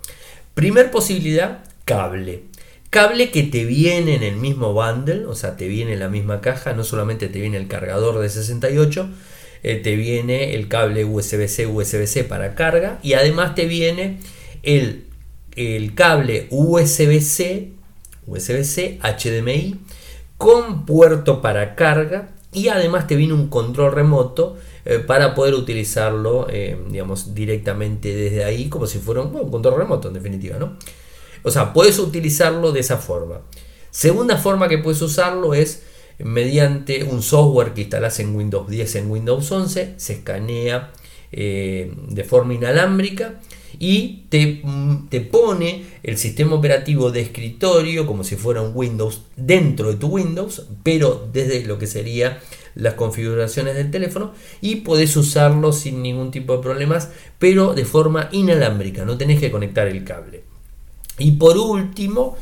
Primer 0.54 0.90
posibilidad, 0.90 1.62
cable. 1.84 2.42
Cable 2.90 3.30
que 3.30 3.44
te 3.44 3.64
viene 3.64 4.16
en 4.16 4.24
el 4.24 4.34
mismo 4.34 4.72
bundle, 4.72 5.26
o 5.26 5.36
sea, 5.36 5.56
te 5.56 5.68
viene 5.68 5.92
en 5.92 6.00
la 6.00 6.08
misma 6.08 6.40
caja, 6.40 6.72
no 6.72 6.82
solamente 6.82 7.28
te 7.28 7.40
viene 7.40 7.56
el 7.56 7.68
cargador 7.68 8.18
de 8.18 8.28
68, 8.28 9.08
eh, 9.62 9.76
te 9.76 9.94
viene 9.94 10.56
el 10.56 10.66
cable 10.66 11.04
USB-C, 11.04 11.68
USB-C 11.68 12.24
para 12.24 12.56
carga 12.56 12.98
y 13.00 13.12
además 13.12 13.54
te 13.54 13.66
viene 13.66 14.18
el, 14.64 15.04
el 15.54 15.94
cable 15.94 16.48
USB-C, 16.50 17.70
USB-C, 18.26 18.98
HDMI 19.02 19.78
con 20.36 20.84
puerto 20.84 21.40
para 21.40 21.76
carga 21.76 22.30
y 22.52 22.68
además 22.68 23.06
te 23.06 23.14
viene 23.14 23.34
un 23.34 23.46
control 23.48 23.92
remoto 23.92 24.58
eh, 24.84 24.98
para 24.98 25.34
poder 25.34 25.54
utilizarlo, 25.54 26.46
eh, 26.50 26.78
digamos, 26.88 27.34
directamente 27.34 28.14
desde 28.14 28.44
ahí, 28.44 28.68
como 28.68 28.86
si 28.86 28.98
fuera 28.98 29.22
un, 29.22 29.50
control 29.50 29.78
remoto, 29.78 30.08
en 30.08 30.14
definitiva, 30.14 30.58
¿no? 30.58 30.76
O 31.42 31.50
sea, 31.50 31.72
puedes 31.72 31.98
utilizarlo 31.98 32.72
de 32.72 32.80
esa 32.80 32.96
forma. 32.96 33.40
Segunda 33.90 34.36
forma 34.36 34.68
que 34.68 34.78
puedes 34.78 35.02
usarlo 35.02 35.54
es 35.54 35.82
mediante 36.18 37.04
un 37.04 37.22
software 37.22 37.72
que 37.72 37.82
instalas 37.82 38.20
en 38.20 38.34
Windows 38.34 38.68
10, 38.68 38.96
en 38.96 39.10
Windows 39.10 39.50
11, 39.50 39.94
se 39.96 40.12
escanea 40.12 40.92
eh, 41.32 41.92
de 42.08 42.24
forma 42.24 42.54
inalámbrica 42.54 43.40
y 43.78 44.24
te, 44.28 44.60
mm, 44.62 45.08
te, 45.08 45.20
pone 45.20 45.84
el 46.02 46.18
sistema 46.18 46.56
operativo 46.56 47.10
de 47.10 47.20
escritorio 47.20 48.06
como 48.06 48.24
si 48.24 48.36
fuera 48.36 48.62
un 48.62 48.72
Windows 48.74 49.22
dentro 49.36 49.88
de 49.88 49.96
tu 49.96 50.08
Windows, 50.08 50.66
pero 50.82 51.28
desde 51.32 51.64
lo 51.64 51.78
que 51.78 51.86
sería 51.86 52.40
las 52.74 52.94
configuraciones 52.94 53.74
del 53.74 53.90
teléfono 53.90 54.32
y 54.60 54.76
podés 54.76 55.16
usarlo 55.16 55.72
sin 55.72 56.02
ningún 56.02 56.30
tipo 56.30 56.56
de 56.56 56.62
problemas, 56.62 57.10
pero 57.38 57.74
de 57.74 57.84
forma 57.84 58.28
inalámbrica, 58.32 59.04
no 59.04 59.16
tenés 59.18 59.40
que 59.40 59.50
conectar 59.50 59.88
el 59.88 60.04
cable. 60.04 60.44
Y 61.18 61.32
por 61.32 61.58
último, 61.58 62.36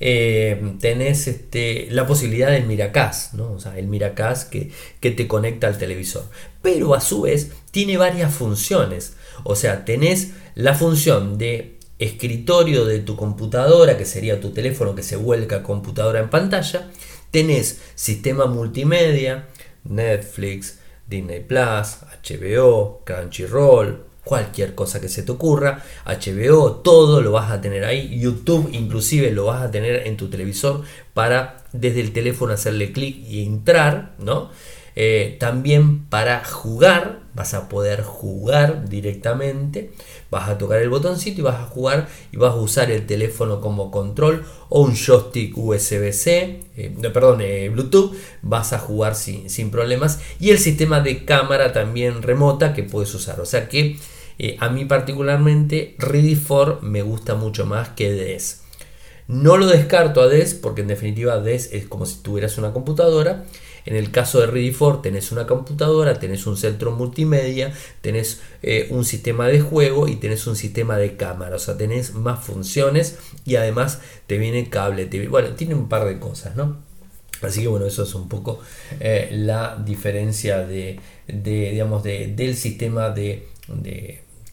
eh, 0.00 0.74
tenés 0.80 1.28
este, 1.28 1.88
la 1.90 2.06
posibilidad 2.06 2.50
del 2.50 2.66
Miracast, 2.66 3.34
¿no? 3.34 3.52
o 3.52 3.60
sea, 3.60 3.78
el 3.78 3.86
Miracast 3.86 4.50
que, 4.50 4.70
que 5.00 5.10
te 5.10 5.28
conecta 5.28 5.68
al 5.68 5.78
televisor. 5.78 6.24
Pero 6.62 6.94
a 6.94 7.00
su 7.00 7.22
vez 7.22 7.52
tiene 7.70 7.96
varias 7.96 8.34
funciones. 8.34 9.14
O 9.44 9.54
sea, 9.54 9.84
tenés 9.84 10.32
la 10.54 10.74
función 10.74 11.38
de 11.38 11.78
escritorio 11.98 12.84
de 12.86 12.98
tu 12.98 13.14
computadora, 13.14 13.96
que 13.96 14.04
sería 14.04 14.40
tu 14.40 14.50
teléfono 14.50 14.96
que 14.96 15.02
se 15.04 15.16
vuelca 15.16 15.62
computadora 15.62 16.18
en 16.18 16.28
pantalla 16.28 16.90
Tenés 17.34 17.80
sistema 17.96 18.46
multimedia, 18.46 19.48
Netflix, 19.84 20.78
Disney 21.06 21.40
Plus, 21.40 21.98
HBO, 22.22 23.02
Crunchyroll, 23.04 24.04
cualquier 24.24 24.74
cosa 24.74 25.00
que 25.00 25.08
se 25.08 25.22
te 25.22 25.32
ocurra, 25.32 25.82
HBO, 26.06 26.76
todo 26.76 27.20
lo 27.20 27.32
vas 27.32 27.50
a 27.50 27.60
tener 27.60 27.84
ahí, 27.84 28.18
YouTube 28.18 28.70
inclusive 28.72 29.30
lo 29.30 29.46
vas 29.46 29.62
a 29.62 29.70
tener 29.70 30.06
en 30.06 30.16
tu 30.16 30.28
televisor 30.28 30.82
para 31.12 31.64
desde 31.72 32.00
el 32.00 32.12
teléfono 32.12 32.54
hacerle 32.54 32.92
clic 32.92 33.16
y 33.28 33.44
entrar, 33.44 34.14
¿no? 34.18 34.50
Eh, 34.96 35.36
también 35.40 36.04
para 36.06 36.44
jugar, 36.44 37.20
vas 37.34 37.52
a 37.52 37.68
poder 37.68 38.02
jugar 38.02 38.88
directamente, 38.88 39.90
vas 40.34 40.48
a 40.48 40.58
tocar 40.58 40.80
el 40.80 40.90
botoncito 40.90 41.40
y 41.40 41.44
vas 41.44 41.60
a 41.60 41.66
jugar 41.66 42.08
y 42.32 42.36
vas 42.36 42.52
a 42.52 42.56
usar 42.56 42.90
el 42.90 43.06
teléfono 43.06 43.60
como 43.60 43.92
control 43.92 44.44
o 44.68 44.82
un 44.82 44.96
joystick 44.96 45.56
USB-C, 45.56 46.60
eh, 46.76 47.10
perdón, 47.12 47.40
eh, 47.40 47.68
Bluetooth, 47.68 48.16
vas 48.42 48.72
a 48.72 48.80
jugar 48.80 49.14
sin, 49.14 49.48
sin, 49.48 49.70
problemas. 49.70 50.20
Y 50.40 50.50
el 50.50 50.58
sistema 50.58 51.00
de 51.00 51.24
cámara 51.24 51.72
también 51.72 52.22
remota 52.22 52.74
que 52.74 52.82
puedes 52.82 53.14
usar, 53.14 53.40
o 53.40 53.46
sea 53.46 53.68
que 53.68 53.96
a 54.58 54.68
mí 54.68 54.84
particularmente 54.84 55.94
Ready 55.98 56.34
for 56.34 56.82
me 56.82 57.02
gusta 57.02 57.36
mucho 57.36 57.64
más 57.64 57.90
que 57.90 58.12
DES. 58.12 58.62
No 59.28 59.56
lo 59.56 59.68
descarto 59.68 60.20
a 60.20 60.26
DES 60.26 60.54
porque 60.54 60.80
en 60.80 60.88
definitiva 60.88 61.38
DES 61.38 61.72
es 61.72 61.86
como 61.86 62.04
si 62.06 62.22
tuvieras 62.22 62.58
una 62.58 62.72
computadora 62.72 63.44
en 63.86 63.96
el 63.96 64.10
caso 64.10 64.40
de 64.40 64.46
Ready 64.46 64.72
for 64.72 65.02
tenés 65.02 65.30
una 65.32 65.46
computadora, 65.46 66.18
tenés 66.18 66.46
un 66.46 66.56
centro 66.56 66.92
multimedia, 66.92 67.72
tenés 68.00 68.40
eh, 68.62 68.88
un 68.90 69.04
sistema 69.04 69.46
de 69.46 69.60
juego 69.60 70.08
y 70.08 70.16
tenés 70.16 70.46
un 70.46 70.56
sistema 70.56 70.96
de 70.96 71.16
cámara. 71.16 71.56
O 71.56 71.58
sea, 71.58 71.76
tenés 71.76 72.14
más 72.14 72.44
funciones 72.44 73.18
y 73.44 73.56
además 73.56 74.00
te 74.26 74.38
viene 74.38 74.70
cable. 74.70 75.08
bueno, 75.28 75.50
tiene 75.50 75.74
un 75.74 75.88
par 75.88 76.06
de 76.06 76.18
cosas, 76.18 76.56
¿no? 76.56 76.78
Así 77.42 77.60
que 77.60 77.68
bueno, 77.68 77.84
eso 77.84 78.04
es 78.04 78.14
un 78.14 78.28
poco 78.28 78.60
eh, 79.00 79.28
la 79.32 79.76
diferencia 79.84 80.60
de, 80.60 80.98
digamos, 81.26 82.02
del 82.02 82.56
sistema 82.56 83.10
de, 83.10 83.48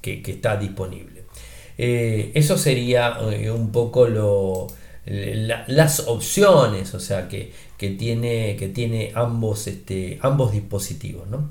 que, 0.01 0.21
está 0.25 0.57
disponible. 0.57 1.23
Eh, 1.77 2.32
eso 2.36 2.57
sería 2.57 3.17
un 3.19 3.71
poco 3.71 4.07
lo, 4.07 4.67
las 5.06 6.02
opciones, 6.08 6.93
o 6.93 6.99
sea, 6.99 7.28
que, 7.28 7.52
tiene, 7.78 8.56
que 8.58 8.68
tiene 8.68 9.12
ambos, 9.16 9.68
este, 9.68 10.20
ambos 10.22 10.52
dispositivos. 10.52 11.28
¿no? 11.28 11.49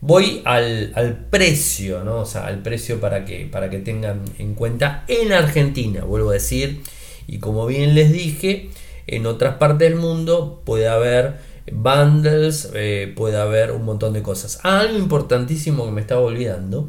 Voy 0.00 0.42
al, 0.44 1.26
precio, 1.30 2.04
¿no? 2.04 2.20
o 2.20 2.26
sea, 2.26 2.46
al 2.46 2.62
precio 2.62 3.00
para 3.00 3.24
que, 3.24 3.46
para 3.46 3.68
que 3.68 3.78
tengan 3.78 4.22
en 4.38 4.54
cuenta 4.54 5.04
en 5.08 5.32
Argentina, 5.32 6.04
vuelvo 6.04 6.30
a 6.30 6.34
decir, 6.34 6.82
y 7.26 7.38
como 7.38 7.66
bien 7.66 7.94
les 7.94 8.12
dije, 8.12 8.70
en 9.06 9.26
otras 9.26 9.56
partes 9.56 9.90
del 9.90 9.98
mundo 9.98 10.62
puede 10.64 10.88
haber 10.88 11.36
bundles, 11.72 12.70
eh, 12.74 13.12
puede 13.14 13.38
haber 13.38 13.72
un 13.72 13.84
montón 13.84 14.12
de 14.12 14.22
cosas. 14.22 14.60
algo 14.62 14.96
importantísimo 14.96 15.84
que 15.84 15.92
me 15.92 16.00
estaba 16.00 16.20
olvidando, 16.20 16.88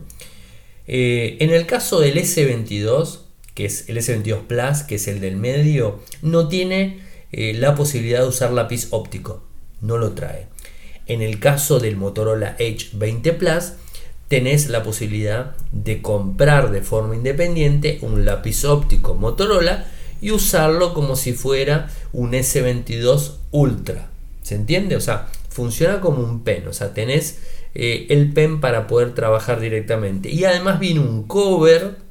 eh, 0.88 1.38
en 1.40 1.50
el 1.50 1.66
caso 1.66 2.00
del 2.00 2.18
S22, 2.18 3.20
que 3.60 3.66
es 3.66 3.90
el 3.90 3.98
S22 3.98 4.44
Plus, 4.44 4.84
que 4.84 4.96
es 4.96 5.10
el 5.10 5.20
del 5.20 5.36
medio, 5.36 6.00
no 6.22 6.48
tiene 6.48 7.02
eh, 7.34 7.54
la 7.54 7.76
posibilidad 7.76 8.22
de 8.22 8.30
usar 8.30 8.54
lápiz 8.54 8.88
óptico. 8.92 9.44
No 9.82 9.98
lo 9.98 10.14
trae. 10.14 10.48
En 11.08 11.22
el 11.22 11.42
caso 11.42 11.82
del 11.82 11.98
Motorola 11.98 12.56
Edge 12.58 12.92
20 12.94 13.34
Plus, 13.34 13.74
tenés 14.30 14.70
la 14.70 14.82
posibilidad 14.82 15.58
de 15.74 16.02
comprar 16.02 16.72
de 16.72 16.84
forma 16.84 17.18
independiente 17.18 18.00
un 18.02 18.24
lápiz 18.24 18.64
óptico 18.64 19.16
Motorola 19.16 19.88
y 20.22 20.32
usarlo 20.32 20.94
como 20.94 21.18
si 21.18 21.34
fuera 21.34 21.90
un 22.14 22.32
S22 22.32 23.40
Ultra. 23.52 24.08
¿Se 24.42 24.56
entiende? 24.56 24.96
O 24.96 25.02
sea, 25.02 25.28
funciona 25.50 26.00
como 26.00 26.24
un 26.24 26.46
pen. 26.46 26.66
O 26.70 26.72
sea, 26.72 26.94
tenés 26.94 27.40
eh, 27.76 28.08
el 28.10 28.32
pen 28.32 28.62
para 28.62 28.88
poder 28.88 29.14
trabajar 29.14 29.60
directamente. 29.60 30.30
Y 30.30 30.46
además 30.46 30.80
viene 30.80 31.02
un 31.02 31.24
cover 31.24 32.08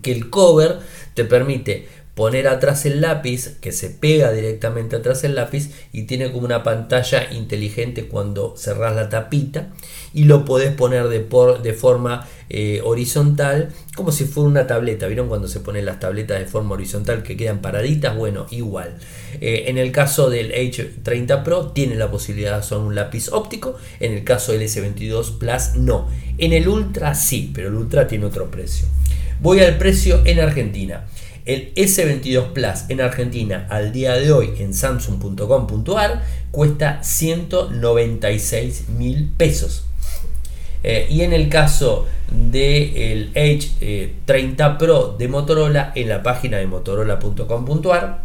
que 0.00 0.12
el 0.12 0.30
cover 0.30 0.78
te 1.14 1.24
permite 1.24 1.88
poner 2.14 2.46
atrás 2.46 2.84
el 2.84 3.00
lápiz, 3.00 3.58
que 3.60 3.72
se 3.72 3.88
pega 3.88 4.32
directamente 4.32 4.96
atrás 4.96 5.24
el 5.24 5.34
lápiz 5.34 5.70
y 5.92 6.02
tiene 6.02 6.30
como 6.30 6.44
una 6.44 6.62
pantalla 6.62 7.32
inteligente 7.32 8.06
cuando 8.06 8.54
cerrás 8.56 8.94
la 8.94 9.08
tapita 9.08 9.68
y 10.12 10.24
lo 10.24 10.44
podés 10.44 10.74
poner 10.74 11.08
de, 11.08 11.20
por, 11.20 11.62
de 11.62 11.72
forma 11.72 12.28
eh, 12.50 12.82
horizontal 12.84 13.70
como 13.96 14.12
si 14.12 14.26
fuera 14.26 14.50
una 14.50 14.66
tableta. 14.66 15.06
¿Vieron 15.06 15.28
cuando 15.28 15.48
se 15.48 15.60
ponen 15.60 15.86
las 15.86 16.00
tabletas 16.00 16.38
de 16.38 16.44
forma 16.44 16.74
horizontal 16.74 17.22
que 17.22 17.34
quedan 17.34 17.62
paraditas? 17.62 18.14
Bueno, 18.14 18.46
igual. 18.50 18.98
Eh, 19.40 19.64
en 19.68 19.78
el 19.78 19.90
caso 19.90 20.28
del 20.28 20.52
H30 20.52 21.42
Pro 21.42 21.68
tiene 21.68 21.94
la 21.94 22.10
posibilidad 22.10 22.52
de 22.52 22.60
usar 22.60 22.78
un 22.78 22.94
lápiz 22.94 23.30
óptico, 23.32 23.76
en 24.00 24.12
el 24.12 24.22
caso 24.22 24.52
del 24.52 24.62
S22 24.62 25.38
Plus 25.38 25.76
no. 25.76 26.10
En 26.36 26.52
el 26.52 26.68
Ultra 26.68 27.14
sí, 27.14 27.50
pero 27.54 27.68
el 27.68 27.74
Ultra 27.74 28.06
tiene 28.06 28.26
otro 28.26 28.50
precio. 28.50 28.86
Voy 29.42 29.58
al 29.58 29.76
precio 29.76 30.22
en 30.24 30.38
Argentina. 30.38 31.06
El 31.46 31.74
S22 31.74 32.52
Plus 32.52 32.84
en 32.90 33.00
Argentina 33.00 33.66
al 33.70 33.90
día 33.90 34.14
de 34.14 34.30
hoy 34.30 34.52
en 34.60 34.72
samsung.com.ar 34.72 36.22
cuesta 36.52 37.02
196 37.02 38.90
mil 38.90 39.32
pesos. 39.36 39.84
Eh, 40.84 41.08
y 41.10 41.22
en 41.22 41.32
el 41.32 41.48
caso 41.48 42.06
del 42.30 43.32
Edge 43.34 44.12
30 44.26 44.64
eh, 44.64 44.76
Pro 44.78 45.16
de 45.18 45.26
Motorola 45.26 45.90
en 45.96 46.08
la 46.08 46.22
página 46.22 46.58
de 46.58 46.68
motorola.com.ar 46.68 48.22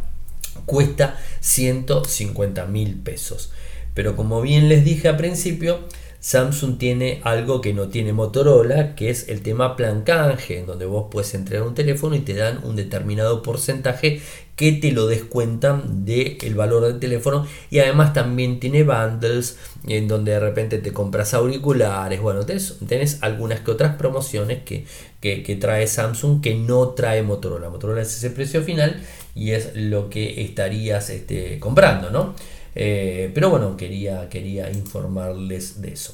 cuesta 0.67 1.17
150 1.39 2.65
mil 2.67 2.93
pesos. 2.93 3.51
Pero 3.95 4.15
como 4.15 4.39
bien 4.41 4.69
les 4.69 4.85
dije 4.85 5.07
al 5.07 5.17
principio, 5.17 5.79
Samsung 6.19 6.77
tiene 6.77 7.21
algo 7.23 7.61
que 7.61 7.73
no 7.73 7.89
tiene 7.89 8.11
Motorola, 8.11 8.95
que 8.95 9.09
es 9.09 9.29
el 9.29 9.41
tema 9.41 9.75
plan 9.75 10.01
canje, 10.01 10.59
en 10.59 10.65
donde 10.65 10.85
vos 10.85 11.07
puedes 11.11 11.33
entregar 11.35 11.67
un 11.67 11.75
teléfono 11.75 12.15
y 12.15 12.21
te 12.21 12.33
dan 12.33 12.61
un 12.63 12.75
determinado 12.75 13.41
porcentaje 13.43 14.21
que 14.55 14.71
te 14.71 14.91
lo 14.91 15.05
descuentan 15.05 16.03
del 16.03 16.55
valor 16.55 16.83
del 16.85 16.99
teléfono 16.99 17.45
y 17.69 17.77
además 17.77 18.13
también 18.13 18.59
tiene 18.59 18.83
bundles 18.83 19.57
en 19.87 20.07
donde 20.07 20.31
de 20.31 20.39
repente 20.39 20.79
te 20.79 20.91
compras 20.91 21.35
auriculares, 21.35 22.19
bueno, 22.19 22.43
tenés, 22.43 23.19
algunas 23.21 23.59
que 23.59 23.69
otras 23.69 23.95
promociones 23.97 24.63
que, 24.63 24.85
que, 25.21 25.57
trae 25.61 25.85
Samsung 25.85 26.41
que 26.41 26.55
no 26.55 26.89
trae 26.89 27.21
Motorola. 27.21 27.69
Motorola 27.69 28.01
es 28.01 28.17
ese 28.17 28.31
precio 28.31 28.63
final 28.63 28.99
y 29.35 29.51
es 29.51 29.75
lo 29.75 30.09
que 30.09 30.41
estarías 30.41 31.11
este, 31.11 31.59
comprando, 31.59 32.09
¿no? 32.09 32.33
Eh, 32.79 33.31
pero 33.33 33.49
bueno, 33.49 33.75
quería, 33.75 34.29
quería 34.29 34.69
informarles 34.69 35.81
de 35.81 35.93
eso. 35.93 36.13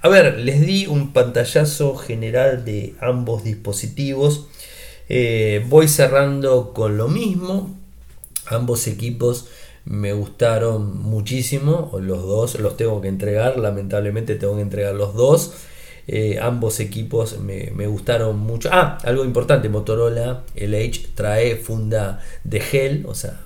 A 0.00 0.08
ver, 0.08 0.38
les 0.38 0.60
di 0.60 0.86
un 0.86 1.12
pantallazo 1.12 1.96
general 1.96 2.64
de 2.64 2.94
ambos 3.00 3.42
dispositivos. 3.42 4.46
Eh, 5.08 5.64
voy 5.68 5.88
cerrando 5.88 6.72
con 6.72 6.96
lo 6.96 7.08
mismo. 7.08 7.76
Ambos 8.46 8.86
equipos 8.86 9.48
me 9.84 10.12
gustaron 10.12 11.02
muchísimo. 11.02 11.90
Los 12.00 12.22
dos 12.22 12.60
los 12.60 12.76
tengo 12.76 13.00
que 13.00 13.08
entregar. 13.08 13.58
Lamentablemente 13.58 14.36
tengo 14.36 14.54
que 14.54 14.62
entregar 14.62 14.94
los 14.94 15.14
dos. 15.14 15.52
Eh, 16.06 16.38
ambos 16.40 16.78
equipos 16.78 17.40
me, 17.40 17.72
me, 17.74 17.88
gustaron 17.88 18.38
mucho. 18.38 18.70
Ah, 18.72 18.98
algo 19.02 19.24
importante, 19.24 19.68
Motorola 19.68 20.44
Edge 20.54 21.08
trae 21.14 21.56
funda 21.56 22.20
de 22.44 22.60
gel, 22.60 23.04
o 23.06 23.14
sea, 23.14 23.42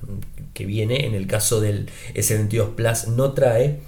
que 0.54 0.66
viene, 0.66 1.06
en 1.06 1.14
el 1.14 1.26
caso 1.26 1.60
del 1.60 1.88
S22 2.14 2.74
Plus 2.74 3.08
no 3.08 3.32
trae. 3.32 3.80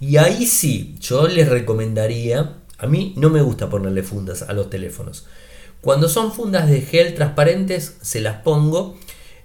Y 0.00 0.16
ahí 0.16 0.46
sí, 0.46 0.96
yo 1.00 1.28
les 1.28 1.48
recomendaría, 1.48 2.58
a 2.78 2.86
mí 2.86 3.14
no 3.16 3.30
me 3.30 3.42
gusta 3.42 3.70
ponerle 3.70 4.02
fundas 4.02 4.42
a 4.42 4.52
los 4.52 4.70
teléfonos. 4.70 5.26
Cuando 5.80 6.08
son 6.08 6.32
fundas 6.32 6.68
de 6.70 6.80
gel 6.80 7.14
transparentes, 7.14 7.96
se 8.02 8.20
las 8.20 8.42
pongo, 8.42 8.96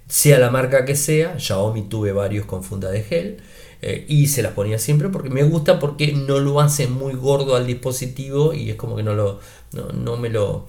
sea 0.06 0.38
la 0.38 0.50
marca 0.50 0.84
que 0.84 0.94
sea, 0.94 1.38
Xiaomi 1.38 1.88
tuve 1.88 2.12
varios 2.12 2.46
con 2.46 2.62
funda 2.64 2.90
de 2.90 3.02
gel. 3.02 3.38
Eh, 3.80 4.06
y 4.08 4.26
se 4.26 4.42
las 4.42 4.54
ponía 4.54 4.76
siempre 4.80 5.08
porque 5.08 5.30
me 5.30 5.44
gusta 5.44 5.78
porque 5.78 6.12
no 6.12 6.40
lo 6.40 6.60
hace 6.60 6.88
muy 6.88 7.14
gordo 7.14 7.54
al 7.54 7.64
dispositivo 7.64 8.52
y 8.52 8.70
es 8.70 8.76
como 8.76 8.96
que 8.96 9.04
no 9.04 9.14
lo 9.14 9.38
no, 9.94 10.16
me 10.16 10.30
lo 10.30 10.66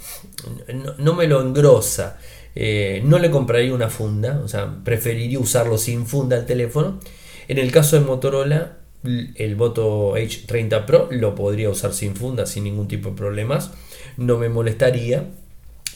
no 0.99 1.15
me 1.15 1.25
lo 1.25 1.41
engrosa 1.41 2.19
eh, 2.55 3.01
no 3.05 3.19
le 3.19 3.31
compraría 3.31 3.73
una 3.73 3.89
funda, 3.89 4.41
o 4.43 4.47
sea, 4.47 4.83
preferiría 4.83 5.39
usarlo 5.39 5.77
sin 5.77 6.05
funda 6.05 6.37
el 6.37 6.45
teléfono. 6.45 6.99
En 7.47 7.57
el 7.57 7.71
caso 7.71 7.99
de 7.99 8.05
Motorola, 8.05 8.77
el 9.03 9.55
Moto 9.55 10.15
H30 10.17 10.85
Pro 10.85 11.07
lo 11.11 11.35
podría 11.35 11.69
usar 11.69 11.93
sin 11.93 12.15
funda, 12.15 12.45
sin 12.45 12.65
ningún 12.65 12.87
tipo 12.87 13.09
de 13.09 13.15
problemas, 13.15 13.71
no 14.17 14.37
me 14.37 14.49
molestaría. 14.49 15.25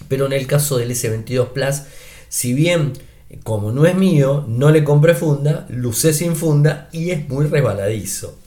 Pero 0.08 0.26
en 0.26 0.34
el 0.34 0.48
caso 0.48 0.78
del 0.78 0.92
S22 0.92 1.50
Plus, 1.50 1.84
si 2.30 2.54
bien 2.54 2.94
como 3.44 3.72
no 3.72 3.86
es 3.86 3.96
mío, 3.96 4.46
no 4.48 4.70
le 4.70 4.84
compré 4.84 5.16
funda, 5.16 5.66
lo 5.70 5.92
sin 5.94 6.36
funda 6.36 6.90
y 6.92 7.10
es 7.10 7.28
muy 7.28 7.48
resbaladizo. 7.48 8.38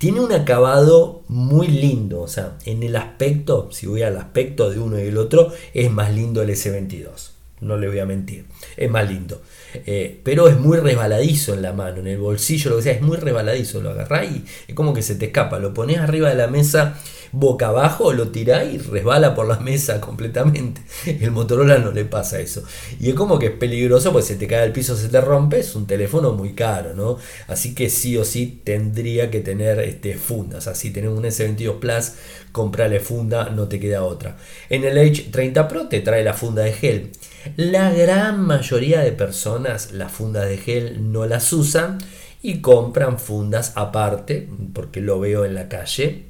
Tiene 0.00 0.20
un 0.20 0.32
acabado 0.32 1.24
muy 1.28 1.68
lindo, 1.68 2.22
o 2.22 2.26
sea, 2.26 2.56
en 2.64 2.82
el 2.82 2.96
aspecto, 2.96 3.70
si 3.70 3.86
voy 3.86 4.00
al 4.00 4.16
aspecto 4.16 4.70
de 4.70 4.78
uno 4.78 4.98
y 4.98 5.02
el 5.02 5.18
otro, 5.18 5.52
es 5.74 5.90
más 5.90 6.14
lindo 6.14 6.40
el 6.40 6.48
S22. 6.48 7.32
no 7.60 7.76
le 7.76 7.86
voy 7.86 7.98
a 7.98 8.06
mentir, 8.06 8.46
es 8.78 8.90
más 8.90 9.06
lindo. 9.06 9.42
Eh, 9.74 10.20
pero 10.22 10.48
es 10.48 10.58
muy 10.58 10.78
resbaladizo 10.78 11.54
en 11.54 11.62
la 11.62 11.72
mano, 11.72 11.98
en 11.98 12.06
el 12.06 12.18
bolsillo, 12.18 12.70
lo 12.70 12.76
que 12.76 12.82
sea, 12.82 12.92
es 12.92 13.02
muy 13.02 13.16
resbaladizo. 13.16 13.80
Lo 13.80 13.90
agarrás 13.90 14.30
y 14.30 14.44
es 14.68 14.74
como 14.74 14.92
que 14.94 15.02
se 15.02 15.14
te 15.14 15.26
escapa. 15.26 15.58
Lo 15.58 15.74
pones 15.74 15.98
arriba 15.98 16.28
de 16.28 16.34
la 16.34 16.46
mesa 16.46 16.96
boca 17.32 17.68
abajo, 17.68 18.12
lo 18.12 18.28
tirás 18.28 18.72
y 18.72 18.78
resbala 18.78 19.34
por 19.34 19.46
la 19.46 19.58
mesa 19.60 20.00
completamente. 20.00 20.82
El 21.06 21.30
Motorola 21.30 21.78
no 21.78 21.92
le 21.92 22.04
pasa 22.04 22.40
eso. 22.40 22.64
Y 22.98 23.10
es 23.10 23.14
como 23.14 23.38
que 23.38 23.46
es 23.46 23.52
peligroso, 23.52 24.12
pues 24.12 24.26
se 24.26 24.36
te 24.36 24.46
cae 24.46 24.62
al 24.62 24.72
piso, 24.72 24.96
se 24.96 25.08
te 25.08 25.20
rompe. 25.20 25.60
Es 25.60 25.74
un 25.74 25.86
teléfono 25.86 26.32
muy 26.32 26.54
caro, 26.54 26.94
¿no? 26.94 27.18
Así 27.46 27.74
que 27.74 27.90
sí 27.90 28.16
o 28.16 28.24
sí 28.24 28.60
tendría 28.64 29.30
que 29.30 29.40
tener 29.40 29.78
este, 29.80 30.14
fundas. 30.14 30.66
Así 30.66 30.90
tenés 30.90 31.10
un 31.10 31.22
S22 31.22 31.78
Plus, 31.78 32.12
comprale 32.52 33.00
funda, 33.00 33.50
no 33.50 33.68
te 33.68 33.78
queda 33.78 34.04
otra. 34.04 34.36
En 34.68 34.84
el 34.84 34.96
H30 34.96 35.68
Pro 35.68 35.88
te 35.88 36.00
trae 36.00 36.24
la 36.24 36.34
funda 36.34 36.62
de 36.62 36.72
gel. 36.72 37.10
La 37.56 37.90
gran 37.90 38.40
mayoría 38.42 39.00
de 39.00 39.12
personas 39.12 39.92
las 39.92 40.12
fundas 40.12 40.48
de 40.48 40.58
gel 40.58 41.12
no 41.12 41.26
las 41.26 41.52
usan 41.52 41.98
y 42.42 42.60
compran 42.60 43.18
fundas 43.18 43.72
aparte, 43.76 44.48
porque 44.74 45.00
lo 45.00 45.20
veo 45.20 45.44
en 45.44 45.54
la 45.54 45.68
calle, 45.68 46.26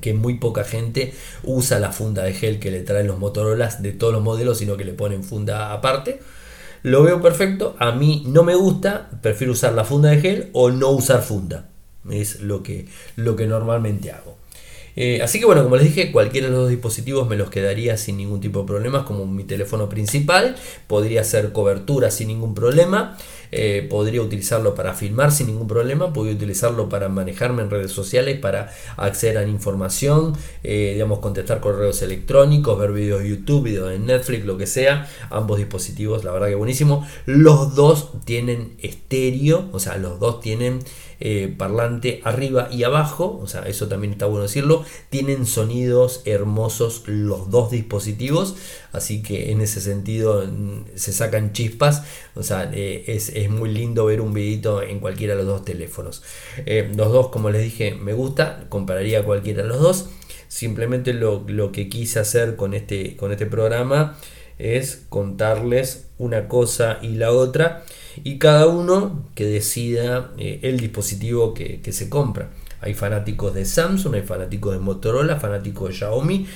que 0.00 0.14
muy 0.14 0.38
poca 0.38 0.64
gente 0.64 1.12
usa 1.44 1.78
la 1.78 1.92
funda 1.92 2.22
de 2.22 2.32
gel 2.32 2.58
que 2.58 2.70
le 2.70 2.82
traen 2.82 3.06
los 3.06 3.18
Motorolas 3.18 3.82
de 3.82 3.92
todos 3.92 4.12
los 4.12 4.22
modelos, 4.22 4.58
sino 4.58 4.76
que 4.76 4.84
le 4.84 4.92
ponen 4.92 5.24
funda 5.24 5.72
aparte. 5.72 6.20
Lo 6.82 7.02
veo 7.02 7.20
perfecto, 7.20 7.76
a 7.78 7.92
mí 7.92 8.24
no 8.26 8.42
me 8.42 8.54
gusta, 8.54 9.10
prefiero 9.20 9.52
usar 9.52 9.74
la 9.74 9.84
funda 9.84 10.10
de 10.10 10.20
gel 10.20 10.50
o 10.52 10.70
no 10.70 10.90
usar 10.90 11.22
funda. 11.22 11.68
Es 12.10 12.40
lo 12.40 12.62
que, 12.62 12.88
lo 13.16 13.36
que 13.36 13.46
normalmente 13.46 14.10
hago. 14.10 14.39
Eh, 14.96 15.20
así 15.22 15.38
que 15.38 15.46
bueno, 15.46 15.62
como 15.62 15.76
les 15.76 15.84
dije, 15.84 16.12
cualquiera 16.12 16.46
de 16.46 16.52
los 16.52 16.62
dos 16.62 16.70
dispositivos 16.70 17.28
me 17.28 17.36
los 17.36 17.50
quedaría 17.50 17.96
sin 17.96 18.16
ningún 18.16 18.40
tipo 18.40 18.60
de 18.60 18.66
problemas, 18.66 19.04
como 19.04 19.26
mi 19.26 19.44
teléfono 19.44 19.88
principal, 19.88 20.56
podría 20.86 21.22
hacer 21.22 21.52
cobertura 21.52 22.10
sin 22.10 22.28
ningún 22.28 22.54
problema. 22.54 23.16
Eh, 23.52 23.86
podría 23.90 24.22
utilizarlo 24.22 24.76
para 24.76 24.94
filmar 24.94 25.32
sin 25.32 25.48
ningún 25.48 25.66
problema, 25.66 26.12
podría 26.12 26.34
utilizarlo 26.34 26.88
para 26.88 27.08
manejarme 27.08 27.62
en 27.62 27.70
redes 27.70 27.90
sociales, 27.90 28.38
para 28.38 28.72
acceder 28.96 29.38
a 29.38 29.46
información, 29.46 30.36
eh, 30.62 30.92
digamos, 30.94 31.18
contestar 31.18 31.60
correos 31.60 32.00
electrónicos, 32.02 32.78
ver 32.78 32.92
videos 32.92 33.22
de 33.22 33.30
YouTube, 33.30 33.64
videos 33.64 33.90
de 33.90 33.98
Netflix, 33.98 34.44
lo 34.44 34.56
que 34.56 34.66
sea. 34.66 35.08
Ambos 35.30 35.58
dispositivos, 35.58 36.22
la 36.24 36.30
verdad 36.32 36.48
que 36.48 36.54
buenísimo. 36.54 37.06
Los 37.26 37.74
dos 37.74 38.10
tienen 38.24 38.74
estéreo, 38.78 39.68
o 39.72 39.80
sea, 39.80 39.96
los 39.96 40.20
dos 40.20 40.40
tienen 40.40 40.80
eh, 41.20 41.54
parlante 41.56 42.20
arriba 42.24 42.68
y 42.70 42.82
abajo, 42.82 43.38
o 43.42 43.46
sea, 43.46 43.62
eso 43.62 43.88
también 43.88 44.12
está 44.12 44.26
bueno 44.26 44.42
decirlo. 44.42 44.84
Tienen 45.10 45.46
sonidos 45.46 46.22
hermosos 46.24 47.04
los 47.06 47.50
dos 47.50 47.70
dispositivos, 47.70 48.56
así 48.92 49.22
que 49.22 49.52
en 49.52 49.60
ese 49.60 49.80
sentido 49.80 50.46
mm, 50.46 50.96
se 50.96 51.12
sacan 51.12 51.52
chispas, 51.52 52.04
o 52.34 52.42
sea, 52.42 52.70
es 52.72 53.30
es 53.30 53.50
muy 53.50 53.70
lindo 53.70 54.06
ver 54.06 54.20
un 54.20 54.32
videito 54.32 54.82
en 54.82 55.00
cualquiera 55.00 55.34
de 55.34 55.42
los 55.42 55.46
dos 55.46 55.64
teléfonos. 55.64 56.22
Eh, 56.66 56.90
los 56.96 57.12
dos, 57.12 57.28
como 57.28 57.50
les 57.50 57.62
dije, 57.62 57.94
me 57.94 58.12
gusta, 58.12 58.66
compararía 58.68 59.24
cualquiera 59.24 59.62
de 59.62 59.68
los 59.68 59.80
dos. 59.80 60.10
Simplemente 60.48 61.12
lo, 61.14 61.72
que 61.72 61.88
quise 61.88 62.18
hacer 62.18 62.56
con 62.56 62.74
este, 62.74 63.16
con 63.16 63.30
este 63.30 63.46
programa 63.46 64.18
es 64.58 65.04
contarles 65.08 66.08
una 66.18 66.48
cosa 66.48 66.98
y 67.02 67.14
la 67.14 67.30
otra 67.30 67.84
y 68.24 68.38
cada 68.38 68.66
uno 68.66 69.24
que 69.34 69.44
decida 69.44 70.32
eh, 70.38 70.60
el 70.62 70.78
dispositivo 70.78 71.54
que 71.54 71.92
se 71.92 72.08
compra. 72.08 72.50
Hay 72.82 72.94
fanáticos 72.94 73.52
de 73.54 73.64
Samsung, 73.66 74.14
hay 74.14 74.22
fanáticos 74.22 74.72
de 74.72 74.78
Motorola, 74.78 75.36
fanáticos 75.36 75.90
de 75.90 75.94
Xiaomi, 75.96 76.46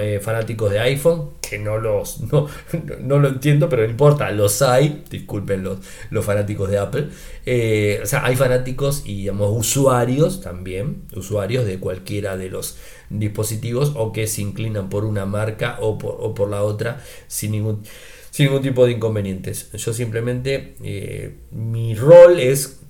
eh, 0.00 0.20
fanáticos 0.20 0.70
de 0.70 0.78
iPhone, 0.78 1.30
que 1.40 1.58
no 1.58 1.78
los 1.78 2.20
no, 3.00 3.18
lo 3.18 3.28
entiendo, 3.28 3.68
pero 3.68 3.82
no 3.82 3.90
importa, 3.90 4.30
los 4.30 4.62
hay, 4.62 5.04
disculpen 5.10 5.64
los, 5.64 6.24
fanáticos 6.24 6.70
de 6.70 6.78
Apple. 6.78 7.08
Eh, 7.46 8.00
o 8.02 8.06
sea, 8.06 8.24
hay 8.24 8.36
fanáticos 8.36 9.02
y 9.04 9.16
digamos 9.16 9.50
usuarios 9.52 10.40
también, 10.40 11.02
usuarios 11.16 11.66
de 11.66 11.80
cualquiera 11.80 12.36
de 12.36 12.48
los 12.48 12.78
dispositivos 13.10 13.92
o 13.96 14.12
que 14.12 14.26
se 14.28 14.42
inclinan 14.42 14.88
por 14.88 15.04
una 15.04 15.26
marca 15.26 15.78
o 15.80 15.98
por, 15.98 16.48
la 16.48 16.62
otra 16.62 17.02
sin 17.26 17.52
ningún 17.52 17.82
sin 18.30 18.46
ningún 18.46 18.62
tipo 18.62 18.86
de 18.86 18.92
inconvenientes. 18.92 19.70
Yo 19.72 19.92
simplemente, 19.92 20.74
eh, 20.82 21.34
mi 21.50 21.94
rol 21.94 22.40
es 22.40 22.81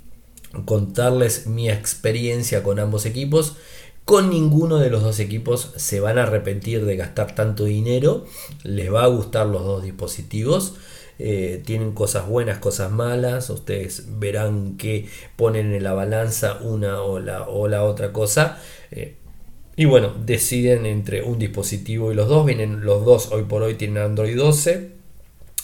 contarles 0.64 1.46
mi 1.46 1.70
experiencia 1.70 2.62
con 2.62 2.78
ambos 2.78 3.06
equipos. 3.06 3.56
Con 4.04 4.30
ninguno 4.30 4.78
de 4.78 4.90
los 4.90 5.02
dos 5.02 5.20
equipos 5.20 5.72
se 5.76 6.00
van 6.00 6.18
a 6.18 6.24
arrepentir 6.24 6.84
de 6.84 6.96
gastar 6.96 7.34
tanto 7.34 7.64
dinero. 7.64 8.26
Les 8.64 8.92
va 8.92 9.04
a 9.04 9.08
gustar 9.08 9.46
los 9.46 9.64
dos 9.64 9.82
dispositivos. 9.82 10.74
Eh, 11.18 11.62
tienen 11.64 11.92
cosas 11.92 12.26
buenas, 12.26 12.58
cosas 12.58 12.90
malas. 12.90 13.48
Ustedes 13.50 14.18
verán 14.18 14.76
que 14.76 15.08
ponen 15.36 15.72
en 15.72 15.84
la 15.84 15.92
balanza 15.92 16.58
una 16.60 17.02
o 17.02 17.20
la, 17.20 17.48
o 17.48 17.68
la 17.68 17.84
otra 17.84 18.12
cosa. 18.12 18.58
Eh, 18.90 19.16
y 19.76 19.84
bueno, 19.84 20.12
deciden 20.24 20.84
entre 20.84 21.22
un 21.22 21.38
dispositivo 21.38 22.12
y 22.12 22.14
los 22.14 22.28
dos. 22.28 22.44
Vienen 22.44 22.84
los 22.84 23.04
dos 23.04 23.30
hoy 23.30 23.44
por 23.44 23.62
hoy 23.62 23.74
tienen 23.74 24.02
Android 24.02 24.36
12. 24.36 25.01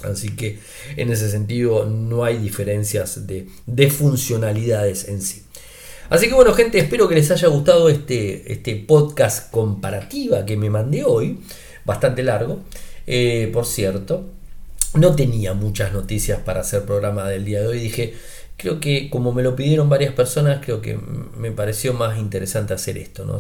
Así 0.05 0.31
que 0.31 0.59
en 0.97 1.11
ese 1.11 1.31
sentido 1.31 1.85
no 1.87 2.25
hay 2.25 2.39
diferencias 2.39 3.27
de, 3.27 3.91
funcionalidades 3.91 5.09
en 5.09 5.23
sí. 5.23 5.45
Así 6.09 6.29
que 6.29 6.35
bueno 6.35 6.55
gente, 6.55 6.79
espero 6.79 7.09
que 7.09 7.17
les 7.17 7.31
haya 7.31 7.49
gustado 7.49 7.89
este, 7.89 8.53
este 8.53 8.77
podcast 8.77 9.51
comparativa 9.51 10.47
que 10.47 10.57
me 10.57 10.71
mandé 10.71 11.05
hoy, 11.05 11.41
bastante 11.85 12.23
largo, 12.23 12.61
eh, 13.07 13.51
por 13.53 13.67
cierto. 13.67 14.31
No 14.95 15.15
tenía 15.15 15.53
muchas 15.53 15.93
noticias 15.93 16.41
para 16.41 16.61
hacer 16.61 16.85
programa 16.85 17.29
del 17.29 17.45
día 17.45 17.61
de 17.61 17.67
hoy, 17.67 17.79
dije, 17.79 18.15
creo 18.59 18.81
que 18.81 19.09
como 19.09 19.33
me 19.33 19.43
lo 19.43 19.57
pidieron 19.57 19.89
varias 19.89 20.13
personas, 20.13 20.61
creo 20.63 20.83
que 20.83 20.99
me 21.37 21.53
pareció 21.53 21.95
más 21.95 22.19
interesante 22.19 22.75
hacer 22.75 22.99
esto, 22.99 23.25
¿no? 23.25 23.39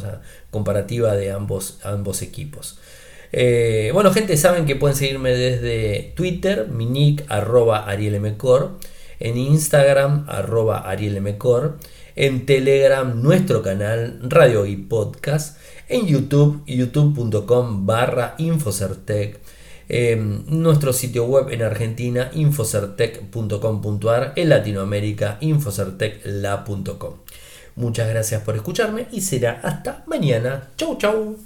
comparativa 0.50 1.14
de 1.16 1.32
ambos, 1.32 1.78
ambos 1.82 2.22
equipos. 2.22 2.78
Eh, 3.32 3.90
bueno, 3.92 4.12
gente, 4.12 4.36
saben 4.36 4.66
que 4.66 4.76
pueden 4.76 4.96
seguirme 4.96 5.30
desde 5.32 6.12
Twitter, 6.16 6.68
mi 6.68 6.86
nick 6.86 7.24
arroba 7.28 7.88
arielmcor, 7.88 8.78
en 9.20 9.36
Instagram 9.36 10.24
arroba 10.28 10.88
arielmcor, 10.88 11.78
en 12.16 12.46
Telegram 12.46 13.22
nuestro 13.22 13.62
canal 13.62 14.18
Radio 14.22 14.64
y 14.66 14.76
Podcast, 14.76 15.58
en 15.88 16.06
YouTube 16.06 16.62
youtube.com 16.66 17.86
barra 17.86 18.34
infocertec, 18.38 19.38
nuestro 20.46 20.92
sitio 20.92 21.24
web 21.24 21.50
en 21.50 21.62
Argentina 21.62 22.30
infocertec.com.ar, 22.34 24.32
en 24.36 24.48
Latinoamérica 24.48 25.38
infocertecla.com. 25.40 27.14
Muchas 27.78 28.08
gracias 28.08 28.42
por 28.42 28.56
escucharme 28.56 29.06
y 29.12 29.20
será 29.20 29.60
hasta 29.62 30.02
mañana. 30.06 30.70
Chau 30.76 30.98
chau. 30.98 31.38